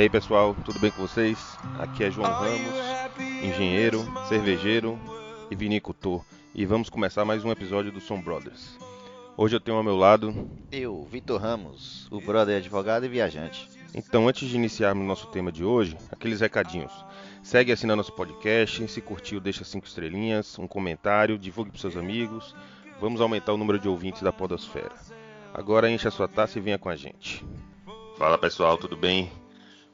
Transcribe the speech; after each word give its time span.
E 0.00 0.04
aí 0.04 0.08
pessoal, 0.08 0.56
tudo 0.64 0.80
bem 0.80 0.90
com 0.90 1.02
vocês? 1.06 1.58
Aqui 1.78 2.04
é 2.04 2.10
João 2.10 2.32
Ramos, 2.32 2.72
engenheiro, 3.42 4.02
cervejeiro 4.30 4.98
e 5.50 5.54
vinicultor. 5.54 6.24
E 6.54 6.64
vamos 6.64 6.88
começar 6.88 7.22
mais 7.26 7.44
um 7.44 7.50
episódio 7.50 7.92
do 7.92 8.00
Som 8.00 8.18
Brothers. 8.18 8.78
Hoje 9.36 9.56
eu 9.56 9.60
tenho 9.60 9.76
ao 9.76 9.82
meu 9.82 9.98
lado. 9.98 10.50
Eu, 10.72 11.04
Vitor 11.04 11.38
Ramos, 11.38 12.08
o 12.10 12.18
brother 12.18 12.56
advogado 12.56 13.04
e 13.04 13.10
viajante. 13.10 13.68
Então, 13.94 14.26
antes 14.26 14.48
de 14.48 14.56
iniciarmos 14.56 15.06
nosso 15.06 15.26
tema 15.26 15.52
de 15.52 15.62
hoje, 15.62 15.98
aqueles 16.10 16.40
recadinhos. 16.40 17.04
Segue 17.42 17.70
assinando 17.70 17.98
nosso 17.98 18.14
podcast, 18.14 18.88
se 18.88 19.02
curtiu, 19.02 19.38
deixa 19.38 19.64
cinco 19.64 19.86
estrelinhas, 19.86 20.58
um 20.58 20.66
comentário, 20.66 21.38
divulgue 21.38 21.72
para 21.72 21.80
seus 21.80 21.98
amigos. 21.98 22.56
Vamos 22.98 23.20
aumentar 23.20 23.52
o 23.52 23.58
número 23.58 23.78
de 23.78 23.86
ouvintes 23.86 24.22
da 24.22 24.32
Podosfera. 24.32 24.94
Agora 25.52 25.90
encha 25.90 26.08
a 26.08 26.10
sua 26.10 26.26
taça 26.26 26.58
e 26.58 26.62
venha 26.62 26.78
com 26.78 26.88
a 26.88 26.96
gente. 26.96 27.44
Fala 28.16 28.38
pessoal, 28.38 28.78
tudo 28.78 28.96
bem? 28.96 29.30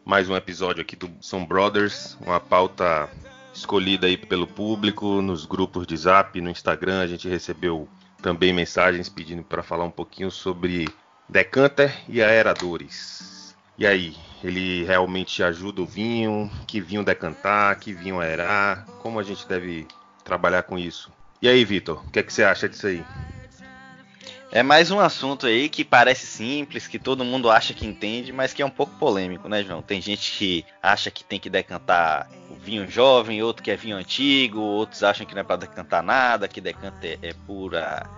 Mais 0.07 0.29
um 0.29 0.37
episódio 0.37 0.83
aqui 0.83 0.95
do 0.95 1.11
São 1.21 1.45
Brothers, 1.45 2.17
uma 2.21 2.39
pauta 2.39 3.11
escolhida 3.53 4.07
aí 4.07 4.17
pelo 4.17 4.47
público 4.47 5.21
nos 5.21 5.45
grupos 5.45 5.85
de 5.85 5.97
Zap, 5.97 6.41
no 6.41 6.49
Instagram. 6.49 7.01
A 7.01 7.09
gente 7.09 7.29
recebeu 7.29 7.89
também 8.23 8.53
mensagens 8.53 9.09
pedindo 9.09 9.43
para 9.43 9.65
falar 9.65 9.83
um 9.83 9.91
pouquinho 9.91 10.31
sobre 10.31 10.89
decanter 11.29 11.93
e 12.09 12.23
aeradores. 12.23 13.57
E 13.77 13.85
aí, 13.85 14.17
ele 14.45 14.85
realmente 14.85 15.43
ajuda 15.43 15.83
o 15.83 15.87
vinho? 15.87 16.49
Que 16.69 16.81
vinho 16.81 17.05
decantar? 17.05 17.77
Que 17.81 17.93
vinho 17.93 18.21
aerar? 18.21 18.87
Como 19.03 19.19
a 19.19 19.25
gente 19.25 19.45
deve 19.49 19.89
trabalhar 20.23 20.63
com 20.63 20.79
isso? 20.79 21.11
E 21.43 21.49
aí, 21.49 21.65
Vitor, 21.65 22.07
o 22.07 22.11
que, 22.13 22.21
é 22.21 22.23
que 22.23 22.33
você 22.33 22.45
acha 22.45 22.69
disso 22.69 22.87
aí? 22.87 23.05
É 24.57 24.63
mais 24.63 24.91
um 24.91 24.99
assunto 24.99 25.47
aí 25.47 25.69
que 25.69 25.85
parece 25.85 26.27
simples, 26.27 26.87
que 26.87 26.99
todo 26.99 27.23
mundo 27.23 27.51
acha 27.51 27.75
que 27.75 27.87
entende, 27.87 28.33
mas 28.33 28.55
que 28.55 28.63
é 28.63 28.65
um 28.65 28.71
pouco 28.71 28.97
polêmico, 28.97 29.51
né, 29.51 29.63
João? 29.63 29.83
Tem 29.83 30.01
gente 30.01 30.33
que 30.33 30.65
acha 30.83 31.11
que 31.11 31.23
tem 31.23 31.39
que 31.39 31.51
decantar 31.51 32.27
o 32.51 32.55
vinho 32.55 32.91
jovem, 32.91 33.43
outro 33.43 33.63
que 33.63 33.71
é 33.71 33.77
vinho 33.77 33.99
antigo, 33.99 34.59
outros 34.59 35.03
acham 35.03 35.27
que 35.27 35.35
não 35.35 35.43
é 35.43 35.45
para 35.45 35.57
decantar 35.57 36.03
nada, 36.03 36.49
que 36.49 36.59
decanta 36.59 37.07
é, 37.07 37.19
é 37.21 37.35
pura 37.47 38.09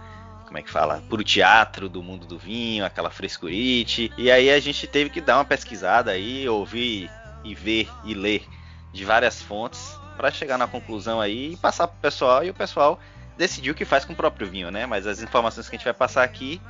como 0.47 0.57
é 0.57 0.63
que 0.63 0.71
fala, 0.71 1.03
puro 1.09 1.25
teatro 1.25 1.89
do 1.89 2.05
mundo 2.05 2.25
do 2.25 2.39
vinho, 2.39 2.85
aquela 2.85 3.11
frescurite. 3.11 4.13
E 4.17 4.31
aí 4.31 4.49
a 4.49 4.61
gente 4.61 4.87
teve 4.87 5.11
que 5.11 5.21
dar 5.21 5.39
uma 5.39 5.45
pesquisada 5.45 6.13
aí, 6.13 6.49
ouvir 6.49 7.11
e 7.43 7.53
ver 7.53 7.89
e 8.05 8.15
ler 8.15 8.47
de 8.93 9.05
várias 9.05 9.43
fontes 9.43 9.99
para 10.17 10.31
chegar 10.31 10.57
na 10.57 10.69
conclusão 10.69 11.21
aí 11.21 11.55
e 11.55 11.57
passar 11.57 11.89
pro 11.89 11.99
pessoal 12.01 12.45
e 12.45 12.51
o 12.51 12.55
pessoal 12.55 13.01
decidir 13.39 13.71
o 13.71 13.75
que 13.75 13.85
faz 13.85 14.05
com 14.05 14.13
o 14.13 14.17
próprio 14.17 14.49
vinho, 14.49 14.71
né? 14.71 14.85
Mas 14.85 15.07
as 15.07 15.23
informações 15.23 15.69
que 15.69 15.77
a 15.77 15.79
gente 15.79 15.85
vai 15.85 15.95
passar 15.95 16.25
aqui 16.25 16.61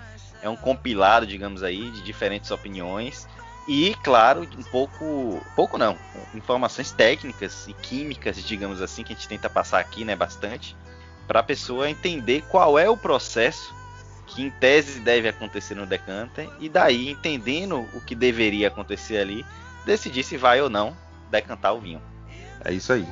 é 0.43 0.49
um 0.49 0.55
compilado, 0.55 1.27
digamos 1.27 1.63
aí, 1.65 1.91
de 1.91 2.03
diferentes 2.03 2.51
opiniões 2.51 3.27
e, 3.67 3.95
claro, 4.03 4.49
um 4.57 4.63
pouco, 4.63 5.45
pouco 5.57 5.77
não, 5.77 5.99
informações 6.35 6.91
técnicas 6.91 7.67
e 7.69 7.75
químicas, 7.75 8.43
digamos 8.43 8.81
assim, 8.81 9.03
que 9.03 9.13
a 9.13 9.17
gente 9.17 9.29
tenta 9.29 9.51
passar 9.51 9.79
aqui, 9.79 10.07
né, 10.07 10.17
bastante, 10.17 10.75
para 11.27 11.41
a 11.41 11.43
pessoa 11.43 11.91
entender 11.91 12.43
qual 12.49 12.79
é 12.79 12.89
o 12.89 12.97
processo 12.97 13.75
que 14.27 14.43
em 14.43 14.51
tese 14.51 15.01
deve 15.01 15.29
acontecer 15.29 15.75
no 15.75 15.87
decanter 15.87 16.49
e 16.61 16.69
daí 16.69 17.11
entendendo 17.11 17.87
o 17.95 18.01
que 18.01 18.15
deveria 18.15 18.69
acontecer 18.69 19.19
ali, 19.19 19.45
decidir 19.85 20.23
se 20.23 20.37
vai 20.37 20.61
ou 20.61 20.71
não 20.71 20.97
decantar 21.31 21.75
o 21.75 21.81
vinho. 21.81 22.01
É 22.65 22.73
isso 22.73 22.93
aí. 22.93 23.07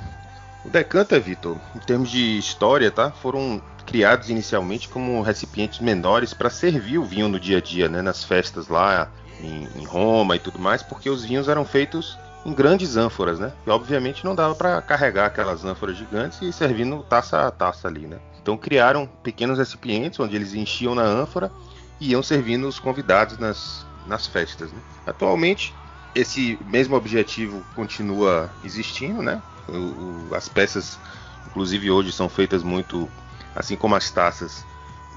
O 0.67 0.69
decanter, 0.69 1.22
Vitor, 1.22 1.56
em 1.77 1.78
termos 1.78 2.10
de 2.10 2.38
história, 2.38 2.91
tá? 2.91 3.12
Foram 3.12 3.62
criados 3.87 4.28
inicialmente 4.28 4.88
como 4.88 5.22
recipientes 5.22 5.78
menores 5.78 6.34
para 6.34 6.50
servir 6.50 6.99
o 6.99 7.04
vinho 7.04 7.28
no 7.28 7.38
dia 7.38 7.59
a 7.59 7.60
dia, 7.60 7.88
né? 7.88 8.03
Nas 8.03 8.25
festas 8.25 8.66
lá 8.66 9.09
em, 9.41 9.69
em 9.76 9.84
Roma 9.84 10.34
e 10.34 10.41
tudo 10.41 10.59
mais, 10.59 10.82
porque 10.82 11.09
os 11.09 11.25
vinhos 11.25 11.49
eram 11.49 11.65
feitos 11.65 12.19
em 12.44 12.53
grandes 12.53 12.97
ânforas, 12.97 13.38
né? 13.38 13.53
E 13.65 13.71
obviamente 13.71 14.25
não 14.25 14.34
dava 14.34 14.56
para 14.56 14.82
carregar 14.82 15.26
aquelas 15.26 15.65
ânforas 15.65 15.97
gigantes 15.97 16.43
e 16.43 16.53
servindo 16.53 17.00
taça 17.05 17.47
a 17.47 17.50
taça 17.53 17.87
ali, 17.87 18.09
né? 18.09 18.19
Então 18.43 18.56
criaram 18.56 19.09
pequenos 19.22 19.59
recipientes 19.59 20.19
onde 20.19 20.34
eles 20.34 20.53
enchiam 20.53 20.97
na 20.97 21.05
ânfora 21.05 21.53
e 22.00 22.10
iam 22.10 22.25
servindo 22.25 22.66
os 22.66 22.81
convidados 22.81 23.38
nas, 23.38 23.87
nas 24.05 24.26
festas. 24.26 24.72
Né? 24.72 24.78
Atualmente 25.06 25.72
esse 26.12 26.59
mesmo 26.66 26.97
objetivo 26.97 27.62
continua 27.76 28.50
existindo, 28.65 29.22
né? 29.22 29.41
O, 29.69 30.34
as 30.34 30.49
peças, 30.49 30.99
inclusive 31.47 31.91
hoje, 31.91 32.12
são 32.12 32.28
feitas 32.28 32.62
muito, 32.62 33.09
assim 33.54 33.77
como 33.77 33.94
as 33.94 34.10
taças, 34.10 34.65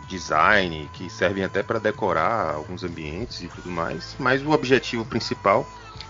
design, 0.07 0.89
que 0.93 1.09
servem 1.09 1.43
até 1.43 1.61
para 1.61 1.79
decorar 1.79 2.55
alguns 2.55 2.83
ambientes 2.83 3.41
e 3.41 3.47
tudo 3.47 3.69
mais. 3.69 4.15
Mas 4.19 4.41
o 4.41 4.51
objetivo 4.51 5.05
principal 5.05 5.67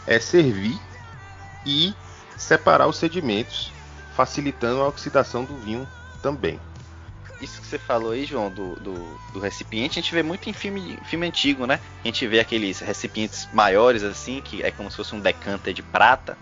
é 0.07 0.19
servir 0.19 0.79
e 1.65 1.93
separar 2.37 2.87
os 2.87 2.97
sedimentos, 2.97 3.71
facilitando 4.15 4.81
a 4.81 4.87
oxidação 4.87 5.43
do 5.43 5.57
vinho 5.57 5.87
também 6.21 6.59
isso 7.41 7.61
que 7.61 7.67
você 7.67 7.79
falou 7.79 8.11
aí, 8.11 8.25
João, 8.25 8.49
do, 8.49 8.75
do, 8.75 9.19
do, 9.33 9.39
recipiente, 9.39 9.99
a 9.99 10.01
gente 10.01 10.13
vê 10.13 10.21
muito 10.21 10.49
em 10.49 10.53
filme, 10.53 10.97
filme 11.05 11.27
antigo, 11.27 11.65
né? 11.65 11.79
A 12.03 12.07
gente 12.07 12.27
vê 12.27 12.39
aqueles 12.39 12.79
recipientes 12.79 13.47
maiores, 13.53 14.03
assim, 14.03 14.41
que 14.41 14.61
é 14.61 14.71
como 14.71 14.89
se 14.91 14.97
fosse 14.97 15.15
um 15.15 15.19
decanter 15.19 15.73
de 15.73 15.81
prata, 15.81 16.37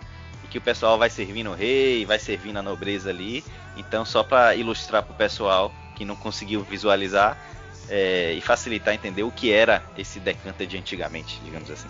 que 0.50 0.58
o 0.58 0.60
pessoal 0.60 0.98
vai 0.98 1.10
servindo 1.10 1.50
o 1.50 1.54
rei, 1.54 2.04
vai 2.04 2.18
servindo 2.18 2.58
a 2.58 2.62
nobreza 2.62 3.10
ali. 3.10 3.44
Então, 3.76 4.04
só 4.04 4.22
para 4.22 4.54
ilustrar 4.54 5.02
para 5.02 5.12
o 5.12 5.16
pessoal 5.16 5.72
que 5.94 6.04
não 6.04 6.16
conseguiu 6.16 6.62
visualizar 6.62 7.36
é, 7.88 8.32
e 8.32 8.40
facilitar 8.40 8.94
entender 8.94 9.22
o 9.22 9.30
que 9.30 9.52
era 9.52 9.82
esse 9.96 10.20
decanter 10.20 10.66
de 10.66 10.76
antigamente, 10.76 11.40
digamos 11.44 11.70
assim. 11.70 11.88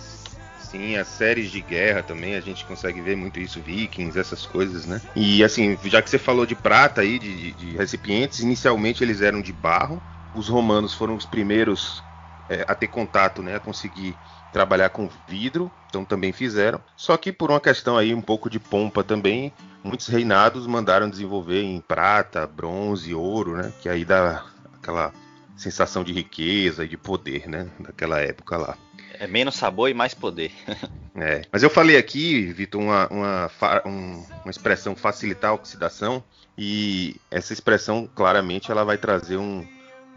Sim, 0.59 0.97
as 0.97 1.09
séries 1.09 1.51
de 1.51 1.63
guerra 1.63 2.03
também, 2.03 2.35
a 2.35 2.41
gente 2.41 2.65
consegue 2.65 3.01
ver 3.01 3.17
muito 3.17 3.41
isso, 3.41 3.59
Vikings, 3.61 4.19
essas 4.19 4.45
coisas, 4.45 4.85
né? 4.85 5.01
E 5.17 5.43
assim, 5.43 5.79
já 5.85 6.03
que 6.03 6.11
você 6.11 6.19
falou 6.19 6.45
de 6.45 6.55
prata 6.55 7.01
aí, 7.01 7.19
de, 7.19 7.53
de 7.53 7.77
recipientes, 7.77 8.41
inicialmente 8.41 9.03
eles 9.03 9.23
eram 9.23 9.41
de 9.41 9.53
barro. 9.53 10.03
Os 10.35 10.47
romanos 10.47 10.93
foram 10.93 11.17
os 11.17 11.25
primeiros 11.25 12.03
é, 12.49 12.67
a 12.69 12.75
ter 12.75 12.89
contato, 12.89 13.43
né? 13.43 13.57
A 13.57 13.61
conseguir 13.61 14.19
trabalhar 14.53 14.91
com 14.91 15.09
vidro, 15.27 15.71
então 15.89 16.05
também 16.05 16.33
fizeram. 16.33 16.81
Só 16.97 17.17
que 17.17 17.33
por 17.33 17.51
uma 17.51 17.61
questão 17.61 17.97
aí 17.97 18.15
um 18.15 18.21
pouco 18.21 18.49
de 18.49 18.59
pompa 18.59 19.05
também, 19.05 19.53
muitos 19.83 20.09
reinados 20.09 20.67
mandaram 20.67 21.09
desenvolver 21.09 21.63
em 21.63 21.81
prata, 21.81 22.47
bronze, 22.47 23.15
ouro, 23.15 23.57
né? 23.57 23.73
Que 23.81 23.89
aí 23.89 24.05
dá 24.05 24.45
aquela 24.75 25.13
sensação 25.57 26.05
de 26.05 26.13
riqueza 26.13 26.85
e 26.85 26.89
de 26.89 26.97
poder, 26.97 27.49
né? 27.49 27.69
Daquela 27.81 28.21
época 28.21 28.57
lá. 28.57 28.77
É 29.21 29.27
menos 29.27 29.57
sabor 29.57 29.91
e 29.91 29.95
mais 29.95 30.15
poder. 30.15 30.53
é. 31.17 31.43
Mas 31.51 31.63
eu 31.63 31.71
falei 31.71 31.97
aqui, 31.97 32.53
Vitor, 32.53 32.81
uma, 32.81 33.09
uma, 33.09 33.51
uma 33.85 34.51
expressão 34.51 34.95
facilitar 34.95 35.51
a 35.51 35.55
oxidação, 35.55 36.23
e 36.57 37.17
essa 37.31 37.53
expressão 37.53 38.09
claramente 38.13 38.71
ela 38.71 38.85
vai 38.85 38.99
trazer 38.99 39.37
um, 39.37 39.67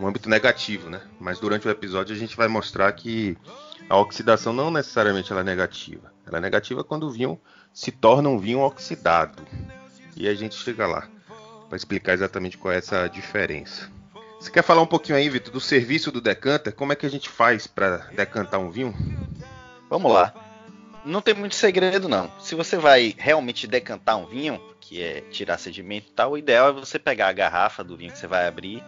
um 0.02 0.08
âmbito 0.08 0.28
negativo, 0.28 0.90
né? 0.90 1.00
Mas 1.20 1.40
durante 1.40 1.68
o 1.68 1.72
episódio 1.72 2.16
a 2.16 2.18
gente 2.18 2.36
vai 2.36 2.48
mostrar 2.48 2.92
que 2.94 3.38
a 3.88 3.98
oxidação 3.98 4.52
não 4.52 4.72
necessariamente 4.72 5.32
ela 5.32 5.42
é 5.42 5.44
negativa. 5.44 6.12
Ela 6.26 6.40
é 6.40 6.42
negativa 6.42 6.84
quando 6.84 7.04
o 7.04 7.12
vinho 7.12 7.40
se 7.72 7.92
torna 7.92 8.28
um 8.28 8.40
vinho 8.40 8.62
oxidado. 8.62 9.44
E 10.18 10.28
a 10.28 10.34
gente 10.34 10.56
chega 10.56 10.88
lá 10.88 11.08
para 11.70 11.78
explicar 11.78 12.14
exatamente 12.14 12.58
qual 12.58 12.74
é 12.74 12.78
essa 12.78 13.08
diferença. 13.08 13.90
Você 14.40 14.50
quer 14.50 14.64
falar 14.64 14.82
um 14.82 14.88
pouquinho 14.88 15.18
aí, 15.18 15.30
Vitor, 15.30 15.54
do 15.54 15.62
serviço 15.62 16.12
do 16.12 16.20
decanter? 16.20 16.74
Como 16.74 16.92
é 16.92 16.96
que 16.96 17.06
a 17.06 17.10
gente 17.10 17.30
faz 17.30 17.68
para 17.68 17.98
decantar 18.16 18.60
um 18.60 18.72
vinho? 18.72 18.96
Vamos 19.88 20.12
lá. 20.12 20.34
Não 21.06 21.22
tem 21.22 21.36
muito 21.36 21.54
segredo 21.54 22.10
não. 22.10 22.32
Se 22.40 22.56
você 22.56 22.76
vai 22.76 23.14
realmente 23.18 23.68
decantar 23.68 24.18
um 24.18 24.26
vinho, 24.26 24.60
que 24.80 25.02
é 25.02 25.22
tirar 25.30 25.60
sedimento 25.60 26.08
e 26.10 26.14
tal, 26.14 26.32
o 26.32 26.38
ideal 26.38 26.70
é 26.70 26.72
você 26.72 26.98
pegar 26.98 27.28
a 27.28 27.34
garrafa 27.34 27.84
do 27.84 27.96
vinho 27.96 28.12
que 28.12 28.18
você 28.18 28.28
vai 28.28 28.48
abrir 28.48 28.84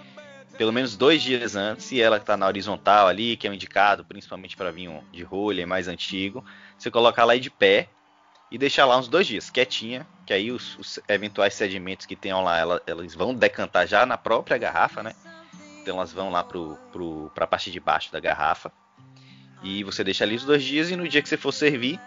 pelo 0.57 0.71
menos 0.71 0.95
dois 0.95 1.21
dias 1.21 1.55
antes, 1.55 1.91
e 1.91 2.01
ela 2.01 2.17
está 2.17 2.37
na 2.37 2.47
horizontal 2.47 3.07
ali, 3.07 3.35
que 3.35 3.47
é 3.47 3.49
o 3.49 3.53
indicado 3.53 4.05
principalmente 4.05 4.55
para 4.55 4.71
vinho 4.71 5.03
de 5.11 5.23
rolha, 5.23 5.65
mais 5.65 5.87
antigo, 5.87 6.43
você 6.77 6.91
colocar 6.91 7.25
lá 7.25 7.35
de 7.35 7.49
pé 7.49 7.89
e 8.51 8.57
deixar 8.57 8.85
lá 8.85 8.97
uns 8.97 9.07
dois 9.07 9.25
dias, 9.25 9.49
quietinha, 9.49 10.05
que 10.25 10.33
aí 10.33 10.51
os, 10.51 10.77
os 10.77 10.99
eventuais 11.07 11.55
sedimentos 11.55 12.05
que 12.05 12.15
tenham 12.15 12.43
lá, 12.43 12.59
ela, 12.59 12.81
elas 12.85 13.15
vão 13.15 13.33
decantar 13.33 13.87
já 13.87 14.05
na 14.05 14.17
própria 14.17 14.57
garrafa, 14.57 15.01
né? 15.01 15.13
Então 15.81 15.97
elas 15.97 16.13
vão 16.13 16.29
lá 16.29 16.43
para 16.43 17.43
a 17.43 17.47
parte 17.47 17.71
de 17.71 17.79
baixo 17.79 18.11
da 18.11 18.19
garrafa. 18.19 18.71
E 19.63 19.83
você 19.83 20.03
deixa 20.03 20.23
ali 20.23 20.35
os 20.35 20.45
dois 20.45 20.63
dias 20.63 20.91
e 20.91 20.95
no 20.95 21.07
dia 21.07 21.21
que 21.21 21.27
você 21.27 21.37
for 21.37 21.51
servir, 21.51 21.99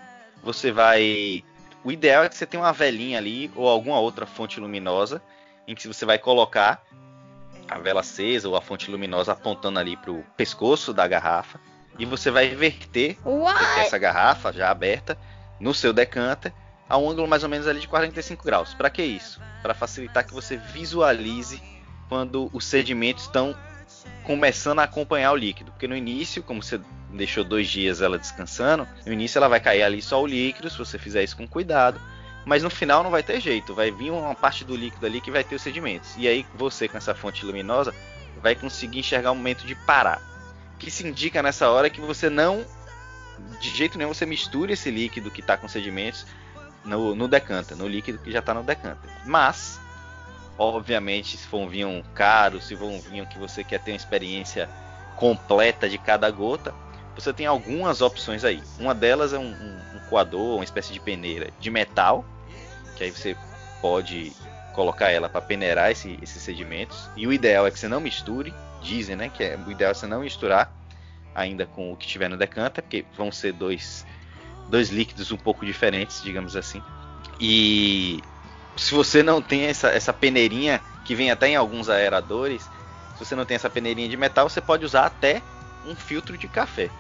você 0.43 0.71
vai. 0.71 1.43
O 1.83 1.91
ideal 1.91 2.25
é 2.25 2.29
que 2.29 2.37
você 2.37 2.47
tenha 2.47 2.63
uma 2.63 2.73
velinha 2.73 3.19
ali 3.19 3.51
ou 3.55 3.69
alguma 3.69 3.99
outra 3.99 4.25
fonte 4.25 4.61
luminosa 4.61 5.23
em 5.67 5.75
que 5.75 5.89
você 5.89 6.05
vai 6.05 6.19
colocar 6.19 6.83
a 7.69 7.79
vela 7.79 8.01
acesa 8.01 8.49
ou 8.49 8.57
a 8.57 8.61
fonte 8.61 8.91
luminosa 8.91 9.33
apontando 9.33 9.79
ali 9.79 9.97
para 9.97 10.13
o 10.13 10.25
pescoço 10.37 10.93
da 10.93 11.07
garrafa 11.07 11.61
e 11.99 12.05
você 12.05 12.31
vai 12.31 12.49
verter 12.49 13.19
What? 13.25 13.81
essa 13.81 13.99
garrafa 13.99 14.53
já 14.53 14.71
aberta 14.71 15.19
no 15.59 15.73
seu 15.75 15.93
decanter 15.93 16.53
a 16.89 16.97
um 16.97 17.11
ângulo 17.11 17.27
mais 17.27 17.43
ou 17.43 17.49
menos 17.49 17.67
ali 17.67 17.81
de 17.81 17.89
45 17.89 18.45
graus. 18.45 18.75
Para 18.75 18.91
que 18.91 19.03
isso? 19.03 19.41
Para 19.63 19.75
facilitar 19.75 20.25
que 20.25 20.33
você 20.33 20.57
visualize 20.57 21.61
quando 22.09 22.49
os 22.53 22.65
sedimentos 22.65 23.25
estão 23.25 23.57
começando 24.23 24.81
a 24.81 24.85
acompanhar 24.85 25.33
o 25.33 25.37
líquido. 25.37 25.73
Porque 25.73 25.89
no 25.89 25.97
início, 25.97 26.43
como 26.43 26.63
você 26.63 26.81
deixou 27.11 27.43
dois 27.43 27.69
dias 27.69 28.01
ela 28.01 28.19
descansando, 28.19 28.87
no 29.05 29.13
início 29.13 29.39
ela 29.39 29.49
vai 29.49 29.61
cair 29.61 29.83
ali 29.83 30.03
só 30.03 30.23
o 30.23 30.27
líquido, 30.27 30.71
se 30.71 30.79
você 30.79 30.99
fizer 30.99 31.25
isso 31.25 31.37
com 31.37 31.47
cuidado. 31.47 32.01
Mas 32.47 32.63
no 32.63 32.71
final 32.71 33.03
não 33.03 33.11
vai 33.11 33.25
ter 33.25 33.41
jeito, 33.41 33.75
vai 33.75 33.91
vir 33.91 34.13
uma 34.13 34.33
parte 34.33 34.65
do 34.65 34.77
líquido 34.77 35.05
ali 35.05 35.21
que 35.21 35.33
vai 35.33 35.43
ter 35.43 35.57
os 35.57 35.63
sedimentos. 35.63 36.15
E 36.17 36.29
aí 36.29 36.47
você 36.55 36.87
com 36.87 36.97
essa 36.97 37.13
fonte 37.13 37.45
luminosa 37.45 37.93
vai 38.41 38.55
conseguir 38.55 39.01
enxergar 39.01 39.33
o 39.33 39.35
momento 39.35 39.67
de 39.67 39.75
parar. 39.75 40.23
Que 40.79 40.89
se 40.89 41.05
indica 41.05 41.43
nessa 41.43 41.69
hora 41.69 41.91
que 41.91 42.01
você 42.01 42.31
não, 42.31 42.65
de 43.61 43.71
jeito 43.71 43.99
nenhum, 43.99 44.15
você 44.15 44.25
misture 44.25 44.73
esse 44.73 44.93
líquido 44.93 45.29
que 45.29 45.41
está 45.41 45.57
com 45.57 45.67
sedimentos 45.67 46.25
no, 46.85 47.17
no 47.17 47.27
decanter, 47.27 47.77
no 47.77 47.89
líquido 47.89 48.19
que 48.19 48.31
já 48.31 48.39
está 48.39 48.55
no 48.55 48.63
decanter. 48.63 49.11
Mas, 49.25 49.81
obviamente, 50.57 51.37
se 51.37 51.49
for 51.49 51.59
um 51.59 51.69
vinho 51.69 52.05
caro, 52.15 52.61
se 52.61 52.77
for 52.77 52.87
um 52.87 53.01
vinho 53.01 53.27
que 53.27 53.41
você 53.41 53.65
quer 53.65 53.81
ter 53.81 53.91
uma 53.91 53.97
experiência 53.97 54.69
completa 55.17 55.89
de 55.89 55.99
cada 55.99 56.31
gota, 56.31 56.73
você 57.13 57.33
tem 57.33 57.47
algumas 57.47 58.03
opções 58.03 58.45
aí. 58.45 58.63
Uma 58.79 58.95
delas 58.95 59.33
é 59.33 59.39
um, 59.39 59.51
um, 59.51 59.97
um 59.97 60.01
coador, 60.09 60.55
uma 60.55 60.65
espécie 60.65 60.93
de 60.93 61.01
peneira 61.01 61.51
de 61.59 61.71
metal, 61.73 62.25
que 62.97 63.05
aí 63.05 63.11
você 63.11 63.37
pode 63.81 64.33
colocar 64.73 65.11
ela 65.11 65.29
para 65.29 65.41
peneirar 65.41 65.91
esse, 65.91 66.19
esses 66.23 66.43
sedimentos. 66.43 67.09
E 67.17 67.27
o 67.27 67.33
ideal 67.33 67.67
é 67.67 67.71
que 67.71 67.79
você 67.79 67.89
não 67.89 68.01
misture, 68.01 68.53
dizem, 68.83 69.15
né, 69.15 69.29
que 69.29 69.45
é, 69.45 69.57
o 69.57 69.71
ideal 69.71 69.93
é 69.93 69.95
você 69.95 70.07
não 70.07 70.21
misturar 70.21 70.73
ainda 71.35 71.67
com 71.67 71.93
o 71.93 71.97
que 71.97 72.07
tiver 72.07 72.29
no 72.29 72.37
decanter, 72.37 72.83
porque 72.83 73.05
vão 73.17 73.31
ser 73.31 73.53
dois 73.53 74.05
dois 74.69 74.91
líquidos 74.91 75.31
um 75.31 75.37
pouco 75.37 75.65
diferentes, 75.65 76.23
digamos 76.23 76.57
assim. 76.57 76.83
E 77.39 78.21
se 78.77 78.93
você 78.95 79.23
não 79.23 79.41
tem 79.41 79.65
essa, 79.65 79.89
essa 79.89 80.13
peneirinha, 80.13 80.81
que 81.05 81.15
vem 81.15 81.31
até 81.31 81.49
em 81.49 81.57
alguns 81.57 81.89
aeradores, 81.89 82.63
se 83.15 83.25
você 83.25 83.37
não 83.37 83.45
tem 83.45 83.55
essa 83.55 83.71
peneirinha 83.71 84.09
de 84.09 84.17
metal, 84.17 84.49
você 84.49 84.61
pode 84.61 84.85
usar 84.85 85.07
até 85.07 85.43
um 85.85 85.95
filtro 85.95 86.37
de 86.37 86.49
café, 86.49 86.91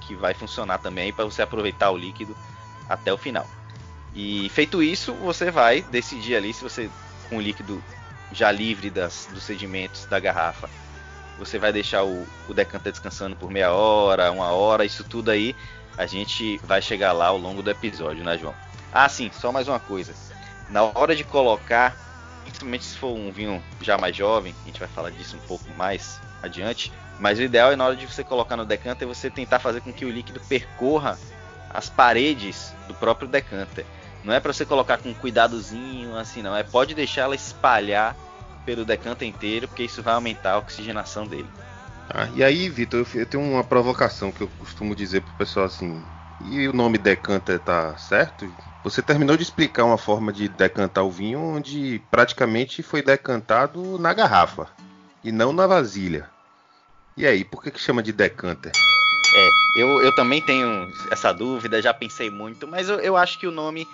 que 0.00 0.14
vai 0.16 0.34
funcionar 0.34 0.78
também 0.78 1.12
para 1.12 1.24
você 1.24 1.42
aproveitar 1.42 1.90
o 1.90 1.96
líquido 1.96 2.36
até 2.88 3.12
o 3.12 3.18
final. 3.18 3.48
E 4.14 4.48
feito 4.50 4.82
isso, 4.82 5.12
você 5.14 5.50
vai 5.50 5.82
decidir 5.82 6.36
ali 6.36 6.52
se 6.52 6.62
você, 6.62 6.88
com 7.28 7.38
o 7.38 7.40
líquido 7.40 7.82
já 8.32 8.50
livre 8.50 8.90
das, 8.90 9.28
dos 9.32 9.42
sedimentos 9.42 10.06
da 10.06 10.20
garrafa, 10.20 10.68
você 11.38 11.58
vai 11.58 11.72
deixar 11.72 12.04
o, 12.04 12.26
o 12.48 12.54
decanter 12.54 12.92
descansando 12.92 13.34
por 13.34 13.50
meia 13.50 13.72
hora, 13.72 14.30
uma 14.30 14.52
hora, 14.52 14.84
isso 14.84 15.02
tudo 15.02 15.30
aí 15.30 15.54
a 15.96 16.06
gente 16.06 16.58
vai 16.64 16.82
chegar 16.82 17.12
lá 17.12 17.26
ao 17.26 17.38
longo 17.38 17.62
do 17.62 17.70
episódio, 17.70 18.24
né, 18.24 18.36
João? 18.38 18.54
Ah, 18.92 19.08
sim, 19.08 19.30
só 19.32 19.50
mais 19.52 19.68
uma 19.68 19.80
coisa. 19.80 20.14
Na 20.68 20.82
hora 20.82 21.14
de 21.14 21.24
colocar, 21.24 21.96
principalmente 22.42 22.84
se 22.84 22.96
for 22.96 23.16
um 23.16 23.30
vinho 23.30 23.62
já 23.80 23.98
mais 23.98 24.16
jovem, 24.16 24.54
a 24.62 24.66
gente 24.66 24.78
vai 24.78 24.88
falar 24.88 25.10
disso 25.10 25.36
um 25.36 25.46
pouco 25.46 25.64
mais 25.76 26.20
adiante, 26.42 26.92
mas 27.18 27.38
o 27.38 27.42
ideal 27.42 27.72
é 27.72 27.76
na 27.76 27.84
hora 27.84 27.96
de 27.96 28.06
você 28.06 28.24
colocar 28.24 28.56
no 28.56 28.64
decanter 28.64 29.06
você 29.06 29.30
tentar 29.30 29.58
fazer 29.58 29.80
com 29.80 29.92
que 29.92 30.04
o 30.04 30.10
líquido 30.10 30.40
percorra 30.40 31.18
as 31.70 31.88
paredes 31.88 32.74
do 32.86 32.94
próprio 32.94 33.28
decanter. 33.28 33.84
Não 34.24 34.32
é 34.32 34.40
para 34.40 34.52
você 34.52 34.64
colocar 34.64 34.98
com 34.98 35.12
cuidadozinho 35.14 36.16
assim, 36.16 36.42
não. 36.42 36.56
É 36.56 36.62
pode 36.62 36.94
deixar 36.94 37.22
ela 37.22 37.34
espalhar 37.34 38.16
pelo 38.64 38.84
decanter 38.84 39.28
inteiro, 39.28 39.68
porque 39.68 39.82
isso 39.82 40.02
vai 40.02 40.14
aumentar 40.14 40.52
a 40.52 40.58
oxigenação 40.58 41.26
dele. 41.26 41.48
Ah, 42.08 42.28
e 42.34 42.42
aí, 42.42 42.68
Vitor, 42.68 43.00
eu, 43.00 43.20
eu, 43.20 43.26
tenho 43.26 43.42
uma 43.42 43.62
provocação 43.62 44.32
que 44.32 44.40
eu 44.40 44.48
costumo 44.58 44.94
dizer 44.94 45.20
pro 45.20 45.34
pessoal 45.34 45.66
assim. 45.66 46.02
E 46.40 46.66
o 46.66 46.72
nome 46.72 46.98
decanter 46.98 47.58
tá 47.58 47.96
certo? 47.96 48.50
Você 48.82 49.00
terminou 49.00 49.36
de 49.36 49.42
explicar 49.42 49.84
uma 49.84 49.96
forma 49.96 50.32
de 50.32 50.48
decantar 50.48 51.04
o 51.04 51.10
vinho 51.10 51.40
onde 51.40 52.02
praticamente 52.10 52.82
foi 52.82 53.02
decantado 53.02 53.98
na 53.98 54.12
garrafa 54.12 54.68
e 55.22 55.32
não 55.32 55.52
na 55.52 55.66
vasilha. 55.66 56.28
E 57.16 57.26
aí, 57.26 57.44
por 57.44 57.62
que, 57.62 57.70
que 57.70 57.80
chama 57.80 58.02
de 58.02 58.12
decanter? 58.12 58.72
É, 58.74 59.63
eu, 59.74 60.00
eu 60.00 60.12
também 60.12 60.40
tenho 60.40 60.92
essa 61.10 61.32
dúvida, 61.32 61.82
já 61.82 61.92
pensei 61.92 62.30
muito, 62.30 62.66
mas 62.66 62.88
eu, 62.88 63.00
eu 63.00 63.16
acho 63.16 63.38
que 63.38 63.46
o 63.46 63.50
nome 63.50 63.86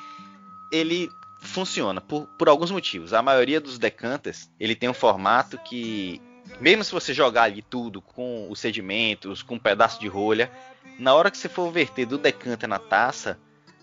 ele 0.71 1.11
funciona 1.41 2.00
por, 2.00 2.27
por 2.38 2.49
alguns 2.49 2.71
motivos. 2.71 3.12
A 3.12 3.23
maioria 3.23 3.61
dos 3.61 3.79
decanters 3.79 4.50
ele 4.61 4.75
tem 4.75 4.88
um 4.88 4.94
formato 4.94 5.59
que 5.59 6.21
mesmo 6.61 6.85
se 6.85 6.93
você 6.93 7.15
jogar 7.15 7.44
ali 7.44 7.62
tudo 7.62 8.03
com 8.03 8.50
os 8.50 8.61
sedimentos, 8.61 9.43
com 9.43 9.55
um 9.55 9.59
pedaço 9.59 10.00
de 10.00 10.09
rolha, 10.09 10.50
na 10.99 11.15
hora 11.15 11.31
que 11.31 11.38
você 11.38 11.49
for 11.49 11.71
verter 11.71 12.06
do 12.06 12.19
decanter 12.19 12.69
na 12.69 12.79
taça, 12.79 13.38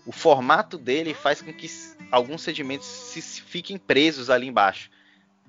o 0.06 0.12
formato 0.12 0.78
dele 0.78 1.12
faz 1.14 1.42
com 1.42 1.52
que 1.52 1.68
alguns 2.10 2.42
sedimentos 2.42 2.86
se 2.86 3.20
fiquem 3.20 3.76
presos 3.76 4.30
ali 4.30 4.46
embaixo. 4.46 4.90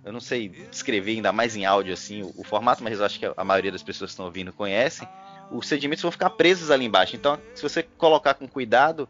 Eu 0.04 0.12
não 0.12 0.20
sei 0.20 0.50
descrever 0.50 1.12
ainda 1.12 1.32
mais 1.32 1.56
em 1.56 1.66
áudio 1.66 1.94
assim 1.94 2.24
o, 2.24 2.34
o 2.38 2.44
formato, 2.44 2.84
mas 2.84 3.00
eu 3.00 3.06
acho 3.06 3.20
que 3.20 3.32
a 3.36 3.44
maioria 3.44 3.72
das 3.72 3.84
pessoas 3.84 4.10
que 4.10 4.14
estão 4.14 4.26
ouvindo 4.26 4.52
conhecem. 4.52 5.08
Os 5.52 5.68
sedimentos 5.68 6.02
vão 6.02 6.12
ficar 6.12 6.30
presos 6.32 6.72
ali 6.72 6.86
embaixo. 6.86 7.16
Então, 7.16 7.40
se 7.56 7.62
você 7.62 7.84
colocar 7.84 8.34
com 8.36 8.48
cuidado, 8.48 9.08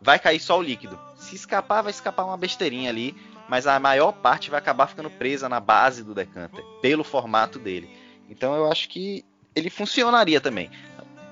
vai 0.00 0.18
cair 0.18 0.40
só 0.40 0.58
o 0.58 0.62
líquido. 0.62 0.98
Se 1.16 1.34
escapar, 1.36 1.82
vai 1.82 1.90
escapar 1.90 2.24
uma 2.24 2.36
besteirinha 2.36 2.90
ali, 2.90 3.14
mas 3.48 3.66
a 3.66 3.78
maior 3.78 4.12
parte 4.12 4.50
vai 4.50 4.58
acabar 4.58 4.86
ficando 4.86 5.10
presa 5.10 5.48
na 5.48 5.60
base 5.60 6.02
do 6.04 6.14
decanter, 6.14 6.64
pelo 6.80 7.02
formato 7.04 7.58
dele. 7.58 7.90
Então 8.28 8.54
eu 8.54 8.70
acho 8.70 8.88
que 8.88 9.24
ele 9.54 9.68
funcionaria 9.68 10.40
também. 10.40 10.70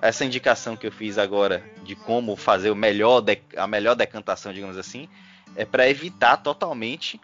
Essa 0.03 0.25
indicação 0.25 0.77
que 0.77 0.87
eu 0.87 0.93
fiz 0.93 1.17
agora 1.17 1.65
de 1.83 1.95
como 1.95 2.37
fazer 2.37 2.75
melhor 2.75 3.23
a 3.57 3.67
melhor 3.67 3.95
decantação, 3.95 4.53
digamos 4.53 4.77
assim, 4.77 5.09
é 5.57 5.65
para 5.65 5.89
evitar 5.89 6.37
totalmente 6.39 7.21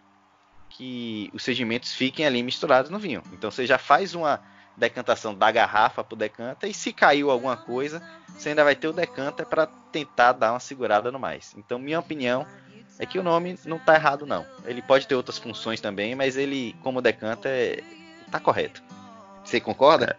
que 0.69 1.29
os 1.33 1.43
sedimentos 1.43 1.93
fiquem 1.93 2.25
ali 2.25 2.41
misturados 2.43 2.89
no 2.89 2.99
vinho. 2.99 3.21
Então 3.33 3.51
você 3.51 3.65
já 3.65 3.77
faz 3.77 4.15
uma 4.15 4.41
decantação 4.77 5.33
da 5.33 5.51
garrafa 5.51 6.03
para 6.03 6.13
o 6.13 6.17
decanter 6.17 6.69
e 6.69 6.73
se 6.73 6.91
caiu 6.91 7.31
alguma 7.31 7.55
coisa, 7.55 8.01
você 8.27 8.49
ainda 8.49 8.63
vai 8.63 8.75
ter 8.75 8.87
o 8.87 8.93
decanter 8.93 9.45
para 9.45 9.67
tentar 9.91 10.33
dar 10.33 10.51
uma 10.51 10.59
segurada 10.59 11.11
no 11.11 11.19
mais. 11.19 11.53
Então, 11.57 11.79
minha 11.79 11.99
opinião, 11.99 12.45
é 12.99 13.05
que 13.05 13.19
o 13.19 13.23
nome 13.23 13.59
não 13.65 13.79
tá 13.79 13.95
errado, 13.95 14.25
não. 14.25 14.45
Ele 14.65 14.81
pode 14.81 15.07
ter 15.07 15.15
outras 15.15 15.37
funções 15.37 15.81
também, 15.81 16.15
mas 16.15 16.37
ele, 16.37 16.75
como 16.81 17.01
decanta, 17.01 17.49
é... 17.49 17.81
tá 18.31 18.39
correto. 18.39 18.81
Você 19.43 19.59
concorda? 19.59 20.17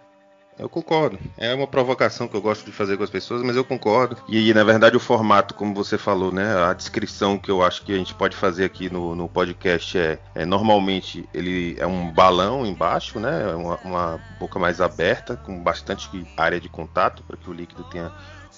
É, 0.58 0.62
eu 0.62 0.68
concordo. 0.68 1.18
É 1.36 1.54
uma 1.54 1.66
provocação 1.66 2.26
que 2.26 2.36
eu 2.36 2.42
gosto 2.42 2.64
de 2.64 2.72
fazer 2.72 2.96
com 2.96 3.04
as 3.04 3.10
pessoas, 3.10 3.42
mas 3.42 3.56
eu 3.56 3.64
concordo. 3.64 4.16
E, 4.28 4.52
na 4.54 4.64
verdade, 4.64 4.96
o 4.96 5.00
formato, 5.00 5.54
como 5.54 5.74
você 5.74 5.96
falou, 5.96 6.32
né? 6.32 6.56
A 6.64 6.72
descrição 6.72 7.38
que 7.38 7.50
eu 7.50 7.62
acho 7.62 7.82
que 7.82 7.92
a 7.92 7.96
gente 7.96 8.14
pode 8.14 8.36
fazer 8.36 8.64
aqui 8.64 8.90
no, 8.90 9.14
no 9.14 9.28
podcast 9.28 9.98
é, 9.98 10.18
é, 10.34 10.44
normalmente 10.44 11.28
ele 11.32 11.76
é 11.78 11.86
um 11.86 12.10
balão 12.10 12.66
embaixo, 12.66 13.20
né? 13.20 13.54
Uma, 13.54 13.76
uma 13.84 14.20
boca 14.38 14.58
mais 14.58 14.80
aberta, 14.80 15.36
com 15.36 15.62
bastante 15.62 16.08
área 16.36 16.60
de 16.60 16.68
contato, 16.68 17.22
para 17.22 17.36
que 17.36 17.48
o 17.48 17.52
líquido 17.52 17.84
tenha 17.84 18.12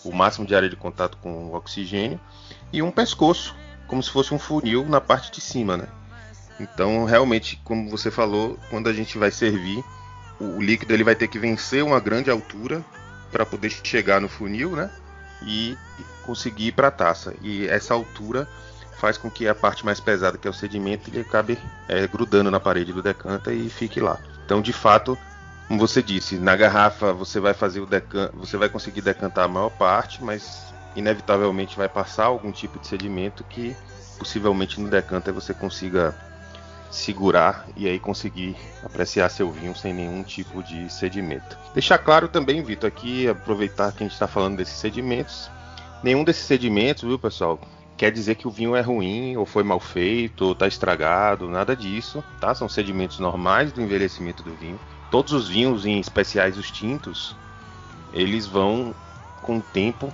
o 0.04 0.12
máximo 0.12 0.46
de 0.46 0.54
área 0.54 0.68
de 0.68 0.76
contato 0.76 1.18
com 1.18 1.49
o 1.49 1.54
oxigênio. 1.54 2.20
E 2.73 2.82
um 2.82 2.90
pescoço 2.90 3.54
como 3.87 4.02
se 4.02 4.11
fosse 4.11 4.34
um 4.34 4.38
funil 4.38 4.84
na 4.87 5.00
parte 5.00 5.32
de 5.32 5.40
cima, 5.40 5.76
né? 5.76 5.88
Então, 6.61 7.04
realmente, 7.04 7.61
como 7.64 7.88
você 7.88 8.11
falou, 8.11 8.58
quando 8.68 8.88
a 8.88 8.92
gente 8.92 9.16
vai 9.16 9.30
servir, 9.30 9.82
o, 10.40 10.61
líquido 10.61 10.92
ele 10.92 11.04
vai 11.04 11.14
ter 11.14 11.28
que 11.28 11.38
vencer 11.38 11.83
uma 11.83 12.00
grande 12.00 12.30
altura 12.30 12.85
para 13.30 13.45
poder 13.45 13.71
chegar 13.71 14.21
no 14.21 14.28
funil, 14.28 14.75
né? 14.75 14.90
E 15.42 15.76
conseguir 16.25 16.68
ir 16.68 16.73
para 16.73 16.88
a 16.88 16.90
taça. 16.92 17.35
E 17.42 17.66
essa 17.68 17.95
altura 17.95 18.49
faz 18.99 19.16
com 19.16 19.30
que 19.30 19.47
a 19.47 19.54
parte 19.54 19.85
mais 19.85 20.00
pesada, 20.00 20.37
que 20.37 20.49
é 20.49 20.50
o 20.50 20.54
sedimento, 20.54 21.09
ele 21.11 21.21
acabe 21.21 21.59
é, 21.88 22.07
grudando 22.07 22.50
na 22.50 22.59
parede 22.59 22.92
do 22.92 23.02
decanta 23.02 23.52
e 23.52 23.68
fique 23.68 24.00
lá. 24.00 24.18
Então, 24.45 24.61
de 24.61 24.73
fato, 24.73 25.16
como 25.68 25.78
você 25.78 26.02
disse, 26.02 26.37
na 26.37 26.57
garrafa 26.57 27.12
você 27.12 27.38
vai 27.38 27.54
fazer 27.54 27.80
o 27.80 27.87
decan 27.87 28.30
você 28.35 28.57
vai 28.57 28.68
conseguir 28.68 29.02
decantar 29.02 29.45
a 29.45 29.49
maior 29.49 29.71
parte, 29.71 30.25
mas 30.25 30.73
inevitavelmente 30.97 31.76
vai 31.76 31.88
passar 31.88 32.25
algum 32.25 32.50
tipo 32.50 32.78
de 32.78 32.87
sedimento 32.87 33.45
que 33.45 33.76
possivelmente 34.18 34.80
no 34.80 34.88
decanter 34.88 35.33
você 35.33 35.54
consiga 35.54 36.14
segurar 36.90 37.66
e 37.76 37.87
aí 37.87 37.99
conseguir 37.99 38.57
apreciar 38.83 39.28
seu 39.28 39.50
vinho 39.50 39.75
sem 39.75 39.92
nenhum 39.92 40.23
tipo 40.23 40.62
de 40.62 40.90
sedimento. 40.92 41.59
Deixar 41.75 41.99
claro 41.99 42.28
também, 42.28 42.62
Vitor, 42.62 42.88
aqui 42.88 43.28
aproveitar 43.28 43.92
que 43.92 44.02
a 44.02 44.07
gente 44.07 44.12
está 44.12 44.26
falando 44.26 44.57
desses 44.57 44.78
sedimentos. 44.78 45.50
Nenhum 46.02 46.25
desses 46.25 46.45
sedimentos, 46.45 47.02
viu, 47.02 47.18
pessoal, 47.18 47.61
quer 47.97 48.11
dizer 48.11 48.37
que 48.37 48.49
o 48.49 48.50
vinho 48.50 48.75
é 48.75 48.80
ruim 48.80 49.37
ou 49.37 49.45
foi 49.45 49.62
mal 49.62 49.80
feito 49.80 50.47
ou 50.47 50.52
está 50.52 50.66
estragado, 50.66 51.49
nada 51.49 51.75
disso, 51.76 52.25
tá? 52.40 52.54
São 52.54 52.68
sedimentos 52.68 53.18
normais 53.18 53.73
do 53.73 53.83
envelhecimento 53.83 54.42
do 54.42 54.54
vinho. 54.54 54.78
Todos 55.11 55.33
os 55.33 55.49
vinhos, 55.49 55.85
em 55.85 55.99
especiais 55.99 56.57
os 56.57 56.71
tintos, 56.71 57.37
eles 58.12 58.47
vão 58.47 58.95
com 59.42 59.59
o 59.59 59.62
tempo 59.62 60.12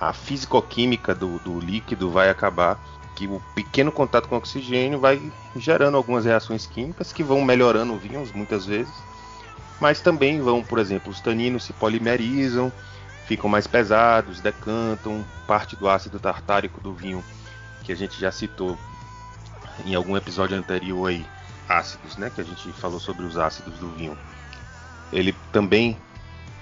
a 0.00 0.12
fisicoquímica 0.12 1.14
do, 1.14 1.38
do 1.38 1.58
líquido 1.58 2.10
vai 2.10 2.28
acabar 2.28 2.78
que 3.16 3.26
o 3.26 3.40
pequeno 3.54 3.90
contato 3.90 4.28
com 4.28 4.36
oxigênio 4.36 5.00
vai 5.00 5.32
gerando 5.56 5.96
algumas 5.96 6.26
reações 6.26 6.66
químicas 6.66 7.12
que 7.12 7.24
vão 7.24 7.42
melhorando 7.42 7.96
vinhos 7.96 8.30
muitas 8.30 8.66
vezes, 8.66 8.92
mas 9.80 10.00
também 10.00 10.40
vão, 10.40 10.62
por 10.62 10.78
exemplo, 10.78 11.10
os 11.10 11.20
taninos 11.20 11.64
se 11.64 11.72
polimerizam, 11.72 12.70
ficam 13.26 13.48
mais 13.48 13.66
pesados, 13.66 14.40
decantam, 14.40 15.24
parte 15.46 15.74
do 15.76 15.88
ácido 15.88 16.20
tartárico 16.20 16.80
do 16.80 16.92
vinho 16.92 17.24
que 17.82 17.90
a 17.90 17.96
gente 17.96 18.20
já 18.20 18.30
citou 18.30 18.76
em 19.84 19.94
algum 19.94 20.16
episódio 20.16 20.56
anterior 20.56 21.08
aí, 21.08 21.26
ácidos, 21.68 22.16
né, 22.16 22.30
que 22.34 22.40
a 22.40 22.44
gente 22.44 22.70
falou 22.72 23.00
sobre 23.00 23.24
os 23.24 23.38
ácidos 23.38 23.78
do 23.78 23.88
vinho. 23.92 24.16
ele 25.12 25.34
também 25.52 25.96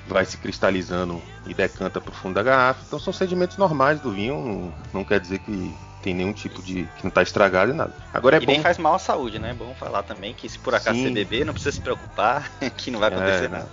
vai 0.07 0.25
se 0.25 0.37
cristalizando 0.37 1.21
e 1.47 1.55
decanta 1.55 1.99
para 2.01 2.11
o 2.11 2.15
fundo 2.15 2.35
da 2.35 2.43
garrafa. 2.43 2.83
Então 2.87 2.99
são 2.99 3.13
sedimentos 3.13 3.57
normais 3.57 4.01
do 4.01 4.13
vinho, 4.13 4.35
não, 4.37 4.75
não 4.93 5.05
quer 5.05 5.19
dizer 5.19 5.39
que 5.39 5.75
tem 6.05 6.13
nenhum 6.13 6.35
tipo 6.35 6.61
de. 6.61 6.85
que 6.99 7.03
não 7.03 7.09
está 7.09 7.23
estragado 7.23 7.73
e 7.73 7.75
nada. 7.75 7.95
Agora 8.13 8.37
é 8.37 8.43
e 8.43 8.45
bom... 8.45 8.53
nem 8.53 8.61
faz 8.61 8.77
mal 8.77 8.95
à 8.95 8.99
saúde, 8.99 9.39
né? 9.39 9.53
É 9.53 9.55
bom 9.55 9.75
falar 9.75 10.03
também 10.03 10.35
que 10.35 10.47
se 10.47 10.59
por 10.59 10.75
acaso 10.75 10.99
Sim. 10.99 11.05
você 11.05 11.11
beber, 11.11 11.47
não 11.47 11.55
precisa 11.55 11.73
se 11.73 11.81
preocupar, 11.81 12.51
que 12.77 12.91
não 12.91 13.01
vai 13.01 13.09
acontecer 13.09 13.47
é, 13.47 13.49
nada. 13.49 13.69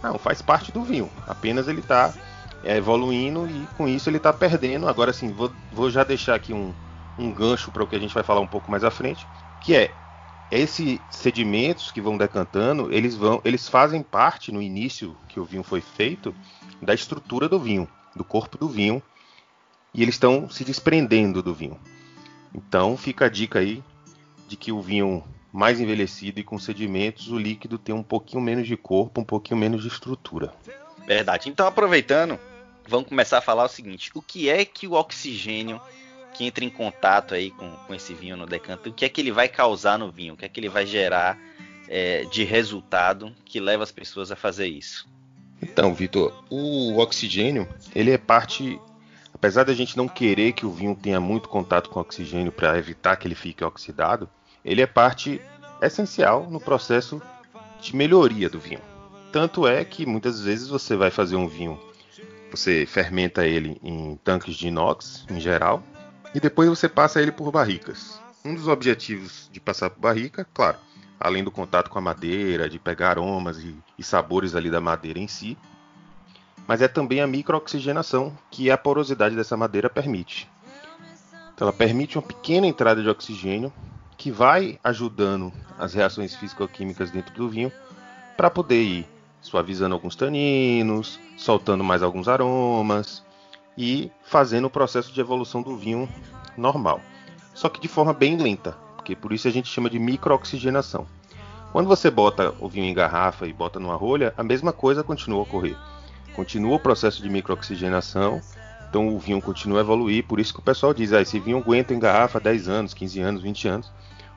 Não, 0.00 0.16
faz 0.16 0.40
parte 0.40 0.70
do 0.70 0.84
vinho. 0.84 1.10
Apenas 1.26 1.66
ele 1.66 1.80
está 1.80 2.14
é, 2.62 2.76
evoluindo 2.76 3.48
e 3.48 3.66
com 3.76 3.88
isso 3.88 4.08
ele 4.08 4.18
está 4.18 4.32
perdendo. 4.32 4.88
Agora 4.88 5.12
sim, 5.12 5.32
vou, 5.32 5.50
vou 5.72 5.90
já 5.90 6.04
deixar 6.04 6.36
aqui 6.36 6.52
um, 6.52 6.72
um 7.18 7.32
gancho 7.32 7.72
para 7.72 7.82
o 7.82 7.86
que 7.88 7.96
a 7.96 7.98
gente 7.98 8.14
vai 8.14 8.22
falar 8.22 8.40
um 8.40 8.46
pouco 8.46 8.70
mais 8.70 8.84
à 8.84 8.90
frente, 8.90 9.26
que 9.60 9.74
é 9.74 9.90
esses 10.52 11.00
sedimentos 11.10 11.90
que 11.90 12.00
vão 12.00 12.16
decantando, 12.16 12.92
eles 12.92 13.16
vão, 13.16 13.40
eles 13.44 13.68
fazem 13.68 14.00
parte 14.00 14.52
no 14.52 14.62
início 14.62 15.16
que 15.28 15.40
o 15.40 15.44
vinho 15.44 15.64
foi 15.64 15.80
feito 15.80 16.32
da 16.80 16.94
estrutura 16.94 17.48
do 17.48 17.58
vinho, 17.58 17.88
do 18.14 18.22
corpo 18.22 18.56
do 18.56 18.68
vinho, 18.68 19.02
e 19.94 20.02
eles 20.02 20.16
estão 20.16 20.50
se 20.50 20.64
desprendendo 20.64 21.42
do 21.42 21.54
vinho. 21.54 21.78
Então 22.54 22.96
fica 22.96 23.26
a 23.26 23.28
dica 23.28 23.60
aí 23.60 23.82
de 24.48 24.56
que 24.56 24.72
o 24.72 24.82
vinho 24.82 25.24
mais 25.52 25.80
envelhecido 25.80 26.40
e 26.40 26.44
com 26.44 26.58
sedimentos, 26.58 27.30
o 27.30 27.38
líquido 27.38 27.78
tem 27.78 27.94
um 27.94 28.02
pouquinho 28.02 28.42
menos 28.42 28.66
de 28.66 28.76
corpo, 28.76 29.20
um 29.20 29.24
pouquinho 29.24 29.58
menos 29.58 29.82
de 29.82 29.88
estrutura. 29.88 30.52
Verdade. 31.06 31.48
Então 31.48 31.66
aproveitando, 31.66 32.38
vamos 32.88 33.08
começar 33.08 33.38
a 33.38 33.42
falar 33.42 33.64
o 33.64 33.68
seguinte: 33.68 34.10
o 34.14 34.20
que 34.20 34.48
é 34.48 34.64
que 34.64 34.86
o 34.86 34.92
oxigênio 34.92 35.80
que 36.34 36.44
entra 36.44 36.64
em 36.64 36.70
contato 36.70 37.34
aí 37.34 37.52
com, 37.52 37.70
com 37.70 37.94
esse 37.94 38.12
vinho 38.12 38.36
no 38.36 38.46
decanto, 38.46 38.90
o 38.90 38.92
que 38.92 39.04
é 39.04 39.08
que 39.08 39.20
ele 39.20 39.30
vai 39.30 39.48
causar 39.48 39.96
no 39.96 40.10
vinho? 40.10 40.34
O 40.34 40.36
que 40.36 40.44
é 40.44 40.48
que 40.48 40.58
ele 40.58 40.68
vai 40.68 40.84
gerar 40.84 41.38
é, 41.88 42.24
de 42.24 42.42
resultado 42.42 43.32
que 43.44 43.60
leva 43.60 43.84
as 43.84 43.92
pessoas 43.92 44.32
a 44.32 44.36
fazer 44.36 44.66
isso? 44.66 45.08
Então, 45.62 45.94
Vitor, 45.94 46.44
o 46.50 46.98
oxigênio 46.98 47.68
ele 47.94 48.10
é 48.10 48.18
parte 48.18 48.80
apesar 49.44 49.64
da 49.64 49.74
gente 49.74 49.94
não 49.94 50.08
querer 50.08 50.52
que 50.52 50.64
o 50.64 50.70
vinho 50.70 50.96
tenha 50.96 51.20
muito 51.20 51.50
contato 51.50 51.90
com 51.90 52.00
oxigênio 52.00 52.50
para 52.50 52.78
evitar 52.78 53.14
que 53.16 53.28
ele 53.28 53.34
fique 53.34 53.62
oxidado, 53.62 54.26
ele 54.64 54.80
é 54.80 54.86
parte 54.86 55.38
essencial 55.82 56.48
no 56.48 56.58
processo 56.58 57.20
de 57.78 57.94
melhoria 57.94 58.48
do 58.48 58.58
vinho. 58.58 58.80
Tanto 59.30 59.68
é 59.68 59.84
que 59.84 60.06
muitas 60.06 60.40
vezes 60.40 60.66
você 60.66 60.96
vai 60.96 61.10
fazer 61.10 61.36
um 61.36 61.46
vinho, 61.46 61.78
você 62.50 62.86
fermenta 62.86 63.46
ele 63.46 63.78
em 63.82 64.18
tanques 64.24 64.54
de 64.54 64.68
inox, 64.68 65.26
em 65.28 65.38
geral, 65.38 65.82
e 66.34 66.40
depois 66.40 66.70
você 66.70 66.88
passa 66.88 67.20
ele 67.20 67.30
por 67.30 67.52
barricas. 67.52 68.18
Um 68.42 68.54
dos 68.54 68.66
objetivos 68.66 69.50
de 69.52 69.60
passar 69.60 69.90
por 69.90 70.00
barrica, 70.00 70.46
claro, 70.54 70.78
além 71.20 71.44
do 71.44 71.50
contato 71.50 71.90
com 71.90 71.98
a 71.98 72.02
madeira, 72.02 72.66
de 72.66 72.78
pegar 72.78 73.10
aromas 73.10 73.58
e, 73.58 73.76
e 73.98 74.02
sabores 74.02 74.54
ali 74.54 74.70
da 74.70 74.80
madeira 74.80 75.18
em 75.18 75.28
si, 75.28 75.54
mas 76.66 76.80
é 76.80 76.88
também 76.88 77.20
a 77.20 77.26
microoxigenação 77.26 78.32
que 78.50 78.70
a 78.70 78.78
porosidade 78.78 79.36
dessa 79.36 79.56
madeira 79.56 79.90
permite. 79.90 80.48
Então, 81.54 81.68
ela 81.68 81.76
permite 81.76 82.18
uma 82.18 82.22
pequena 82.22 82.66
entrada 82.66 83.02
de 83.02 83.08
oxigênio 83.08 83.72
que 84.16 84.30
vai 84.30 84.78
ajudando 84.82 85.52
as 85.78 85.94
reações 85.94 86.34
físico-químicas 86.34 87.10
dentro 87.10 87.34
do 87.34 87.48
vinho 87.48 87.70
para 88.36 88.50
poder 88.50 88.82
ir 88.82 89.08
suavizando 89.40 89.94
alguns 89.94 90.16
taninos, 90.16 91.20
soltando 91.36 91.84
mais 91.84 92.02
alguns 92.02 92.28
aromas 92.28 93.22
e 93.76 94.10
fazendo 94.22 94.66
o 94.66 94.70
processo 94.70 95.12
de 95.12 95.20
evolução 95.20 95.62
do 95.62 95.76
vinho 95.76 96.08
normal. 96.56 97.00
Só 97.52 97.68
que 97.68 97.80
de 97.80 97.88
forma 97.88 98.12
bem 98.12 98.36
lenta, 98.36 98.72
porque 98.96 99.14
por 99.14 99.32
isso 99.32 99.46
a 99.46 99.50
gente 99.50 99.68
chama 99.68 99.90
de 99.90 99.98
microoxigenação. 99.98 101.06
Quando 101.72 101.88
você 101.88 102.10
bota 102.10 102.54
o 102.58 102.68
vinho 102.68 102.86
em 102.86 102.94
garrafa 102.94 103.46
e 103.46 103.52
bota 103.52 103.78
numa 103.78 103.96
rolha, 103.96 104.32
a 104.36 104.42
mesma 104.42 104.72
coisa 104.72 105.04
continua 105.04 105.40
a 105.40 105.42
ocorrer 105.42 105.76
continua 106.34 106.76
o 106.76 106.80
processo 106.80 107.22
de 107.22 107.30
microoxigenação, 107.30 108.40
então 108.88 109.08
o 109.08 109.18
vinho 109.18 109.40
continua 109.40 109.78
a 109.78 109.80
evoluir, 109.80 110.24
por 110.24 110.38
isso 110.38 110.52
que 110.52 110.60
o 110.60 110.62
pessoal 110.62 110.92
diz, 110.92 111.12
ah, 111.12 111.22
esse 111.22 111.38
vinho 111.40 111.58
aguenta 111.58 111.94
em 111.94 111.98
garrafa 111.98 112.38
10 112.38 112.68
anos, 112.68 112.94
15 112.94 113.20
anos, 113.20 113.42
20 113.42 113.68
anos. 113.68 113.92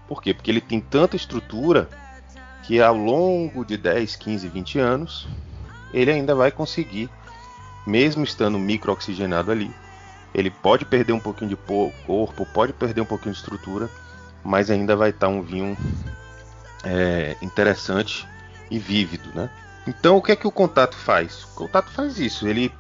Por 0.08 0.22
quê? 0.22 0.34
Porque 0.34 0.50
ele 0.50 0.62
tem 0.62 0.80
tanta 0.80 1.16
estrutura 1.16 1.90
que 2.64 2.82
ao 2.82 2.96
longo 2.96 3.66
de 3.66 3.78
10, 3.78 4.16
15, 4.16 4.48
20 4.48 4.80
anos, 4.80 5.28
ele 5.94 6.12
ainda 6.12 6.34
vai 6.34 6.52
conseguir, 6.52 7.10
mesmo 7.86 8.24
estando 8.24 8.58
microoxigenado 8.58 9.52
ali, 9.52 9.72
ele 10.34 10.50
pode 10.50 10.86
perder 10.86 11.14
um 11.14 11.20
pouquinho 11.20 11.50
de 11.50 11.56
corpo, 12.06 12.46
pode 12.54 12.74
perder 12.74 13.02
um 13.02 13.06
pouquinho 13.06 13.34
de 13.34 13.40
estrutura, 13.40 13.90
mas 14.44 14.70
ainda 14.70 14.96
vai 14.96 15.10
estar 15.12 15.28
um 15.28 15.42
vinho 15.42 15.78
é, 16.84 17.36
interessante 17.42 18.28
e 18.70 18.78
vívido, 18.78 19.30
né? 19.34 19.50
Então, 19.88 20.18
o 20.18 20.22
que 20.22 20.34
é 20.34 20.36
que 20.36 20.48
o 20.48 20.52
contato 20.52 20.96
faz? 20.96 21.44
O 21.46 21.56
contato 21.56 21.90
faz 21.90 22.20
isso. 22.20 22.48
Ele 22.48 22.72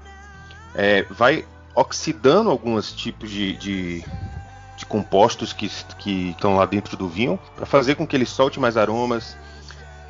é, 0.75 1.03
vai 1.03 1.45
oxidando 1.73 2.49
alguns 2.49 2.91
tipos 2.91 3.29
de, 3.29 3.55
de, 3.55 4.03
de 4.75 4.85
compostos 4.85 5.53
que, 5.53 5.69
que 5.97 6.31
estão 6.31 6.57
lá 6.57 6.65
dentro 6.65 6.97
do 6.97 7.07
vinho 7.07 7.39
para 7.55 7.65
fazer 7.65 7.95
com 7.95 8.05
que 8.05 8.15
ele 8.15 8.25
solte 8.25 8.59
mais 8.59 8.75
aromas, 8.75 9.37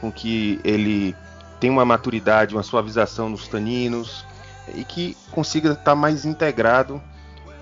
com 0.02 0.12
que 0.12 0.60
ele 0.64 1.16
tenha 1.60 1.74
uma 1.74 1.86
maturidade, 1.86 2.56
uma 2.56 2.64
suavização 2.64 3.30
nos 3.30 3.48
taninos 3.48 4.26
e 4.74 4.84
que 4.84 5.16
consiga 5.32 5.72
estar 5.74 5.96
mais 5.96 6.26
integrado 6.26 7.02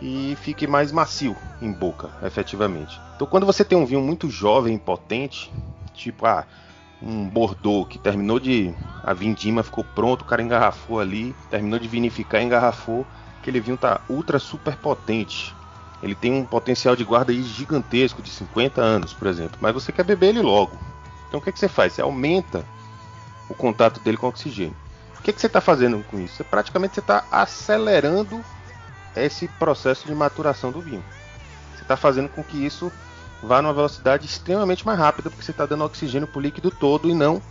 e 0.01 0.37
fique 0.41 0.67
mais 0.67 0.91
macio 0.91 1.35
em 1.61 1.71
boca, 1.71 2.09
efetivamente. 2.23 2.99
Então, 3.15 3.27
quando 3.27 3.45
você 3.45 3.63
tem 3.63 3.77
um 3.77 3.85
vinho 3.85 4.01
muito 4.01 4.29
jovem 4.29 4.75
e 4.75 4.79
potente, 4.79 5.51
tipo, 5.93 6.25
ah, 6.25 6.45
um 7.01 7.27
Bordeaux 7.27 7.87
que 7.87 7.97
terminou 7.97 8.39
de. 8.39 8.73
A 9.03 9.13
vindima 9.13 9.61
ficou 9.61 9.83
pronto, 9.83 10.21
o 10.21 10.25
cara 10.25 10.41
engarrafou 10.41 10.99
ali, 10.99 11.35
terminou 11.49 11.79
de 11.79 11.87
vinificar, 11.87 12.41
engarrafou. 12.41 13.05
Aquele 13.39 13.59
vinho 13.59 13.77
tá 13.77 14.01
ultra 14.09 14.39
super 14.39 14.75
potente. 14.75 15.55
Ele 16.01 16.15
tem 16.15 16.33
um 16.33 16.45
potencial 16.45 16.95
de 16.95 17.03
guarda 17.03 17.33
gigantesco, 17.33 18.21
de 18.21 18.29
50 18.29 18.81
anos, 18.81 19.13
por 19.13 19.27
exemplo. 19.27 19.57
Mas 19.61 19.73
você 19.73 19.91
quer 19.91 20.03
beber 20.03 20.29
ele 20.29 20.41
logo. 20.41 20.77
Então 21.27 21.39
o 21.39 21.43
que, 21.43 21.49
é 21.49 21.53
que 21.53 21.59
você 21.59 21.67
faz? 21.67 21.93
Você 21.93 22.01
aumenta 22.01 22.65
o 23.49 23.53
contato 23.53 23.99
dele 23.99 24.17
com 24.17 24.25
o 24.25 24.29
oxigênio. 24.29 24.75
O 25.19 25.21
que, 25.21 25.31
é 25.31 25.33
que 25.33 25.41
você 25.41 25.47
está 25.47 25.61
fazendo 25.61 26.03
com 26.03 26.19
isso? 26.19 26.35
Você, 26.35 26.43
praticamente 26.43 26.95
você 26.95 26.99
está 26.99 27.25
acelerando 27.31 28.43
esse 29.15 29.47
processo 29.47 30.05
de 30.05 30.13
maturação 30.13 30.71
do 30.71 30.81
vinho. 30.81 31.03
Você 31.75 31.81
está 31.81 31.97
fazendo 31.97 32.29
com 32.29 32.43
que 32.43 32.63
isso 32.63 32.91
vá 33.41 33.61
numa 33.61 33.73
velocidade 33.73 34.25
extremamente 34.25 34.85
mais 34.85 34.97
rápida, 34.97 35.29
porque 35.29 35.43
você 35.43 35.51
está 35.51 35.65
dando 35.65 35.83
oxigênio 35.83 36.27
para 36.27 36.39
o 36.39 36.41
líquido 36.41 36.71
todo 36.71 37.09
e 37.09 37.13
não 37.13 37.41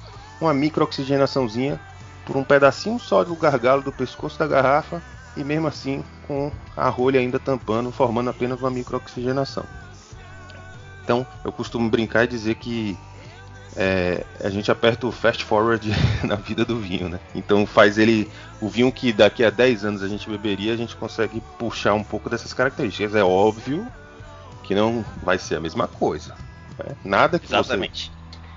uma 0.41 0.53
microoxigenaçãozinha 0.53 1.81
por 2.27 2.37
um 2.37 2.45
pedacinho 2.45 2.99
só 2.99 3.23
do 3.23 3.35
gargalo 3.37 3.83
do 3.83 3.93
pescoço 3.93 4.39
da 4.39 4.47
garrafa 4.47 5.03
e 5.37 5.45
mesmo 5.45 5.67
assim 5.67 6.05
com 6.27 6.51
a 6.77 6.89
rolha 6.89 7.21
ainda 7.21 7.39
tampando, 7.39 7.91
formando 7.93 8.31
apenas 8.31 8.61
uma 8.61 8.71
microoxigenação. 8.71 9.65
Então 11.03 11.27
eu 11.45 11.53
costumo 11.53 11.89
brincar 11.91 12.25
e 12.25 12.29
dizer 12.29 12.55
que 12.57 12.97
é, 13.77 14.25
a 14.41 14.49
gente 14.49 14.71
aperta 14.71 15.07
o 15.07 15.13
fast 15.13 15.45
forward 15.45 15.91
na 16.25 16.37
vida 16.37 16.65
do 16.65 16.79
vinho, 16.79 17.09
né? 17.09 17.21
Então 17.35 17.67
faz 17.67 17.99
ele 17.99 18.31
o 18.61 18.69
vinho 18.69 18.91
que 18.91 19.13
daqui 19.13 19.45
a 19.45 19.51
10 19.51 19.85
anos 19.85 20.03
a 20.03 20.09
gente 20.09 20.29
beberia, 20.29 20.73
a 20.73 20.77
gente 20.77 20.97
consegue 20.97 21.43
puxar 21.59 21.95
um 21.95 22.05
pouco 22.05 22.31
dessas 22.31 22.53
características. 22.53 23.15
É 23.15 23.25
óbvio 23.25 23.87
que 24.65 24.75
não 24.75 25.05
vai 25.23 25.39
ser 25.39 25.57
a 25.57 25.61
mesma 25.61 25.87
coisa. 25.87 26.35
Né? 26.79 26.97
Nada 27.05 27.39
que 27.39 27.47
Exatamente. 27.47 28.11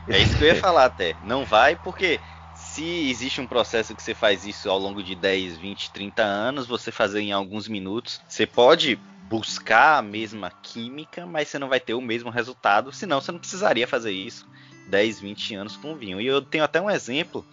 Você... 0.05 0.13
É 0.13 0.19
isso 0.19 0.37
que 0.37 0.43
eu 0.43 0.47
ia 0.47 0.55
falar 0.59 0.85
até. 0.85 1.15
Não 1.23 1.45
vai 1.45 1.75
porque 1.75 2.19
se 2.55 3.09
existe 3.09 3.39
um 3.39 3.47
processo 3.47 3.93
que 3.95 4.01
você 4.01 4.15
faz 4.15 4.45
isso 4.45 4.69
ao 4.69 4.79
longo 4.79 5.03
de 5.03 5.13
10, 5.15 5.57
20, 5.57 5.91
30 5.91 6.23
anos, 6.23 6.65
você 6.65 6.91
fazer 6.91 7.21
em 7.21 7.31
alguns 7.31 7.67
minutos, 7.67 8.21
você 8.27 8.45
pode 8.45 8.99
buscar 9.29 9.97
a 9.97 10.01
mesma 10.01 10.49
química, 10.49 11.25
mas 11.25 11.49
você 11.49 11.59
não 11.59 11.67
vai 11.67 11.79
ter 11.79 11.93
o 11.93 12.01
mesmo 12.01 12.29
resultado, 12.29 12.93
senão 12.93 13.19
você 13.19 13.31
não 13.31 13.39
precisaria 13.39 13.87
fazer 13.87 14.11
isso 14.11 14.47
10, 14.87 15.19
20 15.19 15.55
anos 15.55 15.77
com 15.77 15.95
vinho. 15.95 16.21
E 16.21 16.25
eu 16.25 16.41
tenho 16.41 16.63
até 16.63 16.79
um 16.79 16.89
exemplo. 16.89 17.45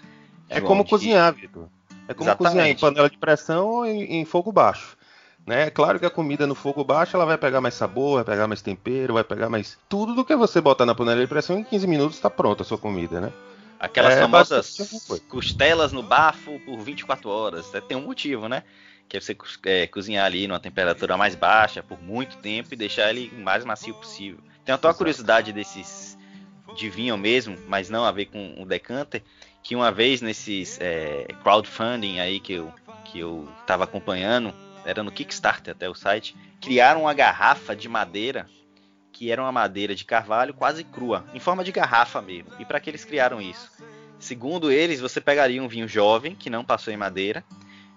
É 0.48 0.56
João, 0.56 0.68
como 0.68 0.84
de... 0.84 0.90
cozinhar, 0.90 1.34
Vitor. 1.34 1.68
É 2.06 2.14
como 2.14 2.28
Exatamente. 2.28 2.36
cozinhar 2.36 2.68
em 2.68 2.76
panela 2.76 3.10
de 3.10 3.18
pressão 3.18 3.66
ou 3.66 3.86
em, 3.86 4.20
em 4.20 4.24
fogo 4.24 4.52
baixo. 4.52 4.96
Né? 5.46 5.64
É 5.64 5.70
claro 5.70 6.00
que 6.00 6.06
a 6.06 6.10
comida 6.10 6.46
no 6.46 6.54
fogo 6.54 6.82
baixo 6.82 7.16
ela 7.16 7.26
vai 7.26 7.36
pegar 7.36 7.60
mais 7.60 7.74
sabor, 7.74 8.16
vai 8.16 8.24
pegar 8.24 8.46
mais 8.46 8.62
tempero, 8.62 9.14
vai 9.14 9.24
pegar 9.24 9.48
mais 9.50 9.78
tudo 9.88 10.14
do 10.14 10.24
que 10.24 10.34
você 10.34 10.60
botar 10.60 10.86
na 10.86 10.94
panela 10.94 11.20
de 11.20 11.26
pressão 11.26 11.58
em 11.58 11.64
15 11.64 11.86
minutos 11.86 12.16
está 12.16 12.30
pronta 12.30 12.62
a 12.62 12.66
sua 12.66 12.78
comida, 12.78 13.20
né? 13.20 13.32
Aquelas 13.78 14.14
é, 14.14 14.20
famosas 14.20 15.20
costelas 15.28 15.92
no 15.92 16.02
bafo 16.02 16.58
por 16.60 16.78
24 16.80 17.28
horas. 17.28 17.74
É, 17.74 17.80
tem 17.80 17.96
um 17.96 18.06
motivo, 18.06 18.48
né? 18.48 18.62
Que 19.06 19.18
é 19.18 19.20
você 19.20 19.36
é, 19.66 19.86
cozinhar 19.86 20.24
ali 20.24 20.48
numa 20.48 20.60
temperatura 20.60 21.16
mais 21.18 21.34
baixa 21.34 21.82
por 21.82 22.00
muito 22.00 22.38
tempo 22.38 22.72
e 22.72 22.76
deixar 22.76 23.10
ele 23.10 23.30
o 23.36 23.40
mais 23.40 23.62
macio 23.64 23.94
possível. 23.94 24.38
Tem 24.64 24.74
até 24.74 24.88
uma 24.88 24.94
curiosidade 24.94 25.52
desses 25.52 26.16
de 26.74 26.88
vinho 26.88 27.16
mesmo, 27.18 27.58
mas 27.68 27.90
não 27.90 28.04
a 28.04 28.10
ver 28.10 28.26
com 28.26 28.54
o 28.58 28.64
decanter, 28.64 29.22
que 29.62 29.76
uma 29.76 29.92
vez 29.92 30.22
nesses 30.22 30.78
é, 30.80 31.26
crowdfunding 31.42 32.18
aí 32.18 32.40
que 32.40 32.54
eu 32.54 32.72
que 33.04 33.18
eu 33.20 33.46
estava 33.60 33.84
acompanhando, 33.84 34.52
era 34.84 35.02
no 35.02 35.10
Kickstarter 35.10 35.72
até 35.72 35.88
o 35.88 35.94
site, 35.94 36.36
criaram 36.60 37.02
uma 37.02 37.14
garrafa 37.14 37.74
de 37.74 37.88
madeira 37.88 38.46
que 39.14 39.30
era 39.30 39.40
uma 39.40 39.52
madeira 39.52 39.94
de 39.94 40.04
carvalho 40.04 40.52
quase 40.52 40.82
crua, 40.82 41.24
em 41.32 41.38
forma 41.38 41.62
de 41.62 41.70
garrafa 41.70 42.20
mesmo. 42.20 42.50
E 42.58 42.64
para 42.64 42.80
que 42.80 42.90
eles 42.90 43.04
criaram 43.04 43.40
isso? 43.40 43.70
Segundo 44.18 44.72
eles, 44.72 45.00
você 45.00 45.20
pegaria 45.20 45.62
um 45.62 45.68
vinho 45.68 45.86
jovem 45.86 46.34
que 46.34 46.50
não 46.50 46.64
passou 46.64 46.92
em 46.92 46.96
madeira, 46.96 47.44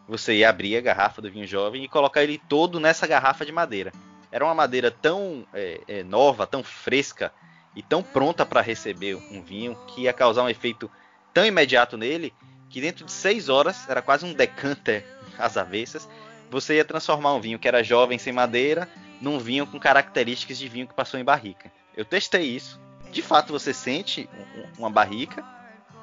você 0.08 0.36
ia 0.36 0.50
abrir 0.50 0.77
a 0.77 0.82
garrafa 0.82 1.20
do 1.20 1.32
vinho 1.32 1.48
jovem 1.48 1.84
e 1.84 1.88
colocar 1.88 2.24
ele 2.24 2.39
todo 2.48 2.79
nessa 2.79 3.08
garrafa 3.08 3.44
de 3.44 3.51
madeira. 3.51 3.91
Era 4.32 4.46
uma 4.46 4.53
madeira 4.53 4.91
tão 4.91 5.46
é, 5.53 5.82
é, 5.88 6.03
nova, 6.03 6.46
tão 6.46 6.63
fresca 6.63 7.32
e 7.75 7.82
tão 7.82 8.03
pronta 8.03 8.46
para 8.46 8.62
receber 8.62 9.15
um 9.15 9.41
vinho 9.41 9.75
que 9.88 10.01
ia 10.01 10.13
causar 10.13 10.44
um 10.44 10.50
efeito 10.50 10.89
tão 11.34 11.46
imediato 11.46 11.98
nele 11.98 12.34
que 12.70 12.79
dentro 12.79 13.06
de 13.06 13.12
seis 13.12 13.50
horas, 13.50 13.89
era 13.89 14.01
quase 14.01 14.25
um 14.25 14.34
decanter 14.34 15.06
às 15.38 15.58
avessas, 15.58 16.08
você 16.50 16.75
ia 16.75 16.86
transformar 16.86 17.34
um 17.34 17.42
vinho 17.42 17.60
que 17.60 17.68
era 17.68 17.84
jovem 17.84 18.18
sem 18.18 18.34
madeira 18.34 18.88
num 19.22 19.39
vinho 19.39 19.66
com 19.66 19.80
características 19.80 20.58
de 20.58 20.68
vinho 20.68 20.88
que 20.88 20.94
passou 20.94 21.20
em 21.20 21.24
barrica. 21.24 21.72
Eu 21.96 22.06
testei 22.06 22.44
isso. 22.44 22.80
De 23.12 23.22
fato, 23.22 23.51
você 23.51 23.74
sente 23.74 24.30
uma 24.77 24.89
barrica, 24.89 25.44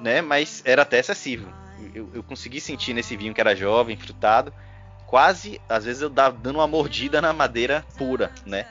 né? 0.01 0.21
Mas 0.21 0.63
era 0.65 0.83
até 0.83 0.99
excessivo. 0.99 1.53
Eu, 1.95 2.11
eu 2.15 2.23
consegui 2.23 2.61
sentir 2.61 2.95
nesse 2.95 3.17
vinho 3.17 3.35
que 3.35 3.41
era 3.41 3.55
jovem, 3.55 3.97
frutado, 3.97 4.53
quase, 5.07 5.61
às 5.69 5.85
vezes 5.85 6.03
eu 6.03 6.11
dava 6.11 6.37
dando 6.37 6.57
uma 6.57 6.67
mordida 6.67 7.21
na 7.21 7.33
madeira 7.33 7.85
pura, 7.97 8.33
né? 8.45 8.67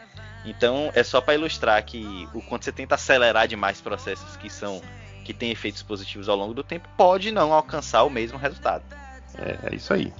Então 0.45 0.91
é 0.93 1.03
só 1.03 1.21
para 1.21 1.35
ilustrar 1.35 1.83
que 1.85 2.27
o 2.33 2.41
quanto 2.41 2.65
você 2.65 2.71
tenta 2.71 2.95
acelerar 2.95 3.47
demais 3.47 3.79
processos 3.79 4.35
que 4.35 4.49
são 4.49 4.81
que 5.23 5.33
têm 5.33 5.51
efeitos 5.51 5.81
positivos 5.81 6.27
ao 6.27 6.35
longo 6.35 6.53
do 6.53 6.65
tempo 6.65 6.89
pode 6.97 7.31
não 7.31 7.53
alcançar 7.53 8.03
o 8.03 8.09
mesmo 8.09 8.37
resultado. 8.37 8.83
É, 9.37 9.71
é 9.71 9.75
isso 9.75 9.93
aí. 9.93 10.11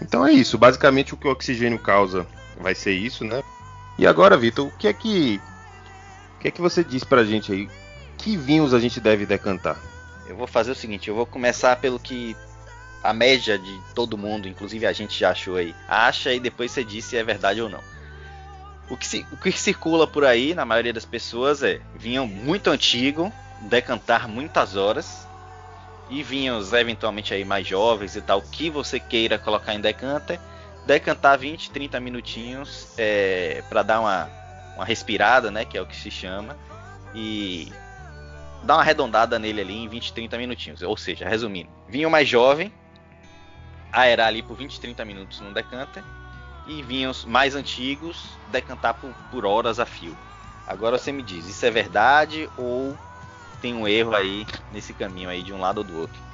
Então 0.00 0.26
é 0.26 0.32
isso. 0.32 0.58
Basicamente 0.58 1.14
o 1.14 1.16
que 1.16 1.26
o 1.26 1.30
oxigênio 1.30 1.78
causa 1.78 2.26
vai 2.60 2.74
ser 2.74 2.92
isso, 2.92 3.24
né? 3.24 3.42
E 3.98 4.06
agora, 4.06 4.36
Vitor, 4.36 4.66
o 4.66 4.70
que 4.70 4.88
é 4.88 4.92
que 4.92 5.40
o 6.36 6.38
que 6.40 6.48
é 6.48 6.50
que 6.50 6.60
você 6.60 6.84
diz 6.84 7.02
pra 7.02 7.24
gente 7.24 7.52
aí? 7.52 7.68
Que 8.18 8.36
vinhos 8.36 8.74
a 8.74 8.78
gente 8.78 9.00
deve 9.00 9.24
decantar? 9.24 9.78
Eu 10.26 10.36
vou 10.36 10.46
fazer 10.46 10.72
o 10.72 10.74
seguinte, 10.74 11.08
eu 11.08 11.14
vou 11.14 11.24
começar 11.24 11.76
pelo 11.76 11.98
que 11.98 12.36
a 13.02 13.12
média 13.12 13.58
de 13.58 13.80
todo 13.94 14.18
mundo, 14.18 14.48
inclusive 14.48 14.84
a 14.84 14.92
gente 14.92 15.18
já 15.18 15.30
achou 15.30 15.56
aí, 15.56 15.74
acha 15.88 16.34
e 16.34 16.40
depois 16.40 16.72
você 16.72 16.84
diz 16.84 17.04
se 17.04 17.16
é 17.16 17.22
verdade 17.22 17.62
ou 17.62 17.68
não. 17.68 17.80
O 18.90 18.96
que, 18.96 19.26
o 19.32 19.36
que 19.36 19.52
circula 19.52 20.06
por 20.06 20.24
aí, 20.24 20.54
na 20.54 20.64
maioria 20.64 20.92
das 20.92 21.04
pessoas, 21.04 21.62
é 21.62 21.80
vinho 21.94 22.26
muito 22.26 22.68
antigo, 22.70 23.32
decantar 23.62 24.28
muitas 24.28 24.76
horas, 24.76 25.25
e 26.08 26.22
vinhos 26.22 26.72
eventualmente 26.72 27.34
aí 27.34 27.44
mais 27.44 27.66
jovens 27.66 28.16
e 28.16 28.20
tal, 28.20 28.40
que 28.40 28.70
você 28.70 29.00
queira 29.00 29.38
colocar 29.38 29.74
em 29.74 29.80
decanter, 29.80 30.38
decantar 30.86 31.38
20, 31.38 31.70
30 31.70 31.98
minutinhos 32.00 32.88
é, 32.96 33.62
para 33.68 33.82
dar 33.82 34.00
uma, 34.00 34.30
uma 34.76 34.84
respirada, 34.84 35.50
né, 35.50 35.64
que 35.64 35.76
é 35.76 35.82
o 35.82 35.86
que 35.86 35.96
se 35.96 36.10
chama, 36.10 36.56
e 37.14 37.72
dar 38.62 38.74
uma 38.74 38.82
arredondada 38.82 39.38
nele 39.38 39.60
ali 39.60 39.74
em 39.74 39.88
20, 39.88 40.12
30 40.12 40.38
minutinhos. 40.38 40.82
Ou 40.82 40.96
seja, 40.96 41.28
resumindo, 41.28 41.70
vinho 41.88 42.10
mais 42.10 42.28
jovem, 42.28 42.72
aerar 43.92 44.28
ali 44.28 44.42
por 44.42 44.56
20, 44.56 44.80
30 44.80 45.04
minutos 45.04 45.40
no 45.40 45.52
decanter, 45.52 46.04
e 46.68 46.82
vinhos 46.82 47.24
mais 47.24 47.54
antigos, 47.54 48.30
decantar 48.48 48.94
por, 48.94 49.12
por 49.30 49.44
horas 49.44 49.80
a 49.80 49.86
fio. 49.86 50.16
Agora 50.66 50.98
você 50.98 51.12
me 51.12 51.22
diz, 51.22 51.46
isso 51.46 51.64
é 51.64 51.70
verdade 51.70 52.48
ou 52.56 52.96
tem 53.60 53.74
um 53.74 53.86
erro 53.86 54.14
aí 54.14 54.46
nesse 54.72 54.92
caminho 54.92 55.28
aí 55.28 55.42
de 55.42 55.52
um 55.52 55.60
lado 55.60 55.78
ou 55.78 55.84
do 55.84 55.96
outro. 55.96 56.26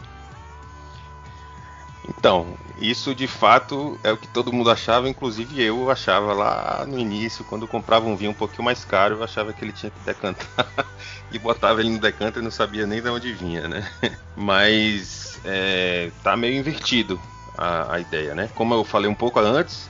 Então, 2.08 2.56
isso 2.78 3.14
de 3.14 3.28
fato 3.28 3.98
é 4.02 4.10
o 4.10 4.16
que 4.16 4.26
todo 4.26 4.52
mundo 4.52 4.70
achava, 4.70 5.08
inclusive 5.08 5.62
eu 5.62 5.90
achava 5.90 6.32
lá 6.32 6.84
no 6.86 6.98
início, 6.98 7.44
quando 7.44 7.68
comprava 7.68 8.06
um 8.06 8.16
vinho 8.16 8.32
um 8.32 8.34
pouquinho 8.34 8.64
mais 8.64 8.84
caro, 8.84 9.16
eu 9.16 9.22
achava 9.22 9.52
que 9.52 9.64
ele 9.64 9.72
tinha 9.72 9.90
que 9.90 10.00
decantar 10.00 10.66
e 11.30 11.38
botava 11.38 11.80
ele 11.80 11.90
no 11.90 12.00
decanter 12.00 12.40
e 12.40 12.44
não 12.44 12.50
sabia 12.50 12.86
nem 12.86 13.00
de 13.00 13.08
onde 13.08 13.32
vinha, 13.32 13.68
né? 13.68 13.88
Mas 14.36 15.40
é, 15.44 16.10
tá 16.22 16.36
meio 16.36 16.56
invertido 16.56 17.20
a, 17.56 17.94
a 17.94 18.00
ideia, 18.00 18.34
né? 18.34 18.50
Como 18.54 18.74
eu 18.74 18.84
falei 18.84 19.08
um 19.08 19.14
pouco 19.14 19.38
antes, 19.38 19.88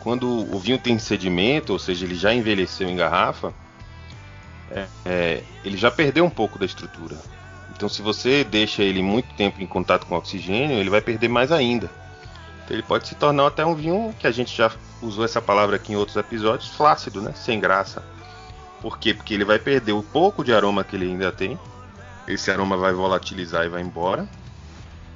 quando 0.00 0.28
o 0.28 0.58
vinho 0.58 0.78
tem 0.78 0.98
sedimento, 0.98 1.72
ou 1.72 1.78
seja, 1.78 2.06
ele 2.06 2.14
já 2.14 2.32
envelheceu 2.34 2.88
em 2.88 2.96
garrafa, 2.96 3.54
é, 4.70 4.86
é, 5.04 5.42
ele 5.64 5.76
já 5.76 5.90
perdeu 5.90 6.24
um 6.24 6.30
pouco 6.30 6.58
da 6.58 6.66
estrutura. 6.66 7.16
Então, 7.74 7.88
se 7.88 8.02
você 8.02 8.44
deixa 8.44 8.82
ele 8.82 9.02
muito 9.02 9.34
tempo 9.34 9.60
em 9.60 9.66
contato 9.66 10.06
com 10.06 10.16
oxigênio, 10.16 10.78
ele 10.78 10.90
vai 10.90 11.00
perder 11.00 11.28
mais 11.28 11.50
ainda. 11.50 11.90
Então, 12.64 12.76
ele 12.76 12.82
pode 12.82 13.08
se 13.08 13.14
tornar 13.14 13.46
até 13.46 13.64
um 13.66 13.74
vinho 13.74 14.14
que 14.18 14.26
a 14.26 14.30
gente 14.30 14.56
já 14.56 14.70
usou 15.02 15.24
essa 15.24 15.42
palavra 15.42 15.76
aqui 15.76 15.92
em 15.92 15.96
outros 15.96 16.16
episódios, 16.16 16.70
flácido, 16.70 17.20
né? 17.20 17.32
Sem 17.34 17.60
graça. 17.60 18.02
Por 18.80 18.98
quê? 18.98 19.12
Porque 19.12 19.34
ele 19.34 19.44
vai 19.44 19.58
perder 19.58 19.92
o 19.92 20.02
pouco 20.02 20.44
de 20.44 20.52
aroma 20.52 20.84
que 20.84 20.94
ele 20.94 21.06
ainda 21.06 21.32
tem. 21.32 21.58
Esse 22.28 22.50
aroma 22.50 22.76
vai 22.76 22.92
volatilizar 22.92 23.64
e 23.64 23.68
vai 23.68 23.82
embora. 23.82 24.28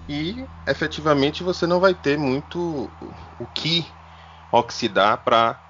E 0.09 0.45
efetivamente 0.67 1.43
você 1.43 1.67
não 1.67 1.79
vai 1.79 1.95
ter 1.95 2.19
muito 2.19 2.91
o 3.39 3.47
que 3.55 3.87
oxidar 4.51 5.19
para 5.19 5.61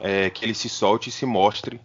é, 0.00 0.30
que 0.30 0.44
ele 0.44 0.54
se 0.54 0.68
solte 0.68 1.10
e 1.10 1.12
se 1.12 1.26
mostre 1.26 1.80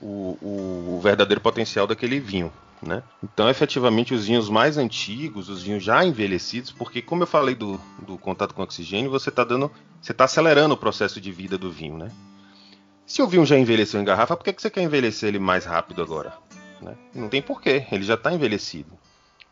o, 0.00 0.38
o, 0.40 0.94
o 0.96 1.00
verdadeiro 1.00 1.40
potencial 1.40 1.86
daquele 1.86 2.20
vinho. 2.20 2.52
Né? 2.80 3.02
Então, 3.22 3.48
efetivamente, 3.48 4.14
os 4.14 4.26
vinhos 4.26 4.48
mais 4.48 4.78
antigos, 4.78 5.48
os 5.48 5.62
vinhos 5.62 5.82
já 5.82 6.04
envelhecidos, 6.04 6.70
porque 6.70 7.02
como 7.02 7.24
eu 7.24 7.26
falei 7.26 7.54
do, 7.54 7.80
do 8.06 8.16
contato 8.16 8.54
com 8.54 8.62
oxigênio, 8.62 9.10
você 9.10 9.30
está 9.30 9.42
dando, 9.42 9.70
você 10.00 10.12
está 10.12 10.24
acelerando 10.24 10.74
o 10.74 10.78
processo 10.78 11.20
de 11.20 11.32
vida 11.32 11.58
do 11.58 11.70
vinho, 11.70 11.98
né? 11.98 12.10
Se 13.04 13.22
o 13.22 13.26
vinho 13.26 13.44
já 13.44 13.58
envelheceu 13.58 14.00
em 14.00 14.04
garrafa, 14.04 14.36
por 14.36 14.44
que, 14.44 14.52
que 14.52 14.62
você 14.62 14.70
quer 14.70 14.82
envelhecer 14.82 15.28
ele 15.28 15.38
mais 15.38 15.64
rápido 15.64 16.02
agora? 16.02 16.34
Né? 16.80 16.94
Não 17.14 17.28
tem 17.28 17.42
porquê, 17.42 17.86
ele 17.90 18.04
já 18.04 18.14
está 18.14 18.32
envelhecido. 18.32 18.92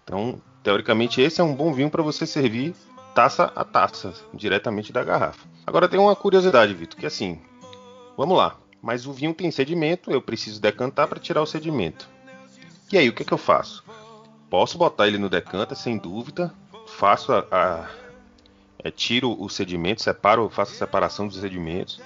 Então, 0.05 0.41
teoricamente, 0.63 1.21
esse 1.21 1.41
é 1.41 1.45
um 1.45 1.55
bom 1.55 1.73
vinho 1.73 1.91
para 1.91 2.03
você 2.03 2.27
servir 2.27 2.75
taça 3.15 3.51
a 3.57 3.65
taça, 3.65 4.13
diretamente 4.35 4.93
da 4.93 5.03
garrafa. 5.03 5.49
Agora 5.67 5.89
tem 5.89 5.99
uma 5.99 6.15
curiosidade, 6.15 6.75
Vitor, 6.75 7.01
que 7.01 7.07
assim, 7.07 7.41
vamos 8.15 8.37
lá. 8.37 8.57
Mas 8.87 9.05
o 9.05 9.13
vinho 9.13 9.35
tem 9.35 9.51
sedimento, 9.51 10.13
eu 10.13 10.23
preciso 10.23 10.61
decantar 10.61 11.09
para 11.09 11.19
tirar 11.19 11.43
o 11.43 11.47
sedimento. 11.47 12.09
E 12.93 12.97
aí, 12.97 13.09
o 13.09 13.13
que, 13.13 13.25
é 13.25 13.27
que 13.27 13.35
eu 13.35 13.39
faço? 13.39 13.83
Posso 14.49 14.79
botar 14.79 15.09
ele 15.09 15.19
no 15.19 15.29
decanter, 15.29 15.77
sem 15.77 15.99
dúvida. 15.99 16.55
Faço 16.87 17.33
a, 17.33 17.45
a 17.51 17.91
é, 18.85 18.89
tiro 18.93 19.37
o 19.43 19.49
sedimento, 19.49 20.05
separo, 20.05 20.49
faço 20.49 20.71
a 20.71 20.77
separação 20.77 21.27
dos 21.27 21.39
sedimentos. 21.41 22.01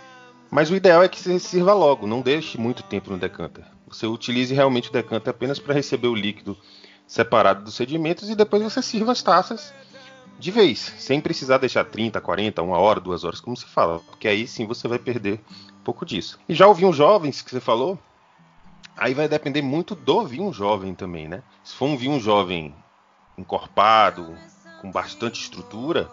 Mas 0.50 0.70
o 0.70 0.74
ideal 0.74 1.02
é 1.02 1.08
que 1.08 1.20
você 1.20 1.38
sirva 1.38 1.74
logo, 1.74 2.06
não 2.06 2.22
deixe 2.22 2.56
muito 2.56 2.82
tempo 2.82 3.10
no 3.10 3.18
decanter. 3.18 3.66
Você 3.86 4.06
utilize 4.06 4.54
realmente 4.54 4.88
o 4.88 4.92
decanter 4.92 5.32
apenas 5.32 5.58
para 5.58 5.74
receber 5.74 6.08
o 6.08 6.14
líquido 6.14 6.56
separado 7.06 7.62
dos 7.62 7.74
sedimentos 7.74 8.30
e 8.30 8.34
depois 8.34 8.62
você 8.62 8.80
sirva 8.80 9.12
as 9.12 9.22
taças 9.22 9.70
de 10.38 10.50
vez, 10.50 10.94
sem 10.98 11.20
precisar 11.20 11.58
deixar 11.58 11.84
30, 11.84 12.18
40, 12.22 12.62
uma 12.62 12.78
hora, 12.78 12.98
duas 12.98 13.22
horas, 13.24 13.40
como 13.40 13.54
se 13.54 13.66
fala, 13.66 13.98
porque 13.98 14.26
aí 14.26 14.46
sim 14.46 14.66
você 14.66 14.88
vai 14.88 14.98
perder 14.98 15.38
pouco 15.90 16.06
disso. 16.06 16.38
E 16.48 16.54
já 16.54 16.68
o 16.68 16.74
vinho 16.74 16.92
jovens 16.92 17.42
que 17.42 17.50
você 17.50 17.60
falou, 17.60 17.98
aí 18.96 19.12
vai 19.12 19.28
depender 19.28 19.60
muito 19.60 19.96
do 19.96 20.24
vinho 20.24 20.52
jovem 20.52 20.94
também, 20.94 21.26
né? 21.26 21.42
Se 21.64 21.74
for 21.74 21.86
um 21.86 21.96
vinho 21.96 22.20
jovem 22.20 22.72
encorpado, 23.36 24.36
com 24.80 24.88
bastante 24.90 25.40
estrutura, 25.40 26.08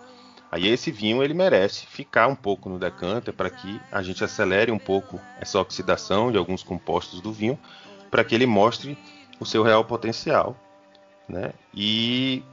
aí 0.52 0.68
esse 0.68 0.92
vinho 0.92 1.24
ele 1.24 1.36
merece 1.36 1.86
ficar 1.86 2.28
um 2.28 2.36
pouco 2.36 2.70
no 2.70 2.80
decanter 2.80 3.34
para 3.34 3.52
que 3.52 3.80
a 3.92 4.02
gente 4.02 4.24
acelere 4.24 4.72
um 4.72 4.80
pouco 4.80 5.20
essa 5.40 5.60
oxidação 5.60 6.32
de 6.32 6.40
alguns 6.40 6.64
compostos 6.64 7.22
do 7.22 7.32
vinho, 7.32 7.58
para 8.10 8.24
que 8.24 8.34
ele 8.34 8.48
mostre 8.48 8.98
o 9.40 9.46
seu 9.46 9.62
real 9.62 9.86
potencial, 9.86 10.58
né? 11.30 11.54
E 11.72 12.44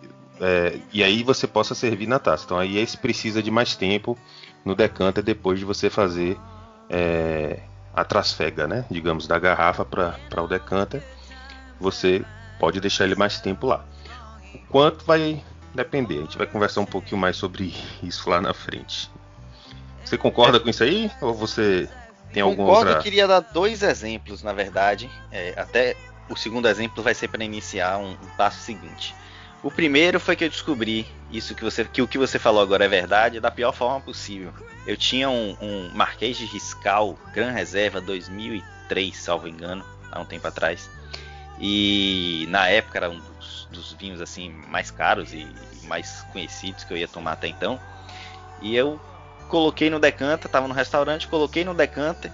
é, 0.41 0.79
e 0.93 1.03
aí 1.03 1.23
você 1.23 1.47
possa 1.47 1.75
servir 1.75 2.07
na 2.07 2.19
taça. 2.19 2.45
Então 2.45 2.59
aí 2.59 2.77
esse 2.77 2.99
precisa 2.99 3.43
de 3.43 3.51
mais 3.51 3.75
tempo 3.75 4.19
no 4.63 4.75
decanter 4.75 5.25
depois 5.25 5.59
de 5.59 5.65
você 5.65 5.89
fazer 5.89 6.39
é, 6.89 7.61
a 7.95 8.05
trasfega, 8.05 8.67
né? 8.67 8.85
Digamos, 8.91 9.27
da 9.27 9.39
garrafa 9.39 9.85
para 9.85 10.43
o 10.43 10.49
decanter. 10.49 11.03
Você 11.81 12.25
pode 12.59 12.81
deixar 12.81 13.05
ele 13.05 13.15
mais 13.15 13.41
tempo 13.41 13.67
lá. 13.67 13.85
O 14.55 14.59
quanto 14.69 15.05
vai 15.05 15.43
depender. 15.75 16.19
A 16.19 16.23
gente 16.23 16.39
vai 16.39 16.47
conversar 16.47 16.81
um 16.81 16.87
pouquinho 16.87 17.21
mais 17.21 17.37
sobre 17.37 17.75
isso 18.03 18.29
lá 18.31 18.41
na 18.41 18.55
frente. 18.55 19.11
Você 20.05 20.17
concorda 20.17 20.59
é. 20.59 20.61
com 20.61 20.69
isso 20.69 20.83
aí? 20.83 21.11
Ou 21.21 21.35
você 21.35 21.89
tem 22.33 22.43
algum 22.43 22.57
Concordo, 22.57 22.81
outra... 22.81 22.99
eu 22.99 23.03
queria 23.03 23.27
dar 23.27 23.41
dois 23.41 23.83
exemplos, 23.83 24.43
na 24.43 24.53
verdade. 24.53 25.11
É, 25.31 25.55
até 25.57 25.97
o 26.29 26.37
segundo 26.37 26.69
exemplo 26.69 27.03
vai 27.03 27.15
ser 27.15 27.29
para 27.29 27.45
iniciar 27.45 27.99
um, 27.99 28.11
um 28.11 28.37
passo 28.37 28.61
seguinte. 28.61 29.15
O 29.65 29.71
primeiro 29.71 30.21
foi 30.21 30.37
que 30.37 30.45
eu 30.45 30.51
descobri 30.51 31.07
isso 31.33 31.55
que 31.55 31.65
você 31.65 31.87
que 31.87 32.03
o 32.03 32.07
que 32.07 32.19
você 32.19 32.39
falou 32.39 32.61
agora 32.61 32.85
é 32.85 32.89
verdade 32.89 33.41
da 33.41 33.51
pior 33.51 33.73
forma 33.73 33.99
possível. 33.99 34.53
Eu 34.87 34.95
tinha 34.95 35.31
um, 35.31 35.57
um 35.59 35.91
Marquês 35.95 36.37
de 36.37 36.45
Riscal 36.45 37.19
Gran 37.33 37.51
Reserva 37.51 37.99
2003, 37.99 39.17
salvo 39.17 39.49
engano, 39.49 39.83
há 40.13 40.21
um 40.21 40.27
tempo 40.27 40.47
atrás. 40.47 40.91
E 41.59 42.45
na 42.51 42.69
época 42.69 42.99
era 42.99 43.09
um 43.09 43.19
dos, 43.19 43.67
dos 43.73 43.93
vinhos 43.95 44.21
assim 44.21 44.51
mais 44.69 44.91
caros 44.91 45.33
e, 45.33 45.47
e 45.83 45.87
mais 45.87 46.21
conhecidos 46.31 46.85
que 46.85 46.93
eu 46.93 46.99
ia 46.99 47.09
tomar 47.09 47.33
até 47.33 47.49
então. 47.49 47.81
E 48.61 48.77
eu 48.77 49.01
coloquei 49.49 49.89
no 49.89 49.99
decanter, 49.99 50.45
estava 50.45 50.69
no 50.69 50.75
restaurante, 50.75 51.27
coloquei 51.27 51.65
no 51.65 51.73
decanter 51.73 52.31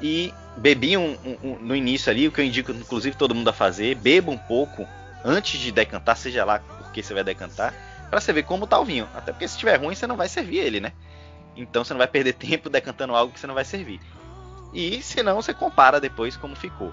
e 0.00 0.32
bebi 0.56 0.96
um, 0.96 1.18
um, 1.24 1.36
um, 1.42 1.58
no 1.58 1.74
início 1.74 2.08
ali, 2.08 2.28
o 2.28 2.30
que 2.30 2.40
eu 2.40 2.44
indico 2.44 2.70
inclusive 2.70 3.16
todo 3.16 3.34
mundo 3.34 3.48
a 3.48 3.52
fazer, 3.52 3.96
beba 3.96 4.30
um 4.30 4.38
pouco 4.38 4.86
antes 5.24 5.60
de 5.60 5.72
decantar, 5.72 6.16
seja 6.16 6.44
lá 6.44 6.58
porque 6.58 7.02
você 7.02 7.14
vai 7.14 7.24
decantar, 7.24 7.74
para 8.10 8.20
você 8.20 8.32
ver 8.32 8.42
como 8.42 8.66
tá 8.66 8.78
o 8.78 8.84
vinho. 8.84 9.08
Até 9.14 9.32
porque 9.32 9.48
se 9.48 9.54
estiver 9.54 9.80
ruim, 9.80 9.94
você 9.94 10.06
não 10.06 10.16
vai 10.16 10.28
servir 10.28 10.58
ele, 10.58 10.80
né? 10.80 10.92
Então 11.56 11.84
você 11.84 11.92
não 11.92 11.98
vai 11.98 12.08
perder 12.08 12.34
tempo 12.34 12.68
decantando 12.68 13.14
algo 13.14 13.32
que 13.32 13.40
você 13.40 13.46
não 13.46 13.54
vai 13.54 13.64
servir. 13.64 14.00
E 14.72 15.02
se 15.02 15.22
não, 15.22 15.40
você 15.40 15.52
compara 15.52 16.00
depois 16.00 16.36
como 16.36 16.56
ficou. 16.56 16.92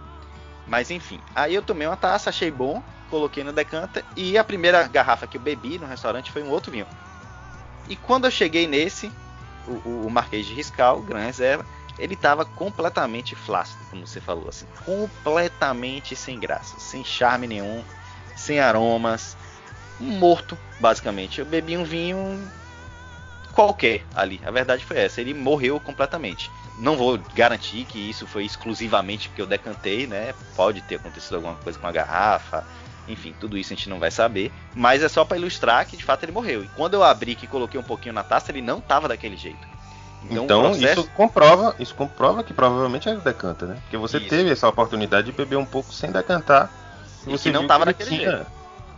Mas 0.67 0.91
enfim, 0.91 1.19
aí 1.33 1.55
eu 1.55 1.61
tomei 1.61 1.87
uma 1.87 1.97
taça, 1.97 2.29
achei 2.29 2.51
bom, 2.51 2.83
coloquei 3.09 3.43
no 3.43 3.51
decanta 3.51 4.03
e 4.15 4.37
a 4.37 4.43
primeira 4.43 4.87
garrafa 4.87 5.25
que 5.25 5.37
eu 5.37 5.41
bebi 5.41 5.79
no 5.79 5.87
restaurante 5.87 6.31
foi 6.31 6.43
um 6.43 6.49
outro 6.49 6.71
vinho. 6.71 6.87
E 7.87 7.95
quando 7.95 8.25
eu 8.25 8.31
cheguei 8.31 8.67
nesse, 8.67 9.11
o, 9.67 10.05
o 10.05 10.09
Marquês 10.11 10.45
de 10.45 10.53
Riscal, 10.53 11.01
Gran 11.01 11.25
Reserva, 11.25 11.65
ele 11.97 12.13
estava 12.13 12.45
completamente 12.45 13.35
flácido, 13.35 13.83
como 13.89 14.07
você 14.07 14.21
falou, 14.21 14.47
assim, 14.47 14.65
completamente 14.85 16.15
sem 16.15 16.39
graça, 16.39 16.79
sem 16.79 17.03
charme 17.03 17.47
nenhum, 17.47 17.83
sem 18.39 18.59
aromas, 18.59 19.35
morto, 19.99 20.57
basicamente. 20.79 21.39
Eu 21.39 21.45
bebi 21.45 21.77
um 21.77 21.83
vinho 21.83 22.39
qualquer 23.53 24.05
ali. 24.15 24.39
A 24.45 24.51
verdade 24.51 24.85
foi 24.85 24.97
essa, 24.97 25.21
ele 25.21 25.33
morreu 25.33 25.79
completamente. 25.79 26.49
Não 26.77 26.95
vou 26.95 27.19
garantir 27.35 27.83
que 27.83 28.09
isso 28.09 28.25
foi 28.25 28.45
exclusivamente 28.45 29.27
porque 29.27 29.41
eu 29.41 29.47
decantei, 29.47 30.07
né? 30.07 30.33
Pode 30.55 30.81
ter 30.81 30.95
acontecido 30.95 31.35
alguma 31.35 31.55
coisa 31.55 31.77
com 31.77 31.85
a 31.85 31.91
garrafa, 31.91 32.65
enfim, 33.07 33.35
tudo 33.37 33.57
isso 33.57 33.73
a 33.73 33.75
gente 33.75 33.89
não 33.89 33.99
vai 33.99 34.11
saber. 34.11 34.51
Mas 34.73 35.03
é 35.03 35.09
só 35.09 35.25
para 35.25 35.37
ilustrar 35.37 35.85
que 35.85 35.97
de 35.97 36.03
fato 36.03 36.23
ele 36.23 36.31
morreu. 36.31 36.63
E 36.63 36.67
quando 36.69 36.93
eu 36.93 37.03
abri 37.03 37.37
e 37.41 37.47
coloquei 37.47 37.79
um 37.79 37.83
pouquinho 37.83 38.13
na 38.13 38.23
taça, 38.23 38.51
ele 38.51 38.61
não 38.61 38.79
tava 38.79 39.07
daquele 39.07 39.35
jeito. 39.35 39.67
Então, 40.23 40.43
então 40.43 40.61
processo... 40.61 41.01
isso 41.01 41.11
comprova, 41.11 41.75
isso 41.79 41.95
comprova 41.95 42.43
que 42.43 42.53
provavelmente 42.53 43.07
é 43.07 43.15
decanta, 43.15 43.65
né? 43.65 43.77
Porque 43.81 43.97
você 43.97 44.17
isso. 44.17 44.27
teve 44.27 44.51
essa 44.51 44.67
oportunidade 44.67 45.27
de 45.27 45.31
beber 45.31 45.57
um 45.57 45.65
pouco 45.65 45.93
sem 45.93 46.11
decantar. 46.11 46.71
E, 47.29 47.35
e 47.35 47.37
você 47.37 47.51
não 47.51 47.67
tava 47.67 47.85
daquele 47.85 48.09
tinha... 48.09 48.31
jeito. 48.31 48.51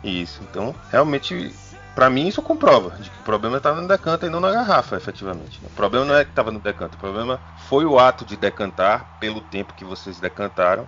Isso. 0.03 0.41
Então, 0.43 0.73
realmente 0.89 1.53
para 1.95 2.09
mim 2.09 2.27
isso 2.27 2.41
comprova 2.41 2.91
de 2.97 3.09
que 3.09 3.19
o 3.19 3.23
problema 3.23 3.57
estava 3.57 3.81
no 3.81 3.87
decanto 3.87 4.25
e 4.25 4.29
não 4.29 4.39
na 4.39 4.51
garrafa, 4.51 4.95
efetivamente. 4.95 5.59
O 5.63 5.69
problema 5.71 6.05
não 6.05 6.15
é 6.15 6.23
que 6.23 6.31
estava 6.31 6.51
no 6.51 6.59
decanto, 6.59 6.95
o 6.95 6.99
problema 6.99 7.39
foi 7.67 7.85
o 7.85 7.99
ato 7.99 8.25
de 8.25 8.37
decantar 8.37 9.19
pelo 9.19 9.41
tempo 9.41 9.73
que 9.73 9.83
vocês 9.83 10.19
decantaram 10.19 10.87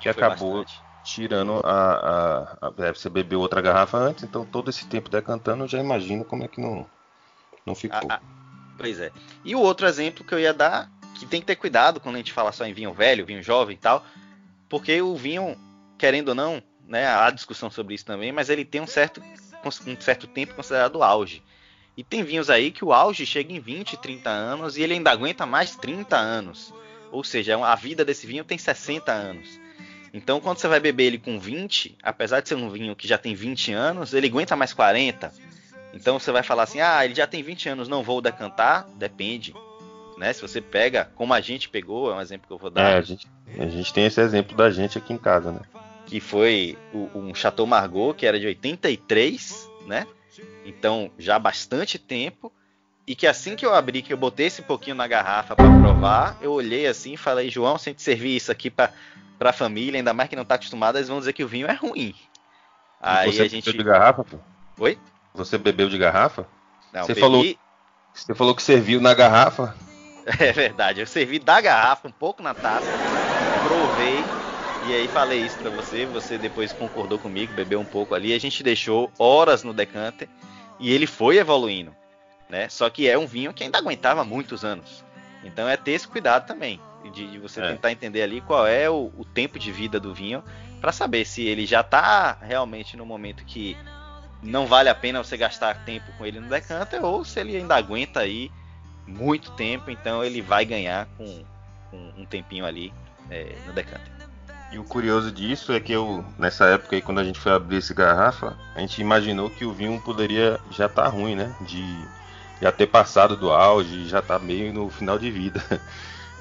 que, 0.00 0.08
acabou 0.08 0.58
bastante. 0.58 0.80
tirando 1.02 1.60
a, 1.64 1.72
a, 1.72 2.68
a, 2.68 2.86
é, 2.86 2.92
Você 2.92 3.08
bebeu 3.08 3.40
outra 3.40 3.60
garrafa 3.60 3.98
antes, 3.98 4.24
então 4.24 4.44
todo 4.44 4.70
esse 4.70 4.86
tempo 4.86 5.10
decantando, 5.10 5.64
eu 5.64 5.68
já 5.68 5.78
imagino 5.78 6.24
como 6.24 6.44
é 6.44 6.48
que 6.48 6.60
não, 6.60 6.86
não 7.66 7.74
ficou. 7.74 8.10
Ah, 8.10 8.20
ah, 8.20 8.20
pois 8.78 9.00
é. 9.00 9.10
E 9.44 9.54
o 9.54 9.60
outro 9.60 9.86
exemplo 9.86 10.24
que 10.24 10.34
eu 10.34 10.38
ia 10.38 10.54
dar, 10.54 10.90
que 11.14 11.26
tem 11.26 11.40
que 11.40 11.46
ter 11.46 11.56
cuidado 11.56 12.00
quando 12.00 12.16
a 12.16 12.18
gente 12.18 12.32
fala 12.32 12.52
só 12.52 12.64
em 12.64 12.72
vinho 12.72 12.92
velho, 12.92 13.26
vinho 13.26 13.42
jovem 13.42 13.74
e 13.74 13.78
tal, 13.78 14.04
porque 14.68 15.00
o 15.00 15.16
vinho, 15.16 15.56
querendo 15.98 16.28
ou 16.30 16.34
não, 16.34 16.62
né, 16.86 17.06
há 17.06 17.30
discussão 17.30 17.70
sobre 17.70 17.94
isso 17.94 18.04
também, 18.04 18.32
mas 18.32 18.50
ele 18.50 18.64
tem 18.64 18.80
um 18.80 18.86
certo 18.86 19.22
um 19.86 20.00
certo 20.00 20.26
tempo 20.26 20.54
considerado 20.54 21.02
auge. 21.02 21.42
E 21.96 22.02
tem 22.02 22.22
vinhos 22.22 22.50
aí 22.50 22.70
que 22.70 22.84
o 22.84 22.92
auge 22.92 23.24
chega 23.24 23.52
em 23.52 23.60
20, 23.60 23.96
30 23.96 24.28
anos 24.28 24.76
e 24.76 24.82
ele 24.82 24.94
ainda 24.94 25.10
aguenta 25.10 25.46
mais 25.46 25.76
30 25.76 26.16
anos. 26.16 26.74
Ou 27.12 27.22
seja, 27.22 27.56
a 27.64 27.74
vida 27.74 28.04
desse 28.04 28.26
vinho 28.26 28.44
tem 28.44 28.58
60 28.58 29.12
anos. 29.12 29.60
Então, 30.12 30.40
quando 30.40 30.58
você 30.58 30.68
vai 30.68 30.80
beber 30.80 31.04
ele 31.04 31.18
com 31.18 31.38
20, 31.38 31.96
apesar 32.02 32.40
de 32.40 32.48
ser 32.48 32.56
um 32.56 32.68
vinho 32.68 32.94
que 32.94 33.06
já 33.06 33.18
tem 33.18 33.34
20 33.34 33.72
anos, 33.72 34.12
ele 34.12 34.26
aguenta 34.26 34.56
mais 34.56 34.72
40. 34.72 35.32
Então, 35.92 36.18
você 36.18 36.30
vai 36.32 36.42
falar 36.42 36.64
assim: 36.64 36.80
ah, 36.80 37.04
ele 37.04 37.14
já 37.14 37.26
tem 37.26 37.42
20 37.42 37.68
anos, 37.68 37.88
não 37.88 38.02
vou 38.02 38.20
decantar? 38.20 38.86
Depende. 38.96 39.54
Né? 40.16 40.32
Se 40.32 40.40
você 40.40 40.60
pega, 40.60 41.10
como 41.16 41.34
a 41.34 41.40
gente 41.40 41.68
pegou, 41.68 42.12
é 42.12 42.14
um 42.14 42.20
exemplo 42.20 42.46
que 42.46 42.52
eu 42.52 42.58
vou 42.58 42.70
dar. 42.70 42.92
É, 42.92 42.98
a 42.98 43.02
gente, 43.02 43.26
a 43.58 43.66
gente 43.66 43.92
tem 43.92 44.06
esse 44.06 44.20
exemplo 44.20 44.56
da 44.56 44.70
gente 44.70 44.98
aqui 44.98 45.12
em 45.12 45.18
casa, 45.18 45.50
né? 45.50 45.60
Que 46.06 46.20
foi 46.20 46.78
um 47.14 47.34
Chateau 47.34 47.66
Margaux, 47.66 48.16
que 48.16 48.26
era 48.26 48.38
de 48.38 48.46
83, 48.46 49.70
né? 49.86 50.06
Então, 50.64 51.10
já 51.18 51.36
há 51.36 51.38
bastante 51.38 51.98
tempo. 51.98 52.52
E 53.06 53.14
que 53.14 53.26
assim 53.26 53.54
que 53.54 53.66
eu 53.66 53.74
abri, 53.74 54.00
que 54.00 54.12
eu 54.12 54.16
botei 54.16 54.46
esse 54.46 54.62
pouquinho 54.62 54.96
na 54.96 55.06
garrafa 55.06 55.54
para 55.54 55.78
provar, 55.78 56.38
eu 56.40 56.52
olhei 56.52 56.86
assim 56.86 57.12
e 57.12 57.16
falei, 57.18 57.50
João, 57.50 57.76
se 57.76 57.90
a 57.90 57.92
gente 57.92 58.02
servir 58.02 58.34
isso 58.34 58.50
aqui 58.50 58.70
para 58.70 58.92
a 59.40 59.52
família, 59.52 59.98
ainda 59.98 60.14
mais 60.14 60.28
que 60.28 60.36
não 60.36 60.42
está 60.42 60.54
acostumada, 60.54 60.98
eles 60.98 61.08
vão 61.08 61.18
dizer 61.18 61.34
que 61.34 61.44
o 61.44 61.48
vinho 61.48 61.66
é 61.66 61.74
ruim. 61.74 62.14
Aí 63.00 63.30
você 63.30 63.42
a 63.42 63.48
gente. 63.48 63.66
Bebeu 63.66 63.84
de 63.84 63.90
garrafa, 63.90 64.24
pô? 64.24 64.38
Oi? 64.78 64.98
Você 65.34 65.58
bebeu 65.58 65.90
de 65.90 65.98
garrafa? 65.98 66.46
Não, 66.94 67.02
você, 67.02 67.08
bebi... 67.08 67.20
falou, 67.20 67.44
você 68.14 68.34
falou 68.34 68.54
que 68.54 68.62
serviu 68.62 69.00
na 69.00 69.12
garrafa. 69.12 69.74
É 70.40 70.52
verdade, 70.52 71.00
eu 71.00 71.06
servi 71.06 71.38
da 71.38 71.60
garrafa, 71.60 72.08
um 72.08 72.10
pouco 72.10 72.42
na 72.42 72.54
taça, 72.54 72.86
provei 73.62 74.24
e 74.86 74.92
aí 74.92 75.08
falei 75.08 75.40
isso 75.40 75.56
para 75.58 75.70
você, 75.70 76.04
você 76.04 76.36
depois 76.36 76.72
concordou 76.72 77.18
comigo, 77.18 77.54
bebeu 77.54 77.80
um 77.80 77.84
pouco 77.84 78.14
ali, 78.14 78.34
a 78.34 78.38
gente 78.38 78.62
deixou 78.62 79.10
horas 79.18 79.62
no 79.62 79.72
decanter 79.72 80.28
e 80.78 80.92
ele 80.92 81.06
foi 81.06 81.38
evoluindo, 81.38 81.94
né? 82.48 82.68
Só 82.68 82.90
que 82.90 83.08
é 83.08 83.16
um 83.16 83.26
vinho 83.26 83.54
que 83.54 83.64
ainda 83.64 83.78
aguentava 83.78 84.24
muitos 84.24 84.64
anos. 84.64 85.04
Então 85.42 85.68
é 85.68 85.76
ter 85.76 85.92
esse 85.92 86.06
cuidado 86.06 86.46
também, 86.46 86.80
de, 87.12 87.30
de 87.30 87.38
você 87.38 87.60
é. 87.60 87.68
tentar 87.72 87.92
entender 87.92 88.22
ali 88.22 88.40
qual 88.40 88.66
é 88.66 88.88
o, 88.90 89.10
o 89.16 89.24
tempo 89.24 89.58
de 89.58 89.72
vida 89.72 89.98
do 89.98 90.14
vinho, 90.14 90.44
para 90.80 90.92
saber 90.92 91.24
se 91.24 91.42
ele 91.46 91.64
já 91.64 91.80
está 91.80 92.38
realmente 92.42 92.96
no 92.96 93.06
momento 93.06 93.44
que 93.44 93.76
não 94.42 94.66
vale 94.66 94.90
a 94.90 94.94
pena 94.94 95.22
você 95.24 95.36
gastar 95.36 95.84
tempo 95.84 96.12
com 96.18 96.26
ele 96.26 96.40
no 96.40 96.48
decanter, 96.48 97.02
ou 97.02 97.24
se 97.24 97.40
ele 97.40 97.56
ainda 97.56 97.74
aguenta 97.74 98.20
aí 98.20 98.50
muito 99.06 99.50
tempo, 99.52 99.90
então 99.90 100.22
ele 100.22 100.42
vai 100.42 100.64
ganhar 100.64 101.06
com, 101.16 101.44
com 101.90 102.12
um 102.18 102.26
tempinho 102.26 102.66
ali 102.66 102.92
é, 103.30 103.54
no 103.66 103.72
decanter. 103.72 104.13
E 104.74 104.78
o 104.78 104.82
curioso 104.82 105.30
disso 105.30 105.72
é 105.72 105.78
que 105.78 105.92
eu, 105.92 106.24
nessa 106.36 106.64
época 106.66 106.96
aí, 106.96 107.00
quando 107.00 107.20
a 107.20 107.24
gente 107.24 107.38
foi 107.38 107.52
abrir 107.52 107.76
esse 107.76 107.94
garrafa, 107.94 108.56
a 108.74 108.80
gente 108.80 109.00
imaginou 109.00 109.48
que 109.48 109.64
o 109.64 109.72
vinho 109.72 110.00
poderia 110.00 110.58
já 110.68 110.86
estar 110.86 111.04
tá 111.04 111.08
ruim, 111.08 111.36
né? 111.36 111.54
De 111.60 111.80
já 112.60 112.72
ter 112.72 112.88
passado 112.88 113.36
do 113.36 113.52
auge, 113.52 114.08
já 114.08 114.20
tá 114.20 114.36
meio 114.36 114.72
no 114.72 114.90
final 114.90 115.18
de 115.18 115.30
vida. 115.30 115.62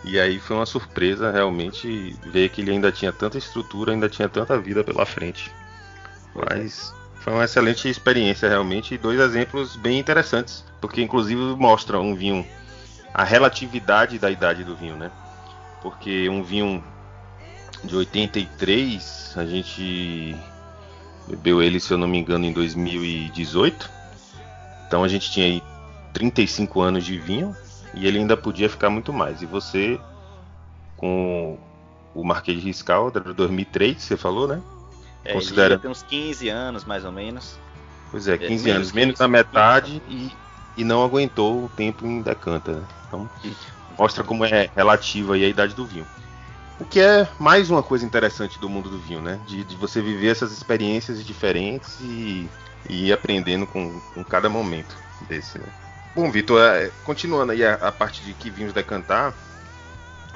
E 0.05 0.19
aí 0.19 0.37
foi 0.37 0.57
uma 0.57 0.65
surpresa 0.65 1.31
realmente 1.31 2.13
ver 2.25 2.49
que 2.49 2.59
ele 2.59 2.71
ainda 2.71 2.91
tinha 2.91 3.13
tanta 3.13 3.37
estrutura, 3.37 3.93
ainda 3.93 4.09
tinha 4.09 4.27
tanta 4.27 4.59
vida 4.59 4.83
pela 4.83 5.05
frente. 5.05 5.49
Mas 6.35 6.93
foi 7.21 7.31
uma 7.31 7.45
excelente 7.45 7.87
experiência 7.87 8.49
realmente 8.49 8.93
e 8.93 8.97
dois 8.97 9.17
exemplos 9.17 9.77
bem 9.77 9.97
interessantes, 9.97 10.65
porque 10.81 11.01
inclusive 11.01 11.39
mostram 11.55 12.01
um 12.01 12.15
vinho 12.15 12.45
a 13.13 13.23
relatividade 13.23 14.19
da 14.19 14.29
idade 14.29 14.65
do 14.65 14.75
vinho, 14.75 14.97
né? 14.97 15.09
Porque 15.81 16.27
um 16.27 16.43
vinho 16.43 16.83
de 17.83 17.95
83, 17.95 19.33
a 19.35 19.45
gente 19.45 20.35
bebeu 21.27 21.61
ele, 21.61 21.79
se 21.79 21.91
eu 21.91 21.97
não 21.97 22.07
me 22.07 22.17
engano, 22.17 22.45
em 22.45 22.53
2018. 22.53 23.89
Então 24.87 25.03
a 25.03 25.07
gente 25.07 25.31
tinha 25.31 25.45
aí 25.45 25.63
35 26.13 26.81
anos 26.81 27.05
de 27.05 27.17
vinho 27.17 27.55
e 27.93 28.07
ele 28.07 28.19
ainda 28.19 28.37
podia 28.37 28.69
ficar 28.69 28.89
muito 28.89 29.11
mais. 29.11 29.41
E 29.41 29.45
você, 29.45 29.99
com 30.97 31.57
o 32.13 32.23
Marquês 32.23 32.59
de 32.59 32.67
Riscal, 32.67 33.11
era 33.13 33.33
2003, 33.33 34.01
você 34.01 34.17
falou, 34.17 34.47
né? 34.47 34.61
É, 35.25 35.33
Considera... 35.33 35.79
tem 35.79 35.89
uns 35.89 36.03
15 36.03 36.49
anos, 36.49 36.85
mais 36.85 37.05
ou 37.05 37.11
menos. 37.11 37.57
Pois 38.11 38.27
é, 38.27 38.37
15 38.37 38.69
é, 38.69 38.73
anos, 38.73 38.91
menos 38.91 39.17
da 39.17 39.27
metade 39.27 40.01
e, 40.07 40.31
e 40.77 40.83
não 40.83 41.03
aguentou 41.03 41.65
o 41.65 41.69
tempo 41.69 42.05
em 42.05 42.21
decanta. 42.21 42.73
Né? 42.73 42.83
Então, 43.07 43.29
mostra 43.97 44.23
como 44.23 44.45
é 44.45 44.69
relativa 44.75 45.33
a 45.33 45.37
idade 45.37 45.73
do 45.73 45.85
vinho. 45.85 46.05
O 46.79 46.85
que 46.85 46.99
é 46.99 47.27
mais 47.39 47.69
uma 47.69 47.83
coisa 47.83 48.05
interessante 48.05 48.57
do 48.57 48.67
mundo 48.67 48.89
do 48.89 48.97
vinho, 48.97 49.21
né? 49.21 49.39
De, 49.45 49.63
de 49.63 49.75
você 49.75 50.01
viver 50.01 50.29
essas 50.29 50.51
experiências 50.51 51.23
diferentes 51.23 51.99
e, 52.01 52.49
e 52.89 53.07
ir 53.07 53.13
aprendendo 53.13 53.67
com, 53.67 53.99
com, 54.13 54.23
cada 54.23 54.49
momento 54.49 54.95
desse, 55.27 55.59
né? 55.59 55.65
Bom, 56.15 56.31
Vitor, 56.31 56.59
é, 56.61 56.91
continuando 57.03 57.51
aí 57.51 57.63
a, 57.63 57.75
a, 57.75 57.91
parte 57.91 58.23
de 58.23 58.33
que 58.33 58.49
vinhos 58.49 58.73
decantar, 58.73 59.33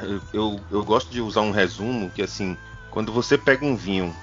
eu, 0.02 0.22
eu, 0.32 0.60
eu 0.72 0.84
gosto 0.84 1.10
de 1.10 1.22
usar 1.22 1.42
um 1.42 1.52
resumo 1.52 2.10
que, 2.12 2.22
assim, 2.22 2.56
quando 2.92 3.12
você 3.12 3.38
pega 3.38 3.66
um 3.66 3.76
vinho, 3.76 4.16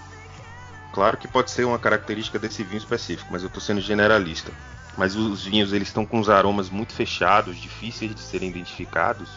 claro 0.92 1.16
que 1.16 1.28
pode 1.28 1.50
ser 1.50 1.64
uma 1.64 1.78
característica 1.78 2.38
desse 2.38 2.62
vinho 2.62 2.78
específico, 2.78 3.28
mas 3.30 3.42
eu 3.42 3.48
estou 3.48 3.60
sendo 3.60 3.80
generalista. 3.80 4.52
Mas 4.96 5.16
os 5.16 5.44
vinhos 5.44 5.72
eles 5.72 5.88
estão 5.88 6.06
com 6.06 6.20
os 6.20 6.30
aromas 6.30 6.70
muito 6.70 6.92
fechados, 6.92 7.60
difíceis 7.60 8.14
de 8.14 8.20
serem 8.20 8.48
identificados. 8.48 9.28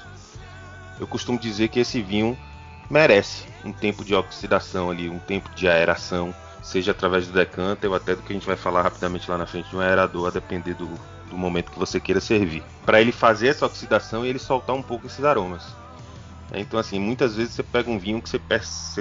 Eu 1.00 1.08
costumo 1.08 1.40
dizer 1.40 1.70
que 1.70 1.80
esse 1.80 2.02
vinho 2.02 2.38
merece 2.90 3.46
um 3.64 3.72
tempo 3.72 4.04
de 4.04 4.16
oxidação 4.16 4.90
ali, 4.90 5.10
um 5.10 5.20
tempo 5.20 5.50
de 5.56 5.68
aeração, 5.68 6.34
seja 6.62 6.92
através 6.92 7.28
do 7.28 7.34
decanter 7.34 7.90
ou 7.90 7.96
até 7.96 8.16
do 8.16 8.22
que 8.22 8.34
a 8.34 8.36
gente 8.36 8.48
vai 8.48 8.56
falar 8.56 8.82
rapidamente 8.82 9.30
lá 9.30 9.38
na 9.38 9.46
frente 9.46 9.70
de 9.70 9.76
um 9.76 9.80
aerador, 9.80 10.28
a 10.28 10.32
depender 10.32 10.74
do, 10.74 10.88
do 11.30 11.38
momento 11.38 11.72
que 11.72 11.80
você 11.80 12.00
queira 12.00 12.20
servir. 12.20 12.64
Para 12.86 13.02
ele 13.02 13.12
fazer 13.12 13.48
essa 13.48 13.66
oxidação 13.66 14.26
e 14.26 14.30
ele 14.30 14.40
soltar 14.40 14.76
um 14.76 14.82
pouco 14.82 15.08
esses 15.08 15.24
aromas. 15.24 15.76
Então, 16.54 16.80
assim, 16.80 16.98
muitas 16.98 17.36
vezes 17.36 17.54
você 17.54 17.64
pega 17.64 17.90
um 17.92 18.00
vinho 18.00 18.22
que 18.22 18.30
você, 18.30 18.40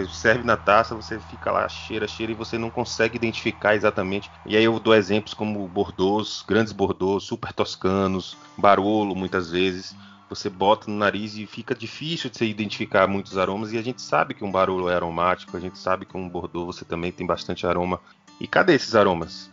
serve 0.08 0.42
na 0.42 0.56
taça, 0.56 0.96
você 0.96 1.18
fica 1.18 1.52
lá, 1.52 1.68
cheira, 1.68 2.08
cheira, 2.08 2.32
e 2.32 2.34
você 2.34 2.58
não 2.58 2.70
consegue 2.70 3.16
identificar 3.16 3.76
exatamente. 3.76 4.30
E 4.44 4.56
aí 4.56 4.64
eu 4.64 4.80
dou 4.80 4.94
exemplos 4.94 5.32
como 5.32 5.66
Bordeaux, 5.68 6.44
grandes 6.46 6.72
Bordeaux, 6.72 7.22
super 7.22 7.52
toscanos, 7.52 8.36
Barolo, 8.58 9.14
muitas 9.14 9.50
vezes 9.50 9.94
você 10.28 10.50
bota 10.50 10.90
no 10.90 10.96
nariz 10.96 11.36
e 11.36 11.46
fica 11.46 11.74
difícil 11.74 12.30
de 12.30 12.38
você 12.38 12.46
identificar 12.46 13.06
muitos 13.06 13.38
aromas. 13.38 13.72
E 13.72 13.78
a 13.78 13.82
gente 13.82 14.02
sabe 14.02 14.34
que 14.34 14.44
um 14.44 14.50
barulho 14.50 14.88
é 14.88 14.94
aromático, 14.94 15.56
a 15.56 15.60
gente 15.60 15.78
sabe 15.78 16.04
que 16.04 16.16
um 16.16 16.28
Bordeaux 16.28 16.66
você 16.66 16.84
também 16.84 17.12
tem 17.12 17.26
bastante 17.26 17.66
aroma. 17.66 18.00
E 18.40 18.46
cadê 18.46 18.74
esses 18.74 18.94
aromas? 18.94 19.50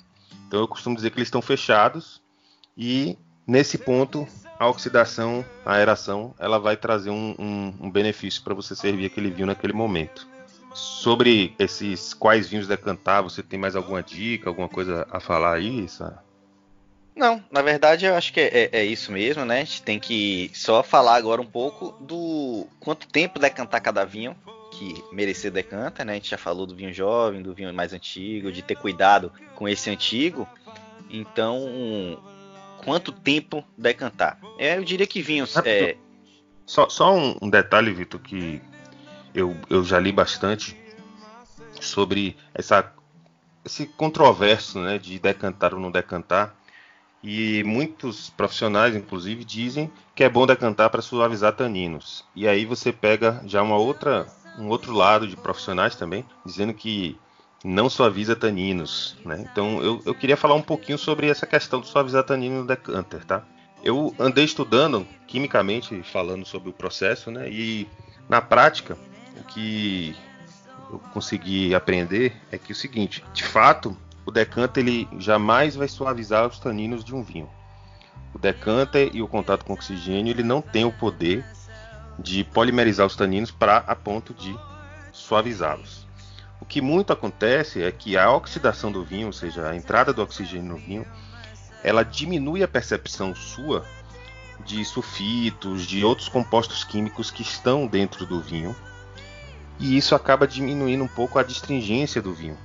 Então 0.47 0.59
eu 0.59 0.67
costumo 0.67 0.95
dizer 0.95 1.09
que 1.11 1.17
eles 1.17 1.27
estão 1.27 1.41
fechados 1.41 2.21
e 2.77 3.17
nesse 3.45 3.77
ponto 3.77 4.27
a 4.59 4.67
oxidação, 4.67 5.43
a 5.65 5.73
aeração, 5.73 6.33
ela 6.39 6.57
vai 6.57 6.77
trazer 6.77 7.09
um, 7.09 7.35
um, 7.37 7.75
um 7.81 7.91
benefício 7.91 8.41
para 8.43 8.53
você 8.53 8.75
servir 8.75 9.05
aquele 9.05 9.29
vinho 9.29 9.47
naquele 9.47 9.73
momento. 9.73 10.27
Sobre 10.73 11.53
esses 11.59 12.13
quais 12.13 12.47
vinhos 12.47 12.67
decantar, 12.67 13.21
você 13.21 13.43
tem 13.43 13.59
mais 13.59 13.75
alguma 13.75 14.01
dica, 14.01 14.49
alguma 14.49 14.69
coisa 14.69 15.05
a 15.11 15.19
falar 15.19 15.55
aí? 15.55 15.87
Não, 17.15 17.43
na 17.51 17.61
verdade 17.61 18.05
eu 18.05 18.15
acho 18.15 18.33
que 18.33 18.39
é, 18.39 18.47
é, 18.47 18.69
é, 18.79 18.85
isso 18.85 19.11
mesmo, 19.11 19.45
né? 19.45 19.61
A 19.61 19.63
gente 19.63 19.83
tem 19.83 19.99
que 19.99 20.49
só 20.53 20.81
falar 20.81 21.15
agora 21.15 21.41
um 21.41 21.45
pouco 21.45 21.91
do 22.01 22.67
quanto 22.79 23.07
tempo 23.07 23.39
decantar 23.39 23.81
cada 23.81 24.03
vinho, 24.03 24.35
que 24.71 25.03
merecer 25.11 25.51
decanta, 25.51 26.03
né? 26.03 26.13
A 26.13 26.15
gente 26.15 26.31
já 26.31 26.37
falou 26.37 26.65
do 26.65 26.75
vinho 26.75 26.91
jovem, 26.91 27.41
do 27.41 27.53
vinho 27.53 27.73
mais 27.73 27.93
antigo, 27.93 28.51
de 28.51 28.61
ter 28.61 28.75
cuidado 28.75 29.31
com 29.55 29.67
esse 29.67 29.89
antigo. 29.89 30.47
Então, 31.09 32.19
quanto 32.83 33.11
tempo 33.11 33.63
decantar? 33.77 34.39
É, 34.57 34.77
eu 34.77 34.83
diria 34.83 35.05
que 35.05 35.21
vinhos. 35.21 35.55
É... 35.57 35.95
Só, 36.65 36.89
só 36.89 37.15
um, 37.15 37.37
um 37.41 37.49
detalhe, 37.49 37.93
Vitor, 37.93 38.19
que 38.19 38.61
eu, 39.33 39.55
eu 39.69 39.83
já 39.83 39.99
li 39.99 40.11
bastante 40.11 40.75
sobre 41.79 42.35
essa, 42.53 42.91
esse 43.65 43.85
controverso 43.85 44.79
né, 44.79 44.97
de 44.97 45.19
decantar 45.19 45.73
ou 45.73 45.79
não 45.79 45.91
decantar. 45.91 46.55
E 47.23 47.63
muitos 47.63 48.29
profissionais, 48.31 48.95
inclusive, 48.95 49.45
dizem 49.45 49.89
que 50.13 50.25
é 50.25 50.29
bom 50.29 50.45
decantar 50.45 50.89
para 50.89 51.01
suavizar 51.01 51.53
taninos. 51.53 52.25
E 52.35 52.47
aí 52.47 52.65
você 52.65 52.91
pega 52.91 53.41
já 53.45 53.63
uma 53.63 53.77
outra, 53.77 54.27
um 54.59 54.67
outro 54.67 54.93
lado 54.93 55.25
de 55.25 55.37
profissionais 55.37 55.95
também, 55.95 56.25
dizendo 56.45 56.73
que 56.73 57.17
não 57.63 57.89
suaviza 57.89 58.35
taninos. 58.35 59.15
Né? 59.23 59.47
Então 59.49 59.81
eu, 59.81 60.01
eu 60.05 60.13
queria 60.13 60.35
falar 60.35 60.55
um 60.55 60.61
pouquinho 60.61 60.97
sobre 60.97 61.29
essa 61.29 61.47
questão 61.47 61.79
do 61.79 61.87
suavizar 61.87 62.23
tanino 62.23 62.59
no 62.61 62.67
decanter. 62.67 63.23
Tá? 63.23 63.43
Eu 63.81 64.13
andei 64.19 64.43
estudando 64.43 65.07
quimicamente, 65.25 66.03
falando 66.03 66.45
sobre 66.45 66.69
o 66.69 66.73
processo, 66.73 67.31
né? 67.31 67.49
e 67.49 67.87
na 68.27 68.41
prática 68.41 68.97
o 69.39 69.43
que 69.45 70.15
eu 70.91 70.99
consegui 71.13 71.73
aprender 71.73 72.35
é 72.51 72.57
que 72.57 72.71
é 72.71 72.75
o 72.75 72.77
seguinte, 72.77 73.23
de 73.33 73.43
fato, 73.43 73.97
o 74.25 74.31
decanter 74.31 74.85
ele 74.85 75.07
jamais 75.17 75.75
vai 75.75 75.87
suavizar 75.87 76.47
os 76.47 76.59
taninos 76.59 77.03
de 77.03 77.13
um 77.13 77.23
vinho. 77.23 77.49
O 78.33 78.39
decanter 78.39 79.09
e 79.13 79.21
o 79.21 79.27
contato 79.27 79.65
com 79.65 79.73
oxigênio 79.73 80.31
ele 80.31 80.43
não 80.43 80.61
tem 80.61 80.85
o 80.85 80.91
poder 80.91 81.45
de 82.17 82.43
polimerizar 82.43 83.05
os 83.05 83.15
taninos 83.15 83.51
para 83.51 83.77
a 83.77 83.95
ponto 83.95 84.33
de 84.33 84.55
suavizá-los. 85.11 86.07
O 86.59 86.65
que 86.65 86.81
muito 86.81 87.11
acontece 87.11 87.83
é 87.83 87.91
que 87.91 88.17
a 88.17 88.31
oxidação 88.31 88.91
do 88.91 89.03
vinho, 89.03 89.27
ou 89.27 89.33
seja, 89.33 89.69
a 89.69 89.75
entrada 89.75 90.13
do 90.13 90.21
oxigênio 90.21 90.73
no 90.73 90.77
vinho, 90.77 91.05
ela 91.83 92.03
diminui 92.03 92.63
a 92.63 92.67
percepção 92.67 93.35
sua 93.35 93.85
de 94.65 94.85
sulfitos, 94.85 95.85
de 95.85 96.05
outros 96.05 96.29
compostos 96.29 96.83
químicos 96.83 97.29
que 97.29 97.41
estão 97.41 97.85
dentro 97.85 98.25
do 98.25 98.39
vinho 98.39 98.73
e 99.79 99.97
isso 99.97 100.15
acaba 100.15 100.47
diminuindo 100.47 101.03
um 101.03 101.07
pouco 101.07 101.39
a 101.39 101.43
distringência 101.43 102.21
do 102.21 102.33
vinho. 102.33 102.57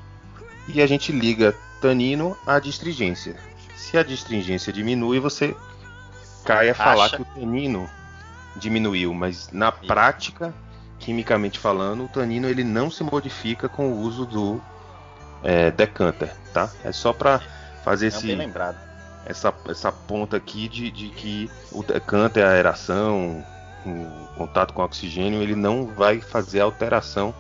E 0.68 0.82
a 0.82 0.86
gente 0.86 1.12
liga 1.12 1.54
tanino 1.80 2.36
à 2.46 2.58
distringência. 2.58 3.36
Se 3.76 3.96
a 3.96 4.02
distringência 4.02 4.72
diminui, 4.72 5.18
você 5.18 5.56
cai 6.44 6.70
a 6.70 6.74
falar 6.74 7.06
Acha? 7.06 7.16
que 7.16 7.22
o 7.22 7.24
tanino 7.24 7.88
diminuiu, 8.56 9.14
mas 9.14 9.50
na 9.52 9.72
prática, 9.72 10.52
quimicamente 10.98 11.58
falando, 11.58 12.04
o 12.04 12.08
tanino 12.08 12.48
ele 12.48 12.64
não 12.64 12.90
se 12.90 13.02
modifica 13.02 13.68
com 13.68 13.92
o 13.92 14.00
uso 14.00 14.26
do 14.26 14.60
é, 15.42 15.70
decanter, 15.70 16.34
tá? 16.52 16.70
É 16.84 16.92
só 16.92 17.12
para 17.12 17.40
fazer 17.84 18.06
é 18.06 18.08
esse 18.08 18.36
essa, 19.24 19.54
essa 19.68 19.92
ponta 19.92 20.38
aqui 20.38 20.68
de, 20.68 20.90
de 20.90 21.08
que 21.10 21.50
o 21.70 21.82
decanter, 21.82 22.44
a 22.44 22.50
aeração, 22.50 23.44
o 23.84 24.28
contato 24.36 24.72
com 24.72 24.82
oxigênio, 24.82 25.42
ele 25.42 25.54
não 25.54 25.86
vai 25.86 26.20
fazer 26.20 26.60
alteração 26.60 27.34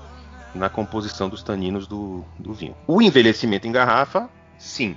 na 0.54 0.68
composição 0.68 1.28
dos 1.28 1.42
taninos 1.42 1.86
do, 1.86 2.24
do 2.38 2.52
vinho. 2.52 2.74
O 2.86 3.02
envelhecimento 3.02 3.66
em 3.66 3.72
garrafa, 3.72 4.28
sim. 4.58 4.96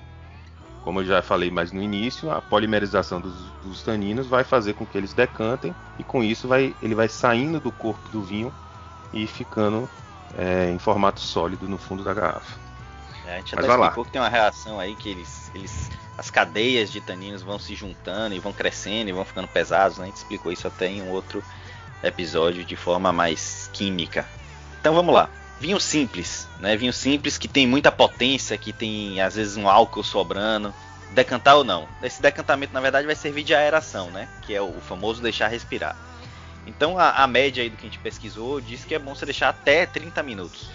Como 0.83 1.01
eu 1.01 1.05
já 1.05 1.21
falei 1.21 1.51
mais 1.51 1.71
no 1.71 1.81
início, 1.81 2.31
a 2.31 2.41
polimerização 2.41 3.21
dos, 3.21 3.35
dos 3.63 3.83
taninos 3.83 4.25
vai 4.25 4.43
fazer 4.43 4.73
com 4.73 4.85
que 4.85 4.97
eles 4.97 5.13
decantem 5.13 5.75
e 5.99 6.03
com 6.03 6.23
isso 6.23 6.47
vai, 6.47 6.75
ele 6.81 6.95
vai 6.95 7.07
saindo 7.07 7.59
do 7.59 7.71
corpo 7.71 8.09
do 8.09 8.23
vinho 8.23 8.51
e 9.13 9.27
ficando 9.27 9.87
é, 10.37 10.71
em 10.71 10.79
formato 10.79 11.19
sólido 11.19 11.67
no 11.67 11.77
fundo 11.77 12.03
da 12.03 12.13
garrafa. 12.13 12.59
É, 13.27 13.35
a 13.35 13.37
gente 13.37 13.55
Mas 13.55 13.65
até 13.65 13.73
explicou 13.73 14.03
lá. 14.03 14.05
que 14.05 14.11
tem 14.11 14.21
uma 14.21 14.29
reação 14.29 14.79
aí 14.79 14.95
que 14.95 15.09
eles, 15.09 15.51
eles 15.53 15.89
as 16.17 16.29
cadeias 16.29 16.91
de 16.91 16.99
taninos 16.99 17.41
vão 17.41 17.59
se 17.59 17.75
juntando 17.75 18.35
e 18.35 18.39
vão 18.39 18.51
crescendo 18.51 19.09
e 19.09 19.13
vão 19.13 19.25
ficando 19.25 19.47
pesados. 19.47 19.97
Né? 19.97 20.05
A 20.05 20.07
gente 20.07 20.17
explicou 20.17 20.51
isso 20.51 20.67
até 20.67 20.87
em 20.87 21.01
um 21.01 21.09
outro 21.09 21.43
episódio 22.03 22.63
de 22.63 22.75
forma 22.75 23.11
mais 23.11 23.69
química. 23.71 24.27
Então 24.79 24.93
vamos 24.93 25.13
lá. 25.13 25.29
Vinho 25.61 25.79
simples, 25.79 26.47
né? 26.59 26.75
Vinho 26.75 26.91
simples 26.91 27.37
que 27.37 27.47
tem 27.47 27.67
muita 27.67 27.91
potência, 27.91 28.57
que 28.57 28.73
tem 28.73 29.21
às 29.21 29.35
vezes 29.35 29.57
um 29.57 29.69
álcool 29.69 30.03
sobrando. 30.03 30.73
Decantar 31.11 31.55
ou 31.55 31.63
não? 31.63 31.87
Esse 32.01 32.19
decantamento 32.19 32.73
na 32.73 32.81
verdade 32.81 33.05
vai 33.05 33.13
servir 33.13 33.43
de 33.43 33.53
aeração, 33.53 34.09
né? 34.09 34.27
Que 34.41 34.55
é 34.55 34.61
o 34.61 34.81
famoso 34.81 35.21
deixar 35.21 35.49
respirar. 35.49 35.95
Então 36.65 36.97
a, 36.97 37.11
a 37.11 37.27
média 37.27 37.61
aí 37.61 37.69
do 37.69 37.77
que 37.77 37.85
a 37.85 37.89
gente 37.91 37.99
pesquisou 37.99 38.59
diz 38.59 38.83
que 38.83 38.95
é 38.95 38.97
bom 38.97 39.13
você 39.13 39.23
deixar 39.23 39.49
até 39.49 39.85
30 39.85 40.23
minutos. 40.23 40.67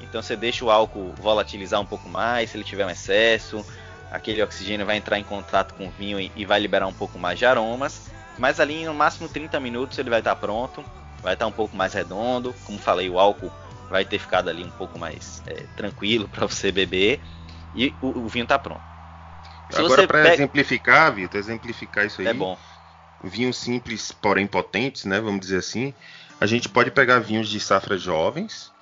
Então 0.00 0.22
você 0.22 0.36
deixa 0.36 0.64
o 0.64 0.70
álcool 0.70 1.12
volatilizar 1.18 1.80
um 1.80 1.86
pouco 1.86 2.08
mais, 2.08 2.50
se 2.50 2.56
ele 2.56 2.62
tiver 2.62 2.86
um 2.86 2.90
excesso, 2.90 3.66
aquele 4.12 4.40
oxigênio 4.44 4.86
vai 4.86 4.96
entrar 4.96 5.18
em 5.18 5.24
contato 5.24 5.74
com 5.74 5.88
o 5.88 5.90
vinho 5.90 6.20
e, 6.20 6.30
e 6.36 6.44
vai 6.44 6.60
liberar 6.60 6.86
um 6.86 6.92
pouco 6.92 7.18
mais 7.18 7.36
de 7.36 7.46
aromas. 7.46 8.02
Mas 8.38 8.60
ali 8.60 8.84
no 8.84 8.94
máximo 8.94 9.28
30 9.28 9.58
minutos 9.58 9.98
ele 9.98 10.08
vai 10.08 10.20
estar 10.20 10.36
pronto, 10.36 10.84
vai 11.20 11.34
estar 11.34 11.48
um 11.48 11.52
pouco 11.52 11.76
mais 11.76 11.94
redondo. 11.94 12.54
Como 12.64 12.78
falei, 12.78 13.10
o 13.10 13.18
álcool 13.18 13.50
vai 13.90 14.04
ter 14.04 14.18
ficado 14.18 14.48
ali 14.48 14.64
um 14.64 14.70
pouco 14.70 14.98
mais 14.98 15.42
é, 15.46 15.64
tranquilo 15.76 16.28
para 16.28 16.46
você 16.46 16.70
beber 16.70 17.20
e 17.74 17.92
o, 18.00 18.20
o 18.20 18.28
vinho 18.28 18.44
está 18.44 18.58
pronto. 18.58 18.82
Se 19.70 19.80
Agora 19.80 20.06
para 20.06 20.22
pega... 20.22 20.34
exemplificar, 20.34 21.12
Vitor, 21.12 21.38
exemplificar 21.38 22.06
isso 22.06 22.20
aí. 22.20 22.28
É 22.28 22.34
bom. 22.34 22.56
Vinhos 23.22 23.56
simples, 23.56 24.10
porém 24.10 24.46
potentes, 24.46 25.04
né? 25.04 25.20
Vamos 25.20 25.40
dizer 25.40 25.58
assim. 25.58 25.92
A 26.40 26.46
gente 26.46 26.68
pode 26.68 26.90
pegar 26.90 27.18
vinhos 27.18 27.48
de 27.48 27.60
safras 27.60 28.00
jovens 28.00 28.72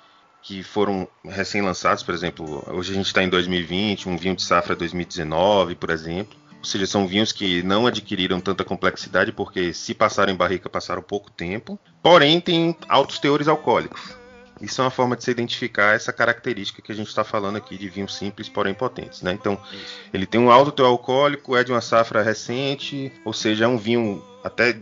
que 0.41 0.63
foram 0.63 1.07
recém-lançados, 1.25 2.01
por 2.01 2.13
exemplo, 2.13 2.63
hoje 2.67 2.93
a 2.93 2.95
gente 2.95 3.07
está 3.07 3.21
em 3.21 3.27
2020, 3.27 4.07
um 4.07 4.15
vinho 4.15 4.35
de 4.35 4.41
safra 4.41 4.73
2019, 4.73 5.75
por 5.75 5.89
exemplo. 5.89 6.37
Ou 6.57 6.63
seja, 6.63 6.85
são 6.85 7.07
vinhos 7.07 7.31
que 7.31 7.61
não 7.63 7.85
adquiriram 7.85 8.39
tanta 8.39 8.63
complexidade 8.63 9.31
porque 9.31 9.73
se 9.73 9.93
passaram 9.93 10.31
em 10.31 10.35
barrica 10.35 10.69
passaram 10.69 11.01
pouco 11.01 11.29
tempo, 11.29 11.77
porém 12.01 12.39
tem 12.39 12.75
altos 12.87 13.19
teores 13.19 13.47
alcoólicos. 13.47 14.18
Isso 14.61 14.81
é 14.81 14.83
uma 14.83 14.91
forma 14.91 15.15
de 15.15 15.23
se 15.23 15.31
identificar 15.31 15.95
essa 15.95 16.11
característica 16.11 16.81
que 16.81 16.91
a 16.91 16.95
gente 16.95 17.07
está 17.07 17.23
falando 17.23 17.55
aqui 17.55 17.77
de 17.77 17.89
vinhos 17.89 18.15
simples, 18.15 18.49
porém 18.49 18.73
potentes. 18.73 19.21
Né? 19.21 19.31
Então, 19.31 19.59
ele 20.13 20.25
tem 20.25 20.39
um 20.39 20.51
alto 20.51 20.71
teor 20.71 20.89
alcoólico, 20.89 21.55
é 21.55 21.63
de 21.63 21.71
uma 21.71 21.81
safra 21.81 22.21
recente, 22.21 23.11
ou 23.23 23.33
seja, 23.33 23.65
é 23.65 23.67
um 23.67 23.77
vinho 23.77 24.23
até 24.43 24.77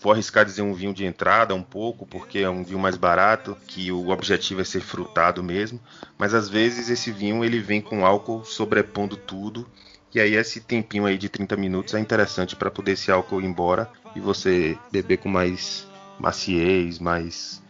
Vou 0.00 0.12
arriscar 0.12 0.44
dizer 0.44 0.62
um 0.62 0.72
vinho 0.72 0.94
de 0.94 1.04
entrada 1.04 1.54
um 1.56 1.62
pouco, 1.62 2.06
porque 2.06 2.38
é 2.38 2.48
um 2.48 2.62
vinho 2.62 2.78
mais 2.78 2.96
barato, 2.96 3.56
que 3.66 3.90
o 3.90 4.10
objetivo 4.10 4.60
é 4.60 4.64
ser 4.64 4.80
frutado 4.80 5.42
mesmo. 5.42 5.80
Mas 6.16 6.34
às 6.34 6.48
vezes 6.48 6.88
esse 6.88 7.10
vinho 7.10 7.44
ele 7.44 7.58
vem 7.58 7.80
com 7.80 8.06
álcool 8.06 8.44
sobrepondo 8.44 9.16
tudo. 9.16 9.68
E 10.14 10.20
aí 10.20 10.34
esse 10.36 10.60
tempinho 10.60 11.04
aí 11.04 11.18
de 11.18 11.28
30 11.28 11.56
minutos 11.56 11.94
é 11.94 11.98
interessante 11.98 12.54
para 12.54 12.70
poder 12.70 12.92
esse 12.92 13.10
álcool 13.10 13.40
ir 13.40 13.46
embora 13.46 13.90
e 14.14 14.20
você 14.20 14.78
beber 14.92 15.18
com 15.18 15.28
mais 15.28 15.86
maciez, 16.18 17.00
mais 17.00 17.60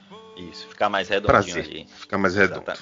isso, 0.42 0.68
ficar 0.68 0.88
mais 0.88 1.08
redondinho 1.08 1.54
prazer, 1.54 1.64
ali. 1.64 1.86
Ficar 1.88 2.18
mais 2.18 2.34
redondo. 2.34 2.72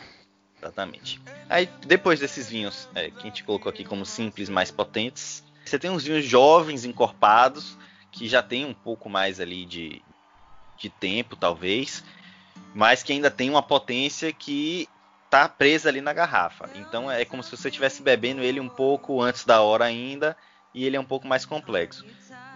Exatamente. 0.59 1.21
Aí 1.49 1.69
depois 1.87 2.19
desses 2.19 2.49
vinhos 2.49 2.89
é, 2.95 3.11
que 3.11 3.21
a 3.21 3.23
gente 3.23 3.45
colocou 3.45 3.71
aqui 3.71 3.85
como 3.85 4.05
simples, 4.05 4.49
mais 4.49 4.71
potentes, 4.71 5.45
você 5.65 5.79
tem 5.79 5.91
uns 5.91 6.05
vinhos 6.05 6.25
jovens, 6.25 6.85
encorpados, 6.85 7.77
que 8.11 8.29
já 8.29 8.43
tem 8.43 8.65
um 8.65 8.75
pouco 8.75 9.09
mais 9.09 9.41
ali 9.41 9.65
de, 9.65 10.03
de 10.79 10.89
tempo, 10.89 11.37
talvez, 11.37 12.05
mas 12.75 13.03
que 13.03 13.13
ainda 13.13 13.31
tem 13.31 13.51
uma 13.51 13.63
potência 13.63 14.33
que 14.33 14.89
tá 15.29 15.49
presa 15.49 15.89
ali 15.89 16.01
na 16.01 16.13
garrafa. 16.13 16.69
Então 16.75 17.11
é 17.11 17.25
como 17.25 17.43
se 17.43 17.51
você 17.51 17.69
estivesse 17.69 18.03
bebendo 18.03 18.43
ele 18.43 18.61
um 18.61 18.69
pouco 18.69 19.21
antes 19.21 19.45
da 19.45 19.61
hora 19.61 19.85
ainda 19.85 20.37
e 20.73 20.85
ele 20.85 20.97
é 20.97 21.01
um 21.01 21.05
pouco 21.05 21.27
mais 21.27 21.45
complexo. 21.45 22.05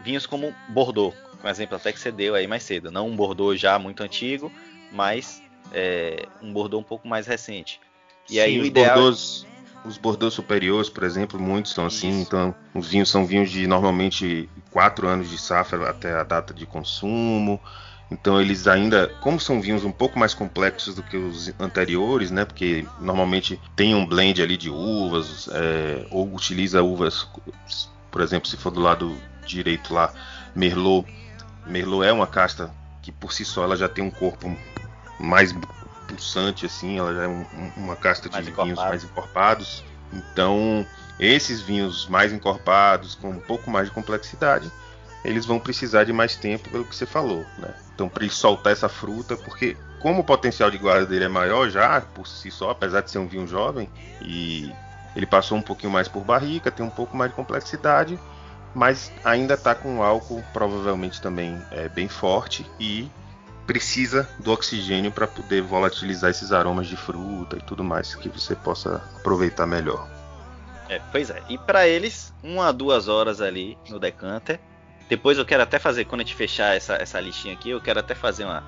Vinhos 0.03 0.27
como 0.27 0.55
Bordeaux, 0.69 1.15
um 1.43 1.49
exemplo 1.49 1.77
até 1.77 1.93
que 1.93 1.99
você 1.99 2.13
deu 2.13 2.35
aí 2.35 2.47
mais 2.47 2.63
cedo, 2.63 2.91
não 2.91 3.09
um 3.09 3.17
Bordeaux 3.17 3.59
já 3.59 3.79
muito 3.79 4.03
antigo, 4.03 4.53
mas 4.93 5.43
é, 5.73 6.27
um 6.43 6.53
Bordeaux 6.53 6.85
um 6.85 6.89
pouco 6.89 7.07
mais 7.07 7.27
recente. 7.27 7.81
E 8.29 8.35
Sim, 8.35 8.41
aí 8.41 8.61
o 8.61 8.65
ideal 8.65 8.97
Bordeaux, 8.97 9.47
Os 9.85 9.99
Bordeaux 9.99 10.35
superiores, 10.35 10.89
por 10.89 11.05
exemplo, 11.05 11.41
muitos 11.41 11.73
são 11.73 11.87
assim. 11.87 12.11
Isso. 12.11 12.23
Então, 12.23 12.55
os 12.75 12.89
vinhos 12.89 13.11
são 13.11 13.25
vinhos 13.27 13.51
de 13.51 13.67
normalmente 13.67 14.49
4 14.71 15.09
anos 15.09 15.31
de 15.31 15.39
safra 15.39 15.89
até 15.89 16.13
a 16.15 16.23
data 16.23 16.53
de 16.55 16.67
consumo. 16.67 17.61
Então 18.11 18.41
eles 18.41 18.67
ainda, 18.67 19.07
como 19.21 19.39
são 19.39 19.61
vinhos 19.61 19.85
um 19.85 19.93
pouco 19.93 20.19
mais 20.19 20.35
complexos 20.35 20.97
do 20.97 21.03
que 21.03 21.17
os 21.17 21.53
anteriores, 21.61 22.31
né? 22.31 22.45
Porque 22.45 22.85
normalmente 23.01 23.61
tem 23.77 23.95
um 23.95 24.05
blend 24.05 24.43
ali 24.43 24.57
de 24.57 24.69
uvas, 24.69 25.49
é, 25.53 26.07
ou 26.11 26.35
utiliza 26.35 26.83
uvas, 26.83 27.29
por 28.11 28.21
exemplo, 28.21 28.49
se 28.49 28.57
for 28.57 28.73
do 28.73 28.81
lado 28.81 29.17
direito 29.47 29.95
lá, 29.95 30.13
Merlot. 30.57 31.07
Merlot 31.67 32.05
é 32.05 32.13
uma 32.13 32.27
casta 32.27 32.75
que 33.01 33.13
por 33.13 33.33
si 33.33 33.45
só 33.45 33.63
ela 33.63 33.77
já 33.77 33.89
tem 33.89 34.03
um 34.03 34.11
corpo 34.11 34.57
mais 35.21 35.55
pulsante 36.09 36.67
assim, 36.67 36.99
ela 36.99 37.15
já 37.15 37.25
é 37.25 37.29
um, 37.29 37.45
uma 37.77 37.95
casta 37.95 38.29
de 38.29 38.41
vinhos 38.43 38.79
mais 38.79 39.05
encorpados. 39.05 39.85
Então 40.13 40.87
esses 41.21 41.61
vinhos 41.61 42.09
mais 42.09 42.33
encorpados, 42.33 43.15
com 43.15 43.29
um 43.29 43.41
pouco 43.41 43.71
mais 43.71 43.89
de 43.89 43.95
complexidade, 43.95 44.73
eles 45.23 45.45
vão 45.45 45.61
precisar 45.61 46.05
de 46.05 46.15
mais 46.15 46.35
tempo, 46.35 46.71
pelo 46.71 46.85
que 46.85 46.97
você 46.97 47.05
falou, 47.05 47.45
né? 47.59 47.75
Então, 47.95 48.09
para 48.09 48.25
ele 48.25 48.33
soltar 48.33 48.73
essa 48.73 48.89
fruta, 48.89 49.37
porque 49.37 49.77
como 50.01 50.23
o 50.23 50.25
potencial 50.25 50.71
de 50.71 50.79
guarda 50.79 51.05
dele 51.05 51.27
é 51.27 51.29
maior 51.29 51.69
já 51.69 52.01
por 52.01 52.27
si 52.27 52.51
só, 52.51 52.71
apesar 52.71 53.03
de 53.03 53.11
ser 53.11 53.19
um 53.19 53.29
vinho 53.29 53.47
jovem, 53.47 53.87
e 54.23 54.73
ele 55.15 55.27
passou 55.27 55.59
um 55.59 55.63
pouquinho 55.63 55.93
mais 55.93 56.09
por 56.09 56.25
barrica, 56.25 56.71
tem 56.71 56.85
um 56.85 56.91
pouco 56.91 57.15
mais 57.15 57.31
de 57.31 57.37
complexidade, 57.37 58.19
mas 58.75 59.13
ainda 59.23 59.55
está 59.55 59.75
com 59.75 60.03
álcool 60.03 60.43
provavelmente 60.55 61.21
também 61.21 61.61
é, 61.71 61.87
bem 61.91 62.09
forte 62.09 62.65
e 62.79 63.11
precisa 63.67 64.29
do 64.39 64.53
oxigênio 64.53 65.13
para 65.13 65.27
poder 65.27 65.63
volatilizar 65.63 66.31
esses 66.31 66.53
aromas 66.53 66.87
de 66.87 66.97
fruta 66.97 67.57
e 67.57 67.63
tudo 67.63 67.85
mais 67.85 68.15
que 68.15 68.29
você 68.29 68.55
possa 68.55 69.03
aproveitar 69.17 69.67
melhor. 69.67 70.09
É, 70.89 71.01
pois 71.13 71.31
é. 71.31 71.41
E 71.49 71.57
para 71.57 71.87
eles, 71.87 72.33
uma 72.43 72.69
a 72.69 72.73
duas 72.73 73.07
horas 73.07 73.41
ali 73.41 73.79
no 73.89 73.99
decanter 73.99 74.59
depois 75.11 75.37
eu 75.37 75.45
quero 75.45 75.65
até 75.65 75.81
fazer, 75.81 76.05
quando 76.05 76.21
a 76.21 76.25
gente 76.25 76.37
fechar 76.37 76.77
essa, 76.77 76.95
essa 76.95 77.19
listinha 77.19 77.53
aqui, 77.53 77.71
eu 77.71 77.81
quero 77.81 77.99
até 77.99 78.15
fazer 78.15 78.45
uma, 78.45 78.63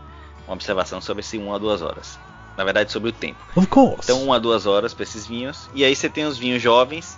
uma 0.45 0.55
observação 0.55 1.01
sobre 1.01 1.21
esse 1.21 1.39
1 1.39 1.55
a 1.55 1.57
2 1.57 1.83
horas. 1.83 2.19
Na 2.57 2.65
verdade, 2.65 2.91
sobre 2.91 3.11
o 3.11 3.13
tempo. 3.13 3.39
Of 3.55 3.69
course. 3.69 4.01
Então, 4.03 4.25
1 4.27 4.33
a 4.33 4.39
2 4.41 4.67
horas 4.67 4.93
para 4.93 5.05
esses 5.05 5.25
vinhos. 5.25 5.71
E 5.73 5.85
aí 5.85 5.95
você 5.95 6.09
tem 6.09 6.25
os 6.25 6.37
vinhos 6.37 6.61
jovens, 6.61 7.17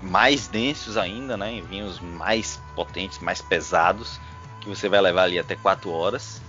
mais 0.00 0.46
densos 0.46 0.96
ainda, 0.96 1.36
né? 1.36 1.60
Vinhos 1.68 1.98
mais 1.98 2.60
potentes, 2.76 3.18
mais 3.18 3.42
pesados, 3.42 4.20
que 4.60 4.68
você 4.68 4.88
vai 4.88 5.00
levar 5.00 5.24
ali 5.24 5.40
até 5.40 5.56
4 5.56 5.90
horas. 5.90 6.40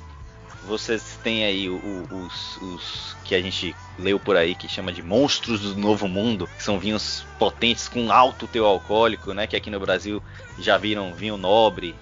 Vocês 0.67 1.19
têm 1.23 1.43
aí 1.43 1.69
o, 1.69 1.76
o, 1.76 2.26
os, 2.26 2.58
os, 2.62 3.17
que 3.26 3.36
a 3.36 3.41
gente 3.41 3.76
leu 3.99 4.19
por 4.19 4.36
aí 4.36 4.56
que 4.56 4.67
chama 4.67 4.93
de 4.93 5.04
monstros 5.04 5.62
do 5.62 5.76
novo 5.76 6.08
mundo, 6.08 6.47
que 6.58 6.63
são 6.63 6.80
vinhos 6.80 7.26
potentes 7.38 7.88
com 7.88 8.12
alto 8.12 8.47
teor 8.47 8.67
alcoólico, 8.67 9.34
né? 9.34 9.45
Que 9.45 9.56
aqui 9.56 9.69
no 9.69 9.80
Brasil 9.80 10.23
já 10.58 10.78
viram 10.78 11.13
vinho 11.13 11.38
nobre 11.38 11.93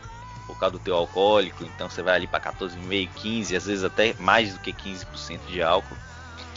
por 0.45 0.59
causa 0.59 0.73
do 0.73 0.79
teor 0.79 0.99
alcoólico, 0.99 1.63
então 1.63 1.89
você 1.89 2.01
vai 2.01 2.15
ali 2.15 2.27
para 2.27 2.51
14,5, 2.51 3.09
15, 3.15 3.55
às 3.55 3.65
vezes 3.65 3.83
até 3.83 4.13
mais 4.19 4.53
do 4.53 4.59
que 4.59 4.73
15% 4.73 5.39
de 5.47 5.61
álcool. 5.61 5.95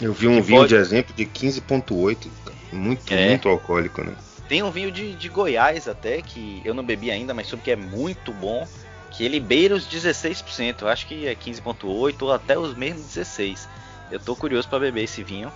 Eu 0.00 0.12
vi 0.12 0.26
um 0.26 0.42
vinho 0.42 0.60
pode... 0.60 0.70
de 0.70 0.74
exemplo 0.74 1.14
de 1.14 1.24
15,8, 1.24 2.28
muito, 2.72 3.14
é. 3.14 3.28
muito 3.28 3.48
alcoólico, 3.48 4.02
né? 4.02 4.14
Tem 4.48 4.62
um 4.62 4.70
vinho 4.70 4.90
de, 4.90 5.14
de 5.14 5.28
Goiás 5.28 5.88
até, 5.88 6.20
que 6.20 6.60
eu 6.64 6.74
não 6.74 6.84
bebi 6.84 7.10
ainda, 7.10 7.32
mas 7.32 7.46
soube 7.46 7.62
que 7.62 7.70
é 7.70 7.76
muito 7.76 8.32
bom, 8.32 8.66
que 9.14 9.22
ele 9.22 9.38
beira 9.38 9.76
os 9.76 9.86
16%, 9.86 10.82
eu 10.82 10.88
acho 10.88 11.06
que 11.06 11.26
é 11.26 11.36
15,8 11.36 12.22
ou 12.22 12.32
até 12.32 12.58
os 12.58 12.74
mesmos 12.74 13.06
16%. 13.06 13.68
Eu 14.10 14.18
tô 14.18 14.34
curioso 14.34 14.68
para 14.68 14.80
beber 14.80 15.04
esse 15.04 15.22
vinho. 15.22 15.52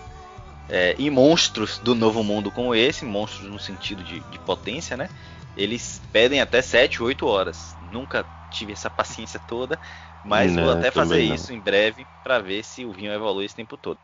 É, 0.69 0.95
e 0.99 1.11
monstros 1.11 1.79
do 1.79 1.95
novo 1.95 2.23
mundo 2.23 2.53
como 2.53 2.75
esse, 2.75 3.05
monstros 3.05 3.51
no 3.51 3.59
sentido 3.59 4.05
de, 4.05 4.21
de 4.21 4.39
potência, 4.39 4.97
né? 4.97 5.09
Eles 5.57 6.01
pedem 6.13 6.41
até 6.41 6.63
7, 6.63 7.03
8 7.03 7.27
horas. 7.27 7.75
Nunca 7.81 8.25
tive 8.49 8.73
essa 8.73 8.89
paciência 8.89 9.41
toda, 9.41 9.79
mas 10.23 10.53
não, 10.53 10.63
vou 10.65 10.73
até 10.73 10.91
fazer 10.91 11.27
não. 11.27 11.35
isso 11.35 11.53
em 11.53 11.61
breve 11.61 12.07
para 12.23 12.39
ver 12.39 12.63
se 12.63 12.85
o 12.85 12.93
vinho 12.93 13.13
evolui 13.13 13.45
esse 13.45 13.57
tempo 13.57 13.77
todo. 13.77 13.99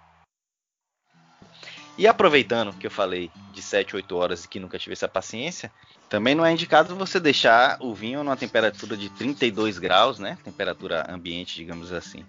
E 1.96 2.09
aproveitando 2.09 2.72
que 2.72 2.87
eu 2.87 2.90
falei 2.90 3.30
de 3.52 3.62
7, 3.62 3.94
8 3.94 4.16
horas 4.16 4.44
e 4.44 4.48
que 4.48 4.59
nunca 4.59 4.78
tive 4.78 4.94
essa 4.94 5.07
paciência, 5.07 5.70
também 6.09 6.35
não 6.35 6.44
é 6.44 6.52
indicado 6.52 6.96
você 6.96 7.20
deixar 7.20 7.78
o 7.80 7.94
vinho 7.94 8.24
numa 8.24 8.37
temperatura 8.37 8.96
de 8.96 9.09
32 9.11 9.78
graus, 9.78 10.18
né? 10.18 10.37
Temperatura 10.42 11.07
ambiente, 11.09 11.54
digamos 11.54 11.92
assim. 11.92 12.24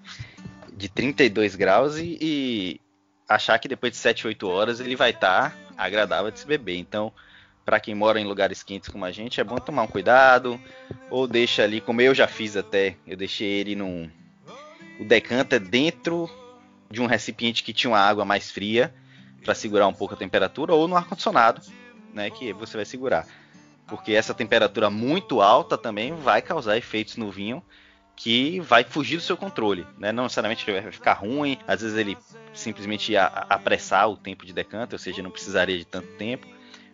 De 0.72 0.88
32 0.88 1.56
graus 1.56 1.98
e, 1.98 2.18
e 2.22 2.82
achar 3.28 3.58
que 3.58 3.68
depois 3.68 3.92
de 3.92 3.98
7, 3.98 4.28
8 4.28 4.48
horas 4.48 4.80
ele 4.80 4.96
vai 4.96 5.10
estar 5.10 5.52
tá 5.52 5.58
agradável 5.76 6.30
de 6.30 6.40
se 6.40 6.46
beber. 6.46 6.78
Então, 6.78 7.12
para 7.66 7.80
quem 7.80 7.96
mora 7.96 8.20
em 8.20 8.26
lugares 8.26 8.62
quentes 8.62 8.90
como 8.90 9.04
a 9.04 9.12
gente, 9.12 9.42
é 9.42 9.44
bom 9.44 9.56
tomar 9.56 9.82
um 9.82 9.88
cuidado. 9.88 10.62
Ou 11.10 11.28
deixa 11.28 11.64
ali, 11.64 11.82
como 11.82 12.02
eu 12.02 12.14
já 12.14 12.28
fiz 12.28 12.56
até, 12.56 12.96
eu 13.08 13.18
deixei 13.18 13.48
ele 13.48 13.76
num. 13.76 14.10
O 15.00 15.06
decanter 15.06 15.60
dentro 15.60 16.30
de 16.90 17.02
um 17.02 17.08
recipiente 17.08 17.64
que 17.64 17.74
tinha 17.74 17.90
uma 17.90 18.00
água 18.00 18.24
mais 18.24 18.52
fria 18.52 18.94
para 19.46 19.56
segurar 19.56 19.88
um 19.88 19.94
pouco 19.94 20.14
a 20.14 20.18
temperatura, 20.18 20.74
ou 20.74 20.88
no 20.88 20.98
ar-condicionado, 20.98 21.62
né? 22.14 22.30
Que 22.30 22.52
você 22.52 22.76
vai 22.76 22.86
segurar. 22.86 23.26
Porque 23.88 24.12
essa 24.12 24.34
temperatura 24.34 24.90
muito 24.90 25.42
alta 25.42 25.78
também 25.78 26.14
vai 26.14 26.42
causar 26.42 26.76
efeitos 26.76 27.16
no 27.16 27.32
vinho 27.32 27.64
que 28.16 28.60
vai 28.62 28.84
fugir 28.84 29.18
do 29.18 29.22
seu 29.22 29.38
controle, 29.38 29.86
né? 29.98 30.12
Não 30.12 30.24
necessariamente 30.24 30.70
vai 30.70 30.92
ficar 30.92 31.14
ruim, 31.14 31.58
às 31.68 31.82
vezes 31.82 31.98
ele 31.98 32.18
simplesmente 32.54 33.12
ia 33.12 33.26
apressar 33.26 34.10
o 34.10 34.18
tempo 34.18 34.46
de 34.46 34.52
decanter, 34.52 34.96
ou 34.96 35.00
seja, 35.00 35.22
não 35.22 35.32
precisaria 35.32 35.78
de 35.78 35.86
tanto 35.86 36.08
tempo 36.18 36.48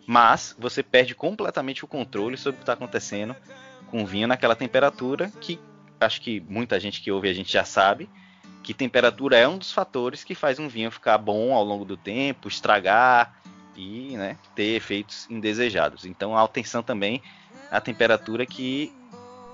mas 0.06 0.54
você 0.58 0.82
perde 0.82 1.14
completamente 1.14 1.84
o 1.84 1.88
controle 1.88 2.36
sobre 2.36 2.56
o 2.56 2.58
que 2.58 2.62
está 2.62 2.72
acontecendo 2.72 3.36
com 3.90 4.02
o 4.02 4.06
vinho 4.06 4.26
naquela 4.26 4.56
temperatura 4.56 5.30
que 5.40 5.58
acho 6.00 6.20
que 6.20 6.40
muita 6.40 6.80
gente 6.80 7.00
que 7.00 7.10
ouve 7.12 7.28
a 7.28 7.34
gente 7.34 7.52
já 7.52 7.64
sabe 7.64 8.10
que 8.62 8.72
temperatura 8.72 9.36
é 9.36 9.46
um 9.46 9.58
dos 9.58 9.72
fatores 9.72 10.22
que 10.24 10.34
faz 10.34 10.58
um 10.58 10.68
vinho 10.68 10.90
ficar 10.90 11.18
bom 11.18 11.52
ao 11.52 11.64
longo 11.64 11.84
do 11.84 11.96
tempo, 11.96 12.48
estragar 12.48 13.34
e 13.76 14.16
né, 14.16 14.36
ter 14.54 14.76
efeitos 14.76 15.26
indesejados. 15.28 16.04
Então, 16.04 16.36
atenção 16.36 16.82
também 16.82 17.22
à 17.70 17.80
temperatura 17.80 18.46
que 18.46 18.92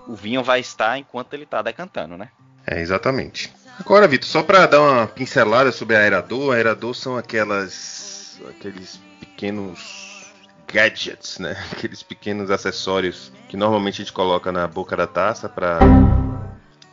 o 0.06 0.14
vinho 0.14 0.42
vai 0.42 0.60
estar 0.60 0.98
enquanto 0.98 1.34
ele 1.34 1.44
está 1.44 1.62
decantando, 1.62 2.16
né? 2.16 2.28
É, 2.66 2.80
exatamente. 2.80 3.52
Agora, 3.78 4.08
Vitor, 4.08 4.28
só 4.28 4.42
para 4.42 4.66
dar 4.66 4.80
uma 4.80 5.06
pincelada 5.06 5.70
sobre 5.72 5.96
a 5.96 6.00
aerador, 6.00 6.52
a 6.52 6.56
aerador 6.56 6.94
são 6.94 7.16
aquelas 7.16 8.40
aqueles 8.50 9.00
pequenos 9.20 10.32
gadgets, 10.66 11.38
né? 11.38 11.56
Aqueles 11.72 12.02
pequenos 12.02 12.50
acessórios 12.50 13.32
que 13.48 13.56
normalmente 13.56 14.02
a 14.02 14.04
gente 14.04 14.12
coloca 14.12 14.52
na 14.52 14.66
boca 14.66 14.96
da 14.96 15.06
taça 15.06 15.48
para 15.48 15.78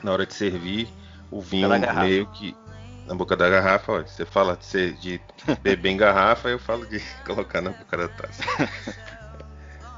na 0.01 0.11
hora 0.11 0.25
de 0.25 0.33
servir 0.33 0.87
o 1.31 1.41
vinho 1.41 1.69
meio 1.99 2.27
que 2.27 2.55
na 3.07 3.15
boca 3.15 3.35
da 3.35 3.49
garrafa. 3.49 3.91
Olha, 3.91 4.07
você 4.07 4.25
fala 4.25 4.55
de, 4.57 4.65
ser, 4.65 4.93
de 4.93 5.21
beber 5.61 5.89
em 5.89 5.97
garrafa, 5.97 6.49
eu 6.49 6.59
falo 6.59 6.85
de 6.85 6.99
colocar 7.25 7.61
na 7.61 7.71
boca 7.71 7.97
da 7.97 8.07
taça. 8.07 8.43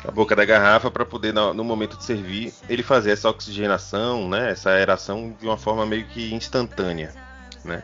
na 0.04 0.12
boca 0.12 0.36
da 0.36 0.46
garrafa 0.46 0.92
para 0.92 1.06
poder 1.06 1.34
no, 1.34 1.54
no, 1.54 1.64
momento 1.64 1.98
de 1.98 2.04
servir 2.04 2.54
ele 2.70 2.84
fazer 2.84 3.12
essa 3.12 3.30
oxigenação, 3.30 4.30
né? 4.30 4.52
Essa 4.52 4.72
aeração 4.72 5.36
de 5.40 5.46
uma 5.46 5.58
forma 5.58 5.86
meio 5.86 6.06
que 6.06 6.34
instantânea, 6.34 7.14
né? 7.64 7.84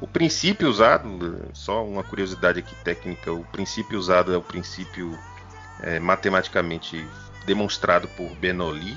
O 0.00 0.06
princípio 0.06 0.68
usado, 0.68 1.48
só 1.52 1.84
uma 1.84 2.04
curiosidade 2.04 2.60
aqui 2.60 2.74
técnica, 2.84 3.32
o 3.32 3.44
princípio 3.46 3.98
usado 3.98 4.32
é 4.32 4.36
o 4.36 4.42
princípio 4.42 5.18
é, 5.80 5.98
matematicamente 5.98 7.04
demonstrado 7.44 8.06
por 8.08 8.28
Bernoulli 8.36 8.96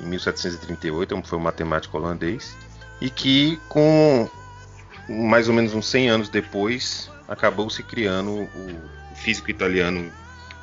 em 0.00 0.06
1738, 0.06 1.22
foi 1.24 1.38
um 1.38 1.42
matemático 1.42 1.96
holandês, 1.96 2.56
e 3.02 3.10
que 3.10 3.60
com 3.68 4.28
mais 5.08 5.48
ou 5.48 5.54
menos 5.54 5.74
uns 5.74 5.86
100 5.86 6.08
anos 6.08 6.28
depois 6.28 7.10
acabou 7.28 7.68
se 7.68 7.82
criando 7.82 8.30
o 8.30 8.80
físico 9.16 9.50
italiano 9.50 10.10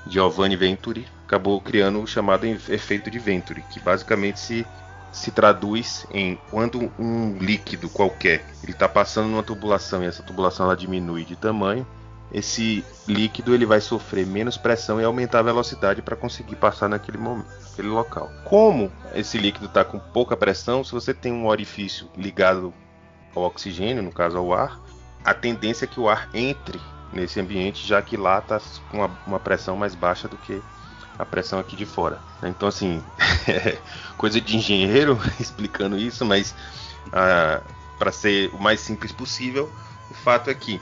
Giovanni 0.08 0.56
Venturi, 0.56 1.06
acabou 1.26 1.60
criando 1.60 2.02
o 2.02 2.08
chamado 2.08 2.46
efeito 2.46 3.12
de 3.12 3.20
Venturi, 3.20 3.62
que 3.70 3.80
basicamente 3.82 4.40
se 4.40 4.66
se 5.12 5.32
traduz 5.32 6.06
em 6.14 6.40
quando 6.52 6.94
um 7.00 7.36
líquido 7.40 7.90
qualquer 7.90 8.46
ele 8.62 8.74
está 8.74 8.88
passando 8.88 9.28
numa 9.28 9.42
tubulação 9.42 10.04
e 10.04 10.06
essa 10.06 10.22
tubulação 10.22 10.68
ela 10.68 10.78
diminui 10.78 11.26
de 11.26 11.36
tamanho, 11.36 11.86
esse 12.32 12.84
líquido 13.08 13.54
ele 13.54 13.66
vai 13.66 13.82
sofrer 13.82 14.26
menos 14.26 14.56
pressão 14.56 15.02
e 15.02 15.04
aumentar 15.04 15.40
a 15.40 15.44
velocidade 15.44 16.02
para 16.02 16.16
conseguir 16.16 16.56
passar 16.56 16.88
naquele 16.88 17.18
momento, 17.18 17.48
naquele 17.70 17.88
local. 17.88 18.30
Como 18.46 18.92
esse 19.14 19.38
líquido 19.38 19.66
está 19.66 19.84
com 19.84 19.98
pouca 19.98 20.38
pressão, 20.38 20.84
se 20.84 20.92
você 20.92 21.14
tem 21.14 21.34
um 21.34 21.48
orifício 21.48 22.08
ligado 22.16 22.74
ao 23.36 23.44
oxigênio, 23.44 24.04
no 24.04 24.12
caso 24.12 24.38
ao 24.38 24.54
ar, 24.54 24.80
a 25.24 25.34
tendência 25.34 25.86
é 25.86 25.88
que 25.88 26.00
o 26.00 26.08
ar 26.08 26.30
entre 26.34 26.80
nesse 27.12 27.40
ambiente, 27.40 27.86
já 27.86 28.02
que 28.02 28.16
lá 28.16 28.40
está 28.40 28.62
com 28.92 29.10
uma, 29.26 29.40
pressão 29.40 29.76
mais 29.76 29.96
baixa 29.96 30.28
do 30.28 30.38
que 30.38 30.62
a 31.18 31.26
pressão 31.26 31.60
aqui 31.60 31.76
de 31.76 31.86
fora. 31.86 32.20
Então, 32.44 32.70
assim, 32.70 33.04
coisa 34.18 34.40
de 34.40 34.56
engenheiro 34.56 35.20
explicando 35.40 35.98
isso, 35.98 36.24
mas 36.24 36.54
ah, 37.12 37.62
para 37.98 38.12
ser 38.12 38.50
o 38.54 38.60
mais 38.60 38.80
simples 38.80 39.12
possível, 39.12 39.72
o 40.12 40.14
fato 40.14 40.50
é 40.50 40.54
que 40.54 40.80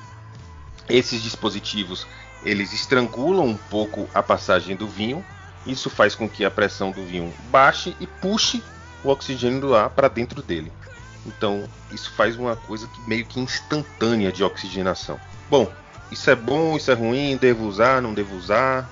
esses 0.90 1.22
dispositivos 1.22 2.08
eles 2.44 2.72
estrangulam 2.74 3.46
um 3.46 3.58
pouco 3.58 4.08
a 4.14 4.22
passagem 4.22 4.76
do 4.76 4.88
vinho. 4.88 5.24
Isso 5.66 5.90
faz 5.90 6.16
com 6.16 6.30
que 6.30 6.46
a 6.46 6.52
pressão 6.52 6.92
do 6.92 7.04
vinho 7.06 7.34
baixe 7.50 7.96
e 8.00 8.08
puxe 8.08 8.64
o 9.04 9.10
oxigênio 9.10 9.60
do 9.60 9.76
ar 9.76 9.90
para 9.90 10.08
dentro 10.08 10.42
dele. 10.42 10.72
Então, 11.26 11.68
isso 11.92 12.12
faz 12.14 12.38
uma 12.38 12.56
coisa 12.56 12.88
que 12.88 13.02
meio 13.08 13.26
que 13.26 13.40
instantânea 13.40 14.32
de 14.32 14.44
oxigenação. 14.44 15.20
Bom, 15.50 15.70
isso 16.10 16.30
é 16.30 16.36
bom, 16.36 16.78
isso 16.78 16.90
é 16.90 16.94
ruim, 16.94 17.36
devo 17.36 17.66
usar, 17.66 18.02
não 18.02 18.14
devo 18.14 18.36
usar. 18.36 18.90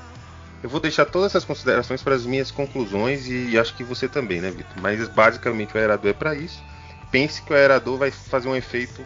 Eu 0.61 0.69
vou 0.69 0.81
deixar 0.81 1.05
todas 1.05 1.31
essas 1.31 1.45
considerações 1.45 2.01
para 2.01 2.15
as 2.15 2.25
minhas 2.25 2.51
conclusões 2.51 3.27
e 3.27 3.57
acho 3.57 3.73
que 3.75 3.83
você 3.83 4.07
também, 4.07 4.41
né, 4.41 4.51
Vitor? 4.51 4.81
Mas 4.81 5.07
basicamente 5.07 5.75
o 5.75 5.77
aerador 5.77 6.09
é 6.09 6.13
para 6.13 6.35
isso. 6.35 6.61
Pense 7.09 7.41
que 7.41 7.53
o 7.53 7.55
aerador 7.55 7.97
vai 7.97 8.11
fazer 8.11 8.49
um 8.49 8.55
efeito 8.55 9.05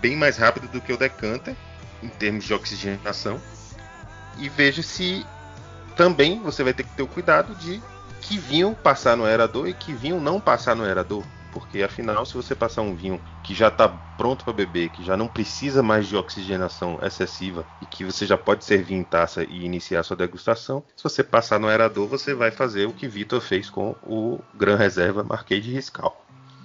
bem 0.00 0.14
mais 0.14 0.36
rápido 0.36 0.68
do 0.68 0.80
que 0.80 0.92
o 0.92 0.96
decanter 0.96 1.56
em 2.02 2.08
termos 2.08 2.44
de 2.44 2.54
oxigenação. 2.54 3.40
E 4.38 4.48
veja 4.48 4.82
se 4.82 5.26
também 5.96 6.40
você 6.40 6.62
vai 6.62 6.72
ter 6.72 6.84
que 6.84 6.94
ter 6.94 7.02
o 7.02 7.08
cuidado 7.08 7.54
de 7.56 7.82
que 8.20 8.38
vinho 8.38 8.74
passar 8.74 9.16
no 9.16 9.24
aerador 9.24 9.68
e 9.68 9.74
que 9.74 9.92
vinho 9.92 10.20
não 10.20 10.40
passar 10.40 10.76
no 10.76 10.84
aerador. 10.84 11.24
Porque 11.52 11.82
afinal, 11.82 12.26
se 12.26 12.34
você 12.34 12.54
passar 12.54 12.82
um 12.82 12.94
vinho 12.94 13.20
que 13.42 13.54
já 13.54 13.68
está 13.68 13.88
pronto 13.88 14.44
para 14.44 14.52
beber, 14.52 14.90
que 14.90 15.02
já 15.02 15.16
não 15.16 15.26
precisa 15.26 15.82
mais 15.82 16.06
de 16.06 16.14
oxigenação 16.14 16.98
excessiva 17.02 17.66
e 17.80 17.86
que 17.86 18.04
você 18.04 18.26
já 18.26 18.36
pode 18.36 18.64
servir 18.64 18.94
em 18.94 19.02
taça 19.02 19.42
e 19.44 19.64
iniciar 19.64 20.02
sua 20.02 20.16
degustação, 20.16 20.84
se 20.94 21.02
você 21.02 21.24
passar 21.24 21.58
no 21.58 21.66
aerador, 21.66 22.06
você 22.06 22.34
vai 22.34 22.50
fazer 22.50 22.86
o 22.86 22.92
que 22.92 23.08
Vitor 23.08 23.40
fez 23.40 23.70
com 23.70 23.96
o 24.02 24.40
Gran 24.54 24.76
Reserva 24.76 25.24
Marquês 25.24 25.64
de 25.64 25.72
Riscal. 25.72 26.24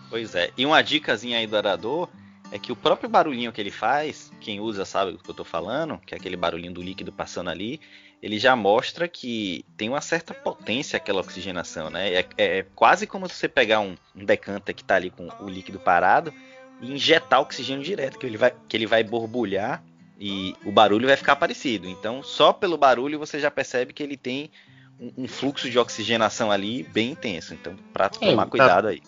Pois 0.09 0.35
é. 0.35 0.51
E 0.57 0.65
uma 0.65 0.81
dicasinha 0.83 1.39
aí 1.39 1.47
do 1.47 1.55
aerador 1.55 2.09
é 2.53 2.59
que 2.59 2.71
o 2.71 2.75
próprio 2.75 3.09
barulhinho 3.09 3.51
que 3.51 3.59
ele 3.59 3.71
faz, 3.71 4.31
quem 4.39 4.59
usa 4.59 4.85
sabe 4.85 5.11
do 5.11 5.17
que 5.17 5.27
eu 5.27 5.33
estou 5.33 5.43
falando, 5.43 5.97
que 6.05 6.13
é 6.13 6.17
aquele 6.17 6.37
barulhinho 6.37 6.71
do 6.71 6.83
líquido 6.83 7.11
passando 7.11 7.49
ali, 7.49 7.81
ele 8.21 8.37
já 8.37 8.55
mostra 8.55 9.07
que 9.07 9.65
tem 9.75 9.89
uma 9.89 10.01
certa 10.01 10.35
potência 10.35 10.95
aquela 10.95 11.19
oxigenação, 11.19 11.89
né? 11.89 12.13
É, 12.13 12.27
é 12.37 12.65
quase 12.75 13.07
como 13.07 13.27
se 13.27 13.33
você 13.33 13.49
pegar 13.49 13.79
um, 13.79 13.95
um 14.15 14.23
decanter 14.23 14.75
que 14.75 14.83
está 14.83 14.97
ali 14.97 15.09
com 15.09 15.27
o 15.39 15.49
líquido 15.49 15.79
parado 15.79 16.31
e 16.79 16.93
injetar 16.93 17.41
oxigênio 17.41 17.83
direto, 17.83 18.19
que 18.19 18.25
ele 18.27 18.37
vai, 18.37 18.53
que 18.69 18.77
ele 18.77 18.85
vai 18.85 19.03
borbulhar 19.03 19.83
e 20.19 20.55
o 20.63 20.71
barulho 20.71 21.07
vai 21.07 21.17
ficar 21.17 21.35
parecido. 21.35 21.89
Então, 21.89 22.21
só 22.21 22.53
pelo 22.53 22.77
barulho 22.77 23.17
você 23.17 23.39
já 23.39 23.49
percebe 23.49 23.93
que 23.93 24.03
ele 24.03 24.15
tem 24.15 24.51
um, 24.99 25.23
um 25.23 25.27
fluxo 25.27 25.71
de 25.71 25.79
oxigenação 25.79 26.51
ali 26.51 26.83
bem 26.83 27.13
intenso. 27.13 27.55
Então, 27.55 27.75
para 27.91 28.05
é, 28.05 28.09
tomar 28.09 28.45
tá. 28.45 28.51
cuidado 28.51 28.87
aí. 28.89 29.01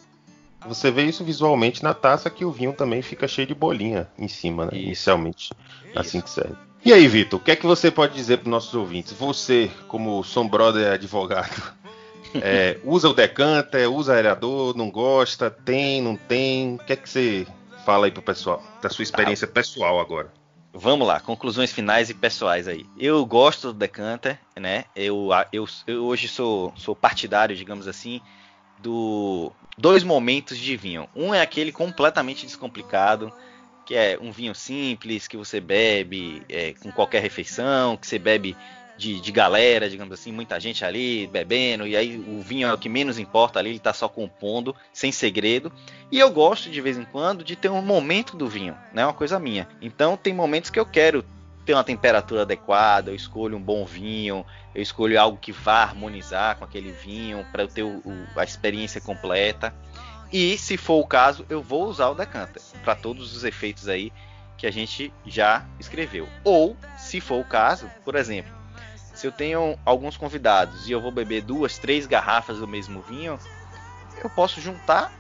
Você 0.68 0.92
vê 0.92 1.04
isso 1.04 1.24
visualmente 1.24 1.84
na 1.84 1.94
taça 1.94 2.30
que 2.30 2.46
o 2.46 2.52
vinho 2.52 2.74
também 2.74 3.02
fica 3.02 3.28
cheio 3.28 3.48
de 3.48 3.56
bolinha 3.56 4.08
em 4.18 4.28
cima, 4.28 4.66
né? 4.66 4.72
Inicialmente. 4.74 5.52
Isso. 5.86 6.00
Assim 6.00 6.22
que 6.22 6.30
serve. 6.30 6.56
E 6.84 6.94
aí, 6.94 7.08
Vitor, 7.08 7.40
o 7.40 7.44
que 7.44 7.52
é 7.52 7.56
que 7.56 7.66
você 7.66 7.90
pode 7.90 8.14
dizer 8.14 8.38
para 8.38 8.46
os 8.46 8.52
nossos 8.52 8.74
ouvintes? 8.76 9.14
Você, 9.14 9.72
como 9.88 10.24
Som 10.24 10.48
Brother 10.48 10.94
advogado, 10.94 11.74
é, 12.36 12.80
usa 12.84 13.10
o 13.10 13.14
decanter, 13.14 13.90
usa 13.92 14.14
aerador, 14.14 14.78
não 14.78 14.92
gosta, 14.92 15.50
tem, 15.50 16.02
não 16.02 16.16
tem? 16.16 16.76
O 16.76 16.78
que 16.78 16.94
é 16.94 16.96
que 16.96 17.10
você 17.10 17.48
fala 17.86 18.06
aí 18.06 18.12
pro 18.12 18.22
pessoal, 18.22 18.62
da 18.82 18.90
sua 18.90 19.04
experiência 19.04 19.48
pessoal 19.48 20.00
agora? 20.00 20.32
Vamos 20.78 21.08
lá, 21.08 21.22
conclusões 21.22 21.72
finais 21.72 22.10
e 22.10 22.14
pessoais 22.14 22.68
aí. 22.68 22.86
Eu 23.00 23.26
gosto 23.26 23.72
do 23.72 23.80
decanter, 23.80 24.38
né? 24.60 24.84
Eu, 24.94 25.30
eu, 25.52 25.66
eu 25.88 26.06
hoje 26.06 26.28
sou, 26.28 26.74
sou 26.76 26.94
partidário, 26.94 27.56
digamos 27.56 27.88
assim, 27.88 28.22
do 28.80 29.52
dois 29.78 30.04
momentos 30.04 30.58
de 30.58 30.76
vinho. 30.78 31.08
Um 31.16 31.34
é 31.34 31.42
aquele 31.42 31.72
completamente 31.72 32.46
descomplicado, 32.46 33.32
que 33.86 33.96
é 33.96 34.18
um 34.20 34.32
vinho 34.32 34.56
simples 34.56 35.28
que 35.28 35.38
você 35.38 35.60
bebe 35.60 36.42
é, 36.50 36.74
com 36.74 36.92
qualquer 36.92 37.22
refeição, 37.22 37.98
que 37.98 38.08
você 38.08 38.18
bebe 38.18 38.56
de, 38.98 39.20
de, 39.20 39.32
galera, 39.32 39.90
digamos 39.90 40.14
assim, 40.14 40.32
muita 40.32 40.60
gente 40.60 40.86
ali 40.86 41.28
bebendo, 41.28 41.86
e 41.86 41.98
aí 41.98 42.18
o 42.18 42.42
vinho 42.42 42.68
é 42.68 42.74
o 42.74 42.78
que 42.78 42.88
menos 42.88 43.20
importa 43.20 43.60
ali, 43.60 43.72
ele 43.72 43.80
tá 43.80 43.94
só 43.94 44.08
compondo, 44.08 44.76
sem 44.94 45.12
segredo. 45.12 45.72
E 46.12 46.18
eu 46.18 46.32
gosto 46.32 46.70
de 46.70 46.80
vez 46.82 46.98
em 46.98 47.04
quando 47.04 47.44
de 47.44 47.56
ter 47.56 47.70
um 47.70 47.82
momento 47.82 48.38
do 48.38 48.48
vinho, 48.48 48.78
né? 48.94 49.06
Uma 49.06 49.14
coisa 49.14 49.40
minha. 49.40 49.68
Então 49.82 50.16
tem 50.16 50.34
momentos 50.34 50.70
que 50.70 50.80
eu 50.80 50.86
quero 50.86 51.26
ter 51.66 51.74
uma 51.74 51.84
temperatura 51.84 52.44
adequada, 52.44 53.10
eu 53.12 53.16
escolho 53.16 53.58
um 53.58 53.62
bom 53.62 53.86
vinho, 53.86 54.46
eu 54.74 54.82
escolho 54.82 55.20
algo 55.20 55.38
que 55.38 55.52
vá 55.52 55.82
harmonizar 55.82 56.58
com 56.58 56.64
aquele 56.64 56.92
vinho 56.92 57.46
para 57.52 57.64
eu 57.64 57.68
ter 57.68 57.84
o, 57.84 57.98
o, 57.98 58.28
a 58.36 58.44
experiência 58.44 59.02
completa. 59.02 59.74
E 60.32 60.58
se 60.58 60.78
for 60.78 61.00
o 61.00 61.08
caso, 61.08 61.46
eu 61.50 61.62
vou 61.62 61.86
usar 61.86 62.10
o 62.10 62.16
decanter 62.16 62.62
para 62.84 62.96
todos 62.96 63.36
os 63.36 63.44
efeitos 63.44 63.88
aí 63.88 64.12
que 64.58 64.68
a 64.68 64.72
gente 64.72 65.12
já 65.26 65.66
escreveu. 65.80 66.28
Ou, 66.44 66.78
se 66.98 67.20
for 67.20 67.40
o 67.40 67.46
caso, 67.46 67.90
por 68.04 68.16
exemplo, 68.16 68.54
se 69.14 69.26
eu 69.26 69.32
tenho 69.32 69.78
alguns 69.86 70.18
convidados 70.18 70.88
e 70.88 70.92
eu 70.92 71.02
vou 71.02 71.12
beber 71.12 71.42
duas, 71.42 71.78
três 71.78 72.06
garrafas 72.06 72.60
do 72.60 72.68
mesmo 72.68 73.02
vinho, 73.02 73.40
eu 74.24 74.30
posso 74.30 74.62
juntar, 74.62 75.12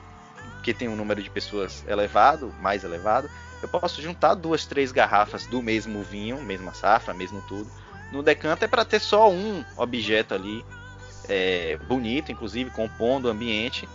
porque 0.53 0.73
tem 0.73 0.87
um 0.87 0.95
número 0.95 1.23
de 1.23 1.29
pessoas 1.29 1.83
elevado, 1.87 2.53
mais 2.61 2.83
elevado, 2.83 3.29
eu 3.61 3.67
posso 3.67 4.01
juntar 4.01 4.35
duas, 4.35 4.65
três 4.65 4.91
garrafas 4.91 5.45
do 5.47 5.61
mesmo 5.61 6.03
vinho, 6.03 6.41
mesma 6.43 6.73
safra, 6.73 7.13
mesmo 7.13 7.41
tudo, 7.47 7.69
no 8.11 8.21
decanter 8.21 8.69
para 8.69 8.85
ter 8.85 8.99
só 8.99 9.29
um 9.29 9.63
objeto 9.77 10.33
ali 10.33 10.63
é, 11.27 11.77
bonito, 11.87 12.31
inclusive 12.31 12.69
compondo 12.69 13.25
o 13.25 13.29
ambiente 13.29 13.87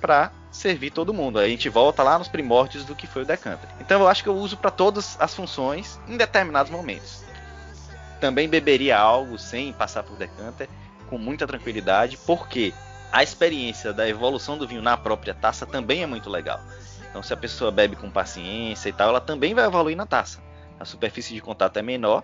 para 0.00 0.30
servir 0.50 0.90
todo 0.90 1.12
mundo. 1.12 1.38
A 1.38 1.48
gente 1.48 1.68
volta 1.68 2.02
lá 2.02 2.18
nos 2.18 2.28
primórdios 2.28 2.84
do 2.84 2.94
que 2.94 3.06
foi 3.06 3.22
o 3.22 3.26
decanter. 3.26 3.68
Então 3.80 4.00
eu 4.00 4.08
acho 4.08 4.22
que 4.22 4.28
eu 4.28 4.36
uso 4.36 4.56
para 4.56 4.70
todas 4.70 5.16
as 5.20 5.34
funções 5.34 6.00
em 6.06 6.16
determinados 6.16 6.70
momentos. 6.70 7.24
Também 8.20 8.48
beberia 8.48 8.98
algo 8.98 9.38
sem 9.38 9.72
passar 9.72 10.02
por 10.02 10.16
decanter 10.16 10.68
com 11.08 11.18
muita 11.18 11.46
tranquilidade, 11.46 12.16
porque 12.26 12.72
a 13.12 13.22
experiência 13.22 13.92
da 13.92 14.08
evolução 14.08 14.58
do 14.58 14.66
vinho 14.66 14.82
na 14.82 14.96
própria 14.96 15.34
taça 15.34 15.66
também 15.66 16.02
é 16.02 16.06
muito 16.06 16.28
legal. 16.28 16.60
Então 17.08 17.22
se 17.22 17.32
a 17.32 17.36
pessoa 17.36 17.70
bebe 17.70 17.96
com 17.96 18.10
paciência 18.10 18.88
e 18.88 18.92
tal, 18.92 19.08
ela 19.08 19.20
também 19.20 19.54
vai 19.54 19.64
evoluir 19.64 19.96
na 19.96 20.06
taça. 20.06 20.42
A 20.78 20.84
superfície 20.84 21.34
de 21.34 21.40
contato 21.40 21.78
é 21.78 21.82
menor, 21.82 22.22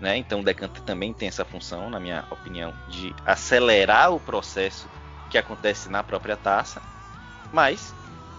né? 0.00 0.16
Então 0.16 0.40
o 0.40 0.44
decanter 0.44 0.82
também 0.82 1.12
tem 1.12 1.28
essa 1.28 1.44
função, 1.44 1.88
na 1.88 2.00
minha 2.00 2.24
opinião, 2.30 2.72
de 2.88 3.14
acelerar 3.24 4.12
o 4.12 4.20
processo 4.20 4.88
que 5.30 5.38
acontece 5.38 5.88
na 5.88 6.02
própria 6.02 6.36
taça 6.36 6.82
mas 7.52 7.94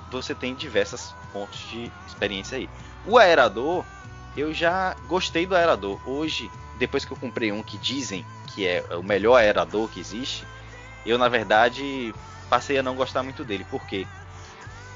você 0.10 0.34
tem 0.34 0.54
diversos 0.54 1.16
pontos 1.32 1.60
de 1.60 1.92
experiência 2.06 2.58
aí. 2.58 2.70
O 3.06 3.18
aerador, 3.18 3.84
eu 4.36 4.54
já 4.54 4.96
gostei 5.08 5.46
do 5.46 5.56
aerador. 5.56 6.00
Hoje, 6.06 6.52
depois 6.78 7.04
que 7.04 7.12
eu 7.12 7.18
comprei 7.18 7.52
um 7.52 7.64
que 7.64 7.78
dizem 7.78 8.24
que 8.48 8.66
é 8.66 8.84
o 8.96 9.04
melhor 9.04 9.36
aerador 9.36 9.90
que 9.90 10.00
existe, 10.00 10.46
eu 11.06 11.18
na 11.18 11.28
verdade 11.28 12.14
passei 12.50 12.78
a 12.78 12.84
não 12.84 12.96
gostar 12.96 13.24
muito 13.24 13.44
dele. 13.44 13.66
Por 13.66 13.86
quê? 13.88 14.06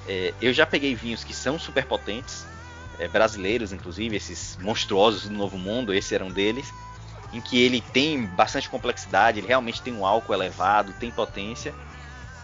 É, 0.08 0.34
eu 0.42 0.54
já 0.54 0.66
peguei 0.66 0.96
vinhos 0.96 1.24
que 1.24 1.34
são 1.34 1.60
super 1.60 1.86
potentes, 1.86 2.46
é, 3.00 3.08
brasileiros 3.08 3.72
inclusive, 3.72 4.16
esses 4.16 4.58
monstruosos 4.62 5.28
do 5.28 5.34
Novo 5.34 5.58
Mundo, 5.58 5.94
esse 5.94 6.14
era 6.14 6.26
um 6.26 6.32
deles, 6.32 6.74
em 7.34 7.40
que 7.40 7.62
ele 7.62 7.82
tem 7.82 8.26
bastante 8.26 8.70
complexidade, 8.70 9.40
ele 9.40 9.48
realmente 9.48 9.82
tem 9.82 9.94
um 9.94 10.06
álcool 10.06 10.34
elevado, 10.34 10.94
tem 11.00 11.10
potência, 11.12 11.74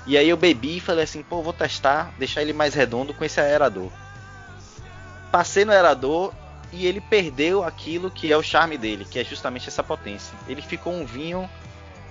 e 0.08 0.18
aí 0.18 0.30
eu 0.30 0.38
bebi 0.38 0.78
e 0.78 0.80
falei 0.80 1.04
assim, 1.04 1.22
pô, 1.22 1.42
vou 1.42 1.52
testar, 1.52 2.14
deixar 2.18 2.42
ele 2.42 2.54
mais 2.54 2.74
redondo 2.74 3.14
com 3.14 3.26
esse 3.26 3.42
aerador. 3.42 3.92
Passei 5.30 5.66
no 5.66 5.74
aerador 5.74 6.34
e 6.72 6.86
ele 6.86 7.02
perdeu 7.02 7.62
aquilo 7.62 8.10
que 8.10 8.32
é 8.32 8.38
o 8.38 8.42
charme 8.42 8.78
dele, 8.78 9.04
que 9.04 9.20
é 9.20 9.24
justamente 9.26 9.68
essa 9.68 9.84
potência. 9.84 10.34
Ele 10.48 10.62
ficou 10.62 10.94
um 10.94 11.06
vinho 11.06 11.50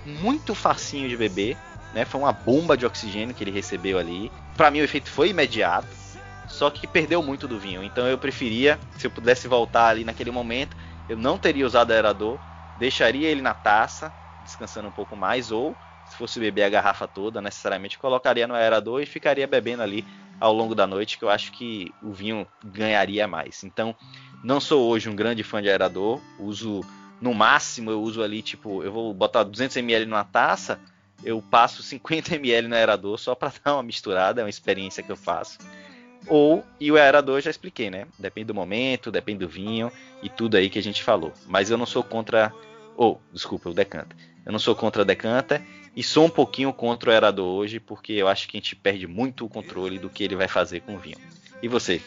muito 0.05 0.53
facinho 0.53 1.09
de 1.09 1.17
beber, 1.17 1.57
né? 1.93 2.05
Foi 2.05 2.19
uma 2.21 2.31
bomba 2.31 2.77
de 2.77 2.85
oxigênio 2.85 3.33
que 3.33 3.43
ele 3.43 3.51
recebeu 3.51 3.97
ali. 3.97 4.31
Para 4.55 4.71
mim 4.71 4.81
o 4.81 4.83
efeito 4.83 5.09
foi 5.09 5.29
imediato, 5.29 5.87
só 6.47 6.69
que 6.69 6.87
perdeu 6.87 7.21
muito 7.21 7.47
do 7.47 7.59
vinho. 7.59 7.83
Então 7.83 8.07
eu 8.07 8.17
preferia, 8.17 8.79
se 8.97 9.07
eu 9.07 9.11
pudesse 9.11 9.47
voltar 9.47 9.89
ali 9.89 10.03
naquele 10.03 10.31
momento, 10.31 10.75
eu 11.07 11.17
não 11.17 11.37
teria 11.37 11.65
usado 11.65 11.91
aerador, 11.91 12.39
deixaria 12.79 13.29
ele 13.29 13.41
na 13.41 13.53
taça, 13.53 14.11
descansando 14.43 14.87
um 14.87 14.91
pouco 14.91 15.15
mais, 15.15 15.51
ou 15.51 15.75
se 16.09 16.15
fosse 16.15 16.39
beber 16.39 16.63
a 16.63 16.69
garrafa 16.69 17.07
toda, 17.07 17.41
necessariamente 17.41 17.97
colocaria 17.97 18.47
no 18.47 18.53
aerador 18.53 19.01
e 19.01 19.05
ficaria 19.05 19.45
bebendo 19.45 19.83
ali 19.83 20.05
ao 20.39 20.53
longo 20.53 20.75
da 20.75 20.85
noite, 20.85 21.17
que 21.17 21.25
eu 21.25 21.29
acho 21.29 21.51
que 21.51 21.91
o 22.01 22.11
vinho 22.11 22.47
ganharia 22.63 23.27
mais. 23.27 23.63
Então, 23.63 23.95
não 24.43 24.59
sou 24.59 24.87
hoje 24.87 25.09
um 25.09 25.15
grande 25.15 25.43
fã 25.43 25.61
de 25.61 25.69
aerador, 25.69 26.21
uso 26.39 26.81
no 27.19 27.33
máximo 27.33 27.89
eu 27.89 28.01
uso 28.01 28.21
ali 28.21 28.41
tipo, 28.41 28.83
eu 28.83 28.91
vou 28.91 29.13
botar 29.13 29.43
200 29.43 29.75
ml 29.77 30.05
numa 30.05 30.23
taça, 30.23 30.79
eu 31.23 31.41
passo 31.41 31.81
50 31.83 32.35
ml 32.35 32.67
no 32.67 32.75
aerador 32.75 33.17
só 33.17 33.35
para 33.35 33.51
dar 33.63 33.75
uma 33.75 33.83
misturada, 33.83 34.41
é 34.41 34.43
uma 34.43 34.49
experiência 34.49 35.03
que 35.03 35.11
eu 35.11 35.17
faço. 35.17 35.57
Ou, 36.27 36.65
e 36.79 36.91
o 36.91 36.97
aerador 36.97 37.39
já 37.41 37.49
expliquei, 37.49 37.89
né? 37.89 38.05
Depende 38.19 38.47
do 38.47 38.55
momento, 38.55 39.11
depende 39.11 39.39
do 39.39 39.47
vinho 39.47 39.91
e 40.21 40.27
tudo 40.27 40.57
aí 40.57 40.69
que 40.69 40.79
a 40.79 40.83
gente 40.83 41.01
falou. 41.01 41.31
Mas 41.45 41.69
eu 41.69 41.77
não 41.77 41.85
sou 41.85 42.03
contra. 42.03 42.51
Ou, 42.97 43.21
oh, 43.21 43.33
desculpa, 43.33 43.69
o 43.69 43.73
decanter. 43.73 44.17
Eu 44.45 44.51
não 44.51 44.59
sou 44.59 44.75
contra 44.75 45.03
o 45.03 45.05
decanter 45.05 45.61
e 45.95 46.03
sou 46.03 46.25
um 46.25 46.29
pouquinho 46.29 46.71
contra 46.73 47.09
o 47.09 47.13
Aerador 47.13 47.47
hoje, 47.47 47.79
porque 47.79 48.13
eu 48.13 48.27
acho 48.27 48.47
que 48.47 48.57
a 48.57 48.59
gente 48.59 48.75
perde 48.75 49.07
muito 49.07 49.45
o 49.45 49.49
controle 49.49 49.97
do 49.97 50.09
que 50.09 50.23
ele 50.23 50.35
vai 50.35 50.47
fazer 50.47 50.81
com 50.81 50.95
o 50.95 50.99
vinho. 50.99 51.17
E 51.61 51.67
você? 51.67 52.01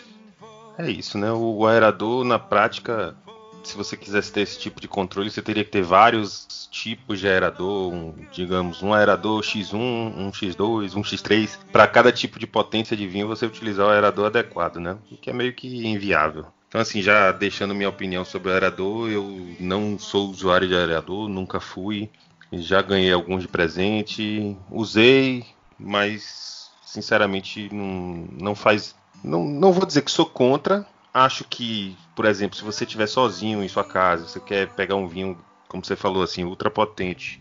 É 0.79 0.91
isso, 0.91 1.19
né? 1.19 1.33
O 1.33 1.67
aerador, 1.67 2.25
na 2.25 2.39
prática, 2.39 3.17
se 3.63 3.77
você 3.77 3.97
quisesse 3.97 4.33
ter 4.33 4.41
esse 4.43 4.59
tipo 4.59 4.81
de 4.81 4.89
controle, 4.89 5.31
você 5.31 5.43
teria 5.43 5.65
que 5.65 5.71
ter 5.71 5.83
vários 5.83 6.69
tipos 6.71 7.21
de 7.21 7.29
aerador, 7.29 7.93
um, 7.93 8.15
digamos, 8.33 8.83
um 8.83 8.95
aerador 8.95 9.43
X1, 9.43 9.75
um 9.75 10.31
X2, 10.31 10.97
um 10.97 11.03
X3. 11.03 11.59
Para 11.73 11.87
cada 11.87 12.13
tipo 12.13 12.39
de 12.39 12.47
potência 12.47 12.97
de 12.97 13.07
vinho, 13.07 13.29
você 13.29 13.47
utilizar 13.47 13.87
o 13.87 13.91
aerador 13.91 14.27
adequado, 14.27 14.77
né? 14.77 14.97
O 15.11 15.17
que 15.17 15.31
é 15.31 15.33
meio 15.33 15.53
que 15.53 15.87
inviável. 15.87 16.47
Então, 16.69 16.81
assim, 16.81 17.03
já 17.03 17.33
deixando 17.33 17.75
minha 17.75 17.89
opinião 17.89 18.25
sobre 18.25 18.49
o 18.49 18.53
aerador, 18.53 19.11
eu 19.11 19.57
não 19.59 19.99
sou 19.99 20.31
usuário 20.31 20.69
de 20.69 20.75
aerador, 20.75 21.29
nunca 21.29 21.59
fui. 21.59 22.09
Já 22.53 22.81
ganhei 22.81 23.13
alguns 23.13 23.43
de 23.43 23.49
presente, 23.49 24.57
usei, 24.71 25.45
mas 25.79 26.71
sinceramente 26.85 27.69
não, 27.73 28.29
não 28.41 28.55
faz. 28.55 28.95
Não, 29.23 29.45
não 29.45 29.73
vou 29.73 29.85
dizer 29.85 30.03
que 30.03 30.11
sou 30.11 30.27
contra, 30.27 30.87
acho 31.13 31.45
que, 31.45 31.97
por 32.15 32.25
exemplo, 32.25 32.57
se 32.57 32.65
você 32.65 32.85
estiver 32.85 33.07
sozinho 33.07 33.63
em 33.63 33.69
sua 33.69 33.85
casa, 33.85 34.27
você 34.27 34.41
quer 34.41 34.69
pegar 34.69 34.97
um 34.97 35.09
vinho, 35.09 35.39
como 35.69 35.85
você 35.85 35.97
falou 35.97 36.23
assim, 36.23 36.45
ultra 36.45 36.71
potente, 36.71 37.41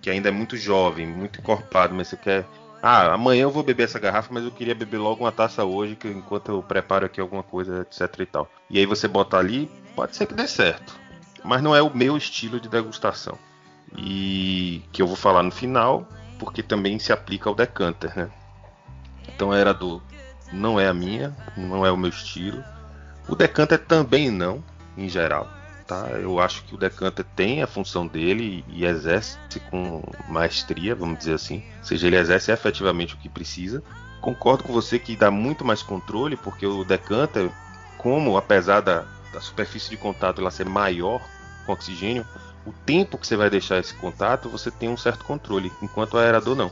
que 0.00 0.10
ainda 0.10 0.28
é 0.28 0.32
muito 0.32 0.56
jovem, 0.56 1.06
muito 1.06 1.40
encorpado, 1.40 1.94
mas 1.94 2.08
você 2.08 2.16
quer. 2.16 2.46
Ah, 2.82 3.14
amanhã 3.14 3.42
eu 3.42 3.50
vou 3.50 3.62
beber 3.62 3.84
essa 3.84 3.98
garrafa, 3.98 4.32
mas 4.32 4.42
eu 4.42 4.50
queria 4.50 4.74
beber 4.74 4.98
logo 4.98 5.22
uma 5.22 5.30
taça 5.30 5.64
hoje, 5.64 5.94
que 5.94 6.08
enquanto 6.08 6.50
eu 6.50 6.62
preparo 6.62 7.06
aqui 7.06 7.20
alguma 7.20 7.42
coisa, 7.42 7.82
etc 7.82 8.20
e 8.20 8.26
tal. 8.26 8.50
E 8.68 8.78
aí 8.78 8.86
você 8.86 9.06
bota 9.06 9.36
ali, 9.36 9.70
pode 9.94 10.16
ser 10.16 10.26
que 10.26 10.34
dê 10.34 10.48
certo. 10.48 10.98
Mas 11.44 11.62
não 11.62 11.74
é 11.74 11.82
o 11.82 11.96
meu 11.96 12.16
estilo 12.16 12.58
de 12.58 12.68
degustação. 12.68 13.38
E 13.96 14.82
que 14.92 15.00
eu 15.00 15.06
vou 15.06 15.16
falar 15.16 15.44
no 15.44 15.52
final, 15.52 16.08
porque 16.38 16.62
também 16.62 16.98
se 16.98 17.12
aplica 17.12 17.48
ao 17.48 17.54
decanter, 17.54 18.16
né? 18.16 18.30
Então 19.28 19.54
era 19.54 19.72
do 19.72 20.02
não 20.52 20.78
é 20.78 20.88
a 20.88 20.94
minha, 20.94 21.34
não 21.56 21.86
é 21.86 21.90
o 21.90 21.96
meu 21.96 22.10
estilo. 22.10 22.62
O 23.28 23.36
decanter 23.36 23.78
também 23.78 24.30
não, 24.30 24.62
em 24.96 25.08
geral. 25.08 25.48
Tá? 25.86 26.08
Eu 26.10 26.40
acho 26.40 26.64
que 26.64 26.74
o 26.74 26.78
decanter 26.78 27.24
tem 27.36 27.62
a 27.62 27.66
função 27.66 28.06
dele 28.06 28.64
e 28.68 28.84
exerce 28.84 29.38
com 29.70 30.02
maestria, 30.28 30.94
vamos 30.94 31.18
dizer 31.18 31.34
assim. 31.34 31.62
Ou 31.78 31.84
seja, 31.84 32.06
ele 32.06 32.16
exerce 32.16 32.50
efetivamente 32.50 33.14
o 33.14 33.18
que 33.18 33.28
precisa. 33.28 33.82
Concordo 34.20 34.64
com 34.64 34.72
você 34.72 34.98
que 34.98 35.16
dá 35.16 35.30
muito 35.30 35.64
mais 35.64 35.82
controle, 35.82 36.36
porque 36.36 36.66
o 36.66 36.84
decanter, 36.84 37.50
como 37.98 38.36
apesar 38.36 38.80
da, 38.80 39.04
da 39.32 39.40
superfície 39.40 39.90
de 39.90 39.96
contato 39.96 40.40
ela 40.40 40.50
ser 40.50 40.66
maior 40.66 41.20
com 41.66 41.72
oxigênio, 41.72 42.26
o 42.64 42.72
tempo 42.72 43.18
que 43.18 43.26
você 43.26 43.36
vai 43.36 43.50
deixar 43.50 43.78
esse 43.78 43.94
contato, 43.94 44.48
você 44.48 44.70
tem 44.70 44.88
um 44.88 44.96
certo 44.96 45.24
controle, 45.24 45.72
enquanto 45.82 46.14
o 46.14 46.18
aerador 46.18 46.54
não. 46.54 46.70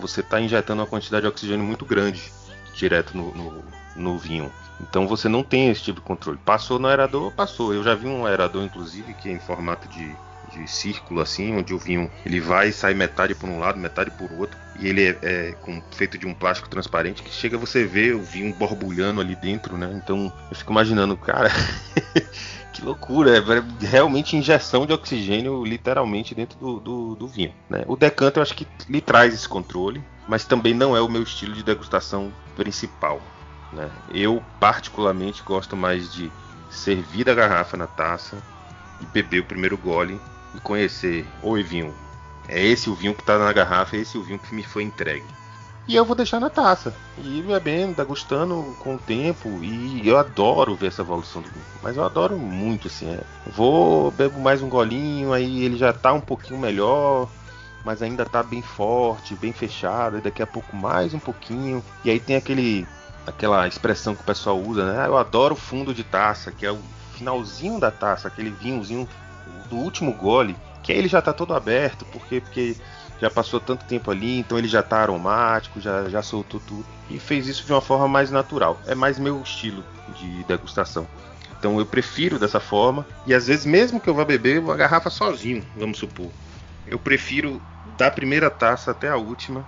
Você 0.00 0.20
está 0.20 0.40
injetando 0.40 0.80
uma 0.80 0.88
quantidade 0.88 1.22
de 1.22 1.28
oxigênio 1.28 1.64
muito 1.64 1.84
grande 1.84 2.32
direto 2.78 3.16
no, 3.16 3.34
no, 3.34 3.64
no 3.96 4.18
vinho. 4.18 4.50
Então 4.80 5.06
você 5.06 5.28
não 5.28 5.42
tem 5.42 5.68
esse 5.68 5.82
tipo 5.82 6.00
de 6.00 6.06
controle. 6.06 6.38
Passou 6.44 6.78
no 6.78 6.86
aerador, 6.86 7.32
passou. 7.32 7.74
Eu 7.74 7.82
já 7.82 7.94
vi 7.94 8.06
um 8.06 8.24
aerador, 8.24 8.62
inclusive, 8.62 9.12
que 9.14 9.28
é 9.28 9.32
em 9.32 9.40
formato 9.40 9.88
de, 9.88 10.14
de 10.52 10.68
círculo, 10.68 11.20
assim, 11.20 11.56
onde 11.56 11.74
o 11.74 11.78
vinho 11.78 12.10
ele 12.24 12.40
vai 12.40 12.68
e 12.68 12.72
sai 12.72 12.94
metade 12.94 13.34
por 13.34 13.48
um 13.48 13.58
lado, 13.58 13.78
metade 13.78 14.10
por 14.10 14.30
outro. 14.32 14.56
E 14.78 14.86
ele 14.86 15.08
é, 15.08 15.18
é 15.22 15.52
com, 15.62 15.82
feito 15.90 16.16
de 16.16 16.26
um 16.26 16.34
plástico 16.34 16.68
transparente 16.68 17.22
que 17.22 17.30
chega 17.30 17.58
você 17.58 17.84
ver 17.84 18.14
o 18.14 18.22
vinho 18.22 18.54
borbulhando 18.54 19.20
ali 19.20 19.34
dentro, 19.34 19.76
né? 19.76 20.00
Então 20.02 20.32
eu 20.50 20.56
fico 20.56 20.72
imaginando, 20.72 21.16
cara, 21.16 21.50
que 22.72 22.84
loucura, 22.84 23.36
é 23.36 23.86
realmente 23.86 24.36
injeção 24.36 24.86
de 24.86 24.92
oxigênio 24.92 25.64
literalmente 25.64 26.34
dentro 26.34 26.58
do, 26.58 26.80
do, 26.80 27.14
do 27.16 27.28
vinho. 27.28 27.52
Né? 27.68 27.84
O 27.88 27.96
decanter 27.96 28.38
eu 28.38 28.42
acho 28.42 28.54
que 28.54 28.66
lhe 28.88 29.00
traz 29.00 29.34
esse 29.34 29.48
controle, 29.48 30.02
mas 30.28 30.44
também 30.44 30.74
não 30.74 30.96
é 30.96 31.00
o 31.00 31.08
meu 31.08 31.22
estilo 31.22 31.54
de 31.54 31.64
degustação 31.64 32.32
principal. 32.54 33.20
Né? 33.72 33.90
Eu, 34.14 34.42
particularmente, 34.60 35.42
gosto 35.42 35.76
mais 35.76 36.12
de 36.12 36.30
servir 36.70 37.28
a 37.28 37.34
garrafa 37.34 37.76
na 37.76 37.86
taça 37.86 38.36
e 39.00 39.06
beber 39.06 39.40
o 39.40 39.44
primeiro 39.44 39.76
gole 39.76 40.20
e 40.54 40.60
conhecer. 40.60 41.26
Oi, 41.42 41.62
vinho. 41.62 41.94
É 42.48 42.64
esse 42.64 42.88
o 42.88 42.94
vinho 42.94 43.14
que 43.14 43.20
está 43.20 43.38
na 43.38 43.52
garrafa, 43.52 43.96
é 43.96 44.00
esse 44.00 44.16
o 44.16 44.22
vinho 44.22 44.38
que 44.38 44.54
me 44.54 44.62
foi 44.62 44.82
entregue. 44.82 45.26
E 45.86 45.96
eu 45.96 46.04
vou 46.04 46.14
deixar 46.14 46.38
na 46.38 46.50
taça. 46.50 46.94
E 47.18 47.42
bebendo, 47.42 47.96
degustando 47.96 48.76
com 48.80 48.96
o 48.96 48.98
tempo. 48.98 49.48
E 49.62 50.06
eu 50.06 50.18
adoro 50.18 50.76
ver 50.76 50.88
essa 50.88 51.02
evolução 51.02 51.40
do 51.40 51.48
vinho. 51.48 51.64
Mas 51.82 51.96
eu 51.96 52.04
adoro 52.04 52.38
muito, 52.38 52.88
assim. 52.88 53.08
É. 53.08 53.20
Vou, 53.46 54.10
bebo 54.10 54.38
mais 54.38 54.62
um 54.62 54.68
golinho, 54.68 55.32
aí 55.32 55.64
ele 55.64 55.78
já 55.78 55.90
está 55.90 56.12
um 56.12 56.20
pouquinho 56.20 56.58
melhor 56.58 57.28
mas 57.84 58.02
ainda 58.02 58.24
está 58.24 58.42
bem 58.42 58.60
forte, 58.60 59.34
bem 59.34 59.50
fechado, 59.50 60.18
e 60.18 60.20
daqui 60.20 60.42
a 60.42 60.46
pouco 60.46 60.76
mais 60.76 61.14
um 61.14 61.18
pouquinho. 61.18 61.82
E 62.04 62.10
aí 62.10 62.20
tem 62.20 62.36
aquele 62.36 62.86
aquela 63.26 63.66
expressão 63.68 64.14
que 64.14 64.22
o 64.22 64.24
pessoal 64.24 64.58
usa, 64.58 64.84
né? 64.84 65.02
Ah, 65.02 65.06
eu 65.06 65.16
adoro 65.16 65.54
fundo 65.54 65.94
de 65.94 66.02
taça, 66.02 66.50
que 66.50 66.66
é 66.66 66.70
o 66.70 66.78
finalzinho 67.14 67.78
da 67.78 67.90
taça, 67.90 68.28
aquele 68.28 68.50
vinhozinho 68.50 69.08
do 69.68 69.76
último 69.76 70.12
gole, 70.12 70.56
que 70.82 70.92
aí 70.92 70.98
ele 70.98 71.08
já 71.08 71.18
está 71.18 71.32
todo 71.32 71.54
aberto, 71.54 72.04
porque 72.06 72.40
porque 72.40 72.76
já 73.20 73.28
passou 73.28 73.58
tanto 73.58 73.84
tempo 73.84 74.10
ali, 74.10 74.38
então 74.38 74.58
ele 74.58 74.68
já 74.68 74.80
está 74.80 74.98
aromático, 74.98 75.80
já, 75.80 76.08
já 76.08 76.22
soltou 76.22 76.60
tudo 76.60 76.86
e 77.10 77.18
fez 77.18 77.46
isso 77.48 77.64
de 77.64 77.72
uma 77.72 77.80
forma 77.80 78.06
mais 78.06 78.30
natural. 78.30 78.80
É 78.86 78.94
mais 78.94 79.18
meu 79.18 79.40
estilo 79.42 79.84
de 80.14 80.44
degustação. 80.44 81.06
Então 81.58 81.78
eu 81.78 81.86
prefiro 81.86 82.38
dessa 82.38 82.60
forma 82.60 83.04
e 83.26 83.34
às 83.34 83.48
vezes 83.48 83.66
mesmo 83.66 84.00
que 84.00 84.08
eu 84.08 84.14
vá 84.14 84.24
beber 84.24 84.60
uma 84.60 84.76
garrafa 84.76 85.10
sozinho, 85.10 85.64
vamos 85.76 85.98
supor, 85.98 86.30
eu 86.86 86.98
prefiro 86.98 87.60
da 87.96 88.10
primeira 88.10 88.48
taça 88.48 88.92
até 88.92 89.08
a 89.08 89.16
última 89.16 89.66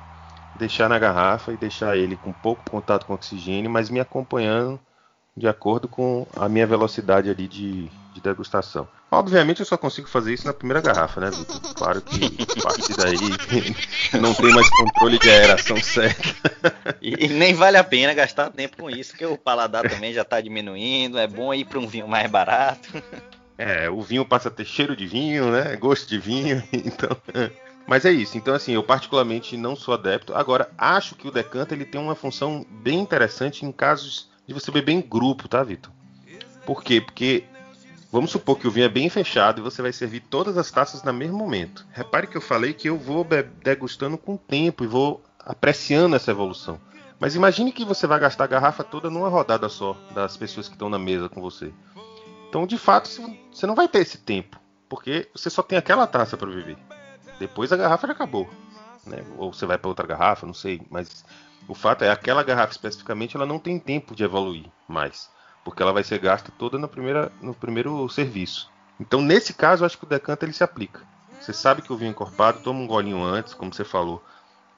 deixar 0.55 0.89
na 0.89 0.99
garrafa 0.99 1.53
e 1.53 1.57
deixar 1.57 1.97
ele 1.97 2.17
com 2.17 2.33
pouco 2.33 2.71
contato 2.71 3.07
com 3.07 3.15
oxigênio, 3.15 3.71
mas 3.71 3.91
me 3.91 3.99
acompanhando 3.99 4.79
de 5.37 5.49
acordo 5.49 5.89
com 5.89 6.27
a 6.37 6.49
minha 6.49 6.67
velocidade 6.67 7.31
ali 7.31 7.49
de, 7.49 7.89
de 8.15 8.21
degustação. 8.21 8.87
Obviamente 9.11 9.61
eu 9.61 9.67
só 9.67 9.77
consigo 9.77 10.09
fazer 10.09 10.33
isso 10.33 10.47
na 10.47 10.53
primeira 10.53 10.81
garrafa, 10.81 11.21
né, 11.21 11.31
Vitor? 11.31 11.75
Claro 11.75 12.01
que 12.01 12.25
a 12.59 12.63
partir 12.63 12.97
daí 12.97 13.17
não 14.21 14.33
tem 14.33 14.55
mais 14.55 14.71
controle 14.71 15.19
de 15.19 15.29
aeração 15.29 15.77
certa. 15.83 16.35
E, 17.03 17.27
e, 17.27 17.29
nem 17.29 17.53
vale 17.53 17.77
a 17.77 17.83
pena 17.83 18.15
gastar 18.15 18.51
tempo 18.51 18.77
com 18.77 18.89
isso, 18.89 19.11
porque 19.11 19.27
o 19.27 19.37
paladar 19.37 19.89
também 19.89 20.13
já 20.13 20.23
está 20.23 20.41
diminuindo, 20.41 21.19
é 21.19 21.27
bom 21.27 21.53
ir 21.53 21.65
para 21.65 21.81
um 21.81 21.89
vinho 21.89 22.07
mais 22.07 22.31
barato. 22.31 23.03
É, 23.59 23.91
o 23.91 24.01
vinho 24.01 24.25
passa 24.25 24.49
a 24.49 24.53
ter 24.53 24.65
cheiro 24.65 24.95
de 24.95 25.07
vinho, 25.07 25.51
né? 25.51 25.77
Gosto 25.77 26.09
de 26.09 26.19
vinho, 26.19 26.63
então 26.73 27.17
mas 27.91 28.05
é 28.05 28.13
isso. 28.13 28.39
Então, 28.39 28.55
assim, 28.55 28.73
eu 28.73 28.85
particularmente 28.85 29.57
não 29.57 29.75
sou 29.75 29.93
adepto. 29.93 30.33
Agora, 30.33 30.71
acho 30.79 31.17
que 31.17 31.27
o 31.27 31.31
decanter 31.33 31.77
ele 31.77 31.85
tem 31.85 32.01
uma 32.01 32.15
função 32.15 32.65
bem 32.71 33.01
interessante 33.01 33.67
em 33.67 33.73
casos 33.73 34.31
de 34.47 34.55
você 34.55 34.71
beber 34.71 34.93
em 34.93 35.01
grupo, 35.01 35.49
tá, 35.49 35.61
Vitor? 35.65 35.93
Por 36.65 36.85
quê? 36.85 37.01
Porque 37.01 37.43
vamos 38.11 38.31
supor 38.31 38.59
que 38.59 38.67
o 38.67 38.71
vinho 38.71 38.87
é 38.87 38.89
bem 38.89 39.09
fechado 39.09 39.61
e 39.61 39.63
você 39.63 39.83
vai 39.83 39.93
servir 39.93 40.21
todas 40.21 40.57
as 40.59 40.71
taças 40.71 41.03
no 41.03 41.13
mesmo 41.13 41.39
momento. 41.39 41.87
Repare 41.93 42.27
que 42.27 42.37
eu 42.37 42.41
falei 42.41 42.73
que 42.73 42.89
eu 42.89 42.99
vou 42.99 43.27
degustando 43.63 44.19
com 44.19 44.35
o 44.35 44.39
tempo 44.39 44.85
e 44.85 44.87
vou 44.87 45.23
apreciando 45.39 46.17
essa 46.17 46.31
evolução. 46.31 46.81
Mas 47.19 47.35
imagine 47.35 47.71
que 47.71 47.85
você 47.85 48.07
vai 48.07 48.19
gastar 48.19 48.45
a 48.45 48.47
garrafa 48.47 48.83
toda 48.83 49.11
numa 49.11 49.29
rodada 49.29 49.69
só 49.69 49.97
das 50.15 50.37
pessoas 50.37 50.69
que 50.69 50.75
estão 50.75 50.89
na 50.89 50.99
mesa 50.99 51.29
com 51.29 51.41
você. 51.41 51.73
Então, 52.49 52.67
de 52.67 52.79
fato, 52.79 53.09
você 53.53 53.67
não 53.67 53.75
vai 53.75 53.87
ter 53.87 54.01
esse 54.01 54.19
tempo, 54.19 54.59
porque 54.89 55.29
você 55.35 55.51
só 55.51 55.63
tem 55.63 55.79
aquela 55.79 56.07
taça 56.07 56.37
para 56.37 56.51
beber. 56.51 56.79
Depois 57.39 57.73
a 57.73 57.77
garrafa 57.77 58.07
já 58.07 58.13
acabou. 58.15 58.49
Né? 59.07 59.25
Ou 59.37 59.53
você 59.53 59.67
vai 59.67 59.79
para 59.79 59.89
outra 59.89 60.07
garrafa, 60.07 60.47
não 60.47 60.55
sei. 60.55 60.81
Mas 60.91 61.25
o 61.69 61.75
fato 61.75 62.03
é 62.03 62.11
aquela 62.11 62.43
garrafa 62.43 62.73
especificamente 62.73 63.37
ela 63.37 63.47
não 63.47 63.59
tem 63.59 63.79
tempo 63.79 64.15
de 64.15 64.25
evoluir 64.25 64.67
mais. 64.89 65.31
Porque 65.65 65.83
ela 65.83 65.93
vai 65.93 66.03
ser 66.03 66.19
gasta 66.19 66.53
toda 66.59 66.79
no, 66.79 66.89
primeira, 66.89 67.31
no 67.41 67.55
primeiro 67.55 68.09
serviço. 68.09 68.71
Então, 68.99 69.21
nesse 69.21 69.55
caso, 69.55 69.83
eu 69.83 69.87
acho 69.87 69.99
que 69.99 70.05
o 70.05 70.09
decanter 70.09 70.47
ele 70.47 70.57
se 70.57 70.65
aplica. 70.65 71.03
Você 71.41 71.53
sabe 71.53 71.83
que 71.83 71.93
o 71.93 71.97
vinho 71.97 72.11
encorpado, 72.11 72.61
toma 72.61 72.81
um 72.81 72.87
golinho 72.87 73.23
antes, 73.23 73.55
como 73.55 73.73
você 73.73 73.85
falou. 73.85 74.23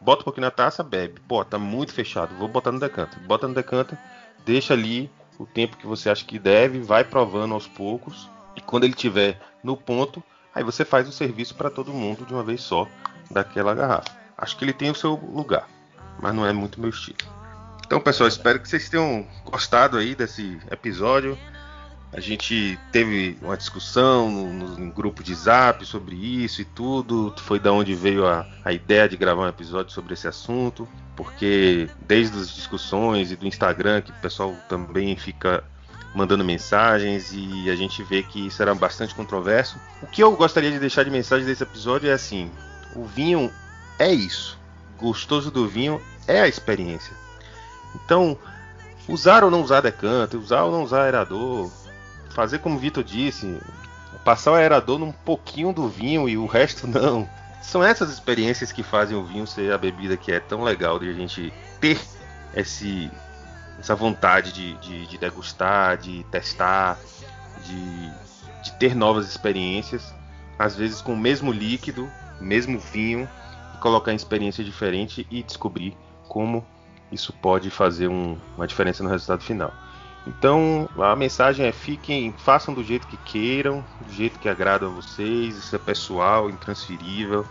Bota 0.01 0.22
um 0.22 0.24
pouquinho 0.24 0.45
na 0.45 0.51
taça, 0.51 0.83
bebe. 0.83 1.20
Pô, 1.26 1.45
tá 1.45 1.59
muito 1.59 1.93
fechado. 1.93 2.35
Vou 2.37 2.49
botar 2.49 2.72
no 2.72 2.80
decanter. 2.80 3.20
Bota 3.20 3.49
no 3.49 3.55
decanter, 3.55 3.99
deixa 4.45 4.74
ali 4.74 5.11
o 5.39 5.47
tempo 5.47 5.76
que 5.76 5.87
você 5.87 6.11
acha 6.11 6.24
que 6.24 6.39
deve, 6.39 6.80
vai 6.80 7.05
provando 7.05 7.55
aos 7.55 7.66
poucos. 7.66 8.28
E 8.57 8.61
quando 8.61 8.85
ele 8.85 8.95
tiver 8.95 9.41
no 9.62 9.76
ponto, 9.76 10.22
Aí 10.55 10.62
você 10.62 10.85
faz 10.85 11.09
o 11.09 11.12
serviço 11.12 11.55
para 11.55 11.70
todo 11.70 11.93
mundo 11.93 12.26
de 12.26 12.35
uma 12.35 12.43
vez 12.43 12.61
só 12.62 12.87
daquela 13.30 13.74
garrafa. 13.74 14.11
Acho 14.37 14.57
que 14.57 14.64
ele 14.64 14.72
tem 14.72 14.91
o 14.91 14.95
seu 14.95 15.14
lugar, 15.14 15.66
mas 16.20 16.35
não 16.35 16.47
é 16.47 16.53
muito 16.53 16.80
meu 16.80 16.91
estilo. 16.91 17.18
Então, 17.93 18.01
pessoal, 18.01 18.26
espero 18.26 18.59
que 18.59 18.66
vocês 18.66 18.88
tenham 18.88 19.26
gostado 19.45 19.99
aí 19.99 20.14
desse 20.14 20.59
episódio. 20.70 21.36
A 22.11 22.20
gente 22.20 22.78
teve 22.90 23.36
uma 23.43 23.55
discussão 23.55 24.30
no, 24.30 24.78
no, 24.78 24.90
grupo 24.90 25.22
de 25.22 25.34
zap 25.34 25.84
sobre 25.84 26.16
isso 26.16 26.62
e 26.62 26.64
tudo. 26.64 27.34
Foi 27.40 27.61
da 27.61 27.70
onde 27.70 27.95
veio 27.95 28.26
a, 28.26 28.47
a 28.64 28.72
ideia 28.72 29.07
de 29.07 29.18
gravar 29.18 29.43
um 29.43 29.49
episódio 29.49 29.93
sobre 29.93 30.14
esse 30.14 30.26
assunto. 30.26 30.88
Porque 31.14 31.86
desde 32.09 32.38
as 32.38 32.55
discussões 32.55 33.30
e 33.30 33.36
do 33.36 33.47
Instagram, 33.47 34.01
que 34.01 34.11
o 34.11 34.22
pessoal 34.22 34.57
também 34.70 35.14
fica 35.14 35.62
mandando 36.14 36.43
mensagens 36.43 37.30
e 37.34 37.68
a 37.68 37.76
gente 37.76 38.03
vê 38.03 38.22
que 38.22 38.47
isso 38.47 38.62
era 38.62 38.74
bastante 38.74 39.14
controverso. 39.14 39.78
O 40.01 40.07
que 40.07 40.22
eu 40.22 40.34
gostaria 40.34 40.70
de 40.70 40.78
deixar 40.78 41.05
de 41.05 41.11
mensagem 41.11 41.45
desse 41.45 41.62
episódio 41.62 42.09
é 42.09 42.14
assim: 42.14 42.51
o 42.97 43.05
vinho 43.05 43.53
é 43.99 44.11
isso. 44.11 44.59
Gostoso 44.97 45.51
do 45.51 45.68
vinho 45.68 46.01
é 46.26 46.40
a 46.40 46.49
experiência. 46.49 47.22
Então, 47.95 48.36
usar 49.09 49.45
ou 49.45 49.51
não 49.51 49.62
usar 49.62 49.80
decanter, 49.80 50.38
usar 50.38 50.62
ou 50.62 50.72
não 50.72 50.82
usar 50.82 51.03
aerador, 51.05 51.70
fazer 52.30 52.59
como 52.59 52.76
o 52.76 52.78
Vitor 52.78 53.05
disse, 53.05 53.61
passar 54.24 54.53
o 54.53 54.55
aerador 54.55 54.99
num 54.99 55.12
pouquinho 55.12 55.72
do 55.72 55.88
vinho 55.88 56.28
e 56.28 56.36
o 56.36 56.47
resto 56.47 56.86
não. 56.86 57.28
São 57.62 57.82
essas 57.82 58.11
experiências 58.11 58.72
que 58.72 58.82
fazem 58.82 59.16
o 59.16 59.24
vinho 59.24 59.47
ser 59.47 59.72
a 59.72 59.78
bebida 59.78 60.16
que 60.16 60.32
é 60.32 60.40
tão 60.40 60.62
legal 60.62 60.99
de 60.99 61.09
a 61.09 61.12
gente 61.12 61.53
ter 61.80 62.01
esse, 62.55 63.11
essa 63.78 63.95
vontade 63.95 64.53
de, 64.53 64.74
de, 64.78 65.07
de 65.07 65.18
degustar, 65.18 65.97
de 65.97 66.24
testar, 66.24 66.99
de, 67.64 68.11
de 68.62 68.72
ter 68.78 68.97
novas 68.97 69.28
experiências, 69.28 70.12
às 70.59 70.74
vezes 70.74 71.01
com 71.01 71.14
o 71.14 71.16
mesmo 71.16 71.53
líquido, 71.53 72.11
mesmo 72.40 72.78
vinho, 72.78 73.28
colocar 73.80 74.12
em 74.12 74.16
experiência 74.16 74.64
diferente 74.64 75.26
e 75.30 75.43
descobrir 75.43 75.97
como 76.28 76.64
isso 77.12 77.32
pode 77.34 77.70
fazer 77.70 78.08
um, 78.08 78.36
uma 78.56 78.66
diferença 78.66 79.02
no 79.02 79.10
resultado 79.10 79.42
final. 79.42 79.72
Então 80.26 80.88
a 80.98 81.14
mensagem 81.14 81.66
é 81.66 81.72
fiquem, 81.72 82.32
façam 82.38 82.72
do 82.72 82.82
jeito 82.82 83.06
que 83.06 83.16
queiram, 83.16 83.84
do 84.00 84.12
jeito 84.12 84.38
que 84.38 84.48
agrada 84.48 84.86
a 84.86 84.88
vocês, 84.88 85.56
isso 85.56 85.76
é 85.76 85.78
pessoal, 85.78 86.48
intransferível. 86.48 87.44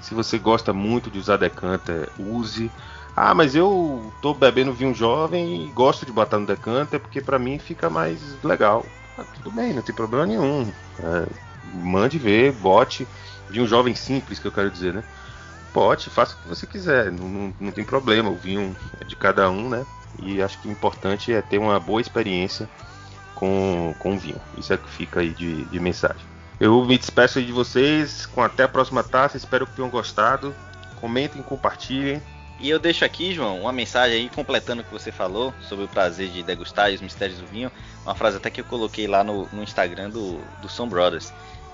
Se 0.00 0.14
você 0.14 0.38
gosta 0.38 0.72
muito 0.72 1.10
de 1.10 1.18
usar 1.18 1.36
decanter, 1.36 2.08
use. 2.18 2.70
Ah, 3.16 3.34
mas 3.34 3.54
eu 3.54 4.12
tô 4.22 4.32
bebendo 4.32 4.72
vinho 4.72 4.94
jovem 4.94 5.66
e 5.66 5.70
gosto 5.72 6.06
de 6.06 6.12
botar 6.12 6.38
no 6.38 6.46
decanter 6.46 6.98
porque 6.98 7.20
para 7.20 7.38
mim 7.38 7.58
fica 7.58 7.90
mais 7.90 8.20
legal. 8.42 8.84
Ah, 9.18 9.24
tudo 9.36 9.50
bem, 9.50 9.72
não 9.72 9.82
tem 9.82 9.94
problema 9.94 10.26
nenhum. 10.26 10.70
É, 10.98 11.26
mande 11.74 12.18
ver, 12.18 12.52
bote. 12.52 13.06
Vinho 13.50 13.66
jovem 13.66 13.94
simples, 13.94 14.38
que 14.38 14.46
eu 14.46 14.52
quero 14.52 14.70
dizer, 14.70 14.94
né? 14.94 15.04
Bote, 15.72 16.10
faça 16.10 16.34
o 16.34 16.38
que 16.42 16.48
você 16.48 16.66
quiser, 16.66 17.10
não, 17.10 17.28
não, 17.28 17.54
não 17.58 17.72
tem 17.72 17.84
problema. 17.84 18.30
O 18.30 18.36
vinho 18.36 18.76
é 19.00 19.04
de 19.04 19.16
cada 19.16 19.50
um, 19.50 19.68
né? 19.68 19.86
E 20.22 20.42
acho 20.42 20.60
que 20.60 20.68
o 20.68 20.72
importante 20.72 21.32
é 21.32 21.40
ter 21.40 21.58
uma 21.58 21.80
boa 21.80 22.00
experiência 22.00 22.68
com, 23.34 23.94
com 23.98 24.14
o 24.14 24.18
vinho. 24.18 24.40
Isso 24.58 24.72
é 24.72 24.76
que 24.76 24.88
fica 24.88 25.20
aí 25.20 25.30
de, 25.30 25.64
de 25.64 25.80
mensagem. 25.80 26.20
Eu 26.60 26.84
me 26.84 26.96
despeço 26.96 27.38
aí 27.38 27.44
de 27.44 27.52
vocês 27.52 28.26
com 28.26 28.42
até 28.42 28.64
a 28.64 28.68
próxima 28.68 29.02
taça. 29.02 29.36
Espero 29.36 29.66
que 29.66 29.74
tenham 29.74 29.90
gostado. 29.90 30.54
Comentem, 31.00 31.42
compartilhem. 31.42 32.22
E 32.60 32.70
eu 32.70 32.78
deixo 32.78 33.04
aqui, 33.04 33.34
João, 33.34 33.62
uma 33.62 33.72
mensagem 33.72 34.16
aí 34.16 34.28
completando 34.28 34.82
o 34.82 34.84
que 34.84 34.92
você 34.92 35.10
falou 35.10 35.52
sobre 35.62 35.84
o 35.84 35.88
prazer 35.88 36.28
de 36.28 36.44
degustar 36.44 36.92
e 36.92 36.94
os 36.94 37.00
mistérios 37.00 37.40
do 37.40 37.46
vinho. 37.46 37.72
Uma 38.04 38.14
frase 38.14 38.36
até 38.36 38.48
que 38.50 38.60
eu 38.60 38.64
coloquei 38.64 39.08
lá 39.08 39.24
no, 39.24 39.48
no 39.52 39.64
Instagram 39.64 40.10
do, 40.10 40.40
do 40.60 40.68
Som 40.68 40.88
Brothers, 40.88 41.32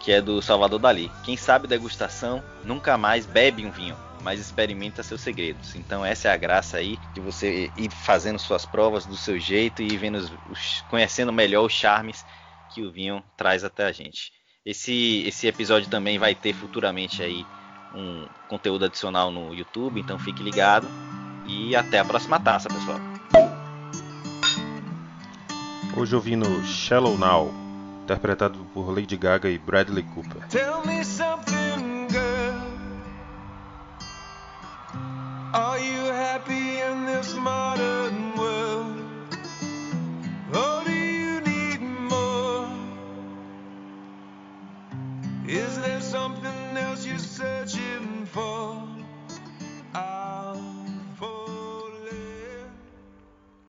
que 0.08 0.12
é 0.12 0.22
do 0.22 0.40
Salvador 0.40 0.78
Dali. 0.78 1.12
Quem 1.22 1.36
sabe 1.36 1.66
degustação 1.66 2.42
nunca 2.64 2.96
mais 2.96 3.26
bebe 3.26 3.66
um 3.66 3.70
vinho 3.70 3.94
mas 4.24 4.40
experimenta 4.40 5.02
seus 5.02 5.20
segredos. 5.20 5.76
Então 5.76 6.02
essa 6.02 6.28
é 6.28 6.32
a 6.32 6.36
graça 6.36 6.78
aí 6.78 6.98
de 7.12 7.20
você 7.20 7.70
ir 7.76 7.90
fazendo 7.90 8.38
suas 8.38 8.64
provas 8.64 9.04
do 9.04 9.16
seu 9.18 9.38
jeito 9.38 9.82
e 9.82 9.96
vendo 9.98 10.16
os, 10.50 10.80
conhecendo 10.88 11.30
melhor 11.30 11.66
os 11.66 11.74
charmes 11.74 12.24
que 12.74 12.82
o 12.82 12.90
vinho 12.90 13.22
traz 13.36 13.64
até 13.64 13.84
a 13.84 13.92
gente. 13.92 14.32
Esse, 14.64 15.24
esse 15.26 15.46
episódio 15.46 15.90
também 15.90 16.18
vai 16.18 16.34
ter 16.34 16.54
futuramente 16.54 17.22
aí 17.22 17.44
um 17.94 18.26
conteúdo 18.48 18.86
adicional 18.86 19.30
no 19.30 19.54
YouTube, 19.54 20.00
então 20.00 20.18
fique 20.18 20.42
ligado 20.42 20.88
e 21.46 21.76
até 21.76 21.98
a 21.98 22.04
próxima 22.04 22.40
taça, 22.40 22.68
pessoal. 22.70 22.98
Hoje 25.94 26.14
ouvindo 26.14 26.64
Shallow 26.64 27.18
Now, 27.18 27.67
interpretado 28.08 28.64
por 28.72 28.88
Lady 28.88 29.18
Gaga 29.18 29.50
e 29.50 29.58
Bradley 29.58 30.02
Cooper. 30.02 30.48
Tell 30.48 30.78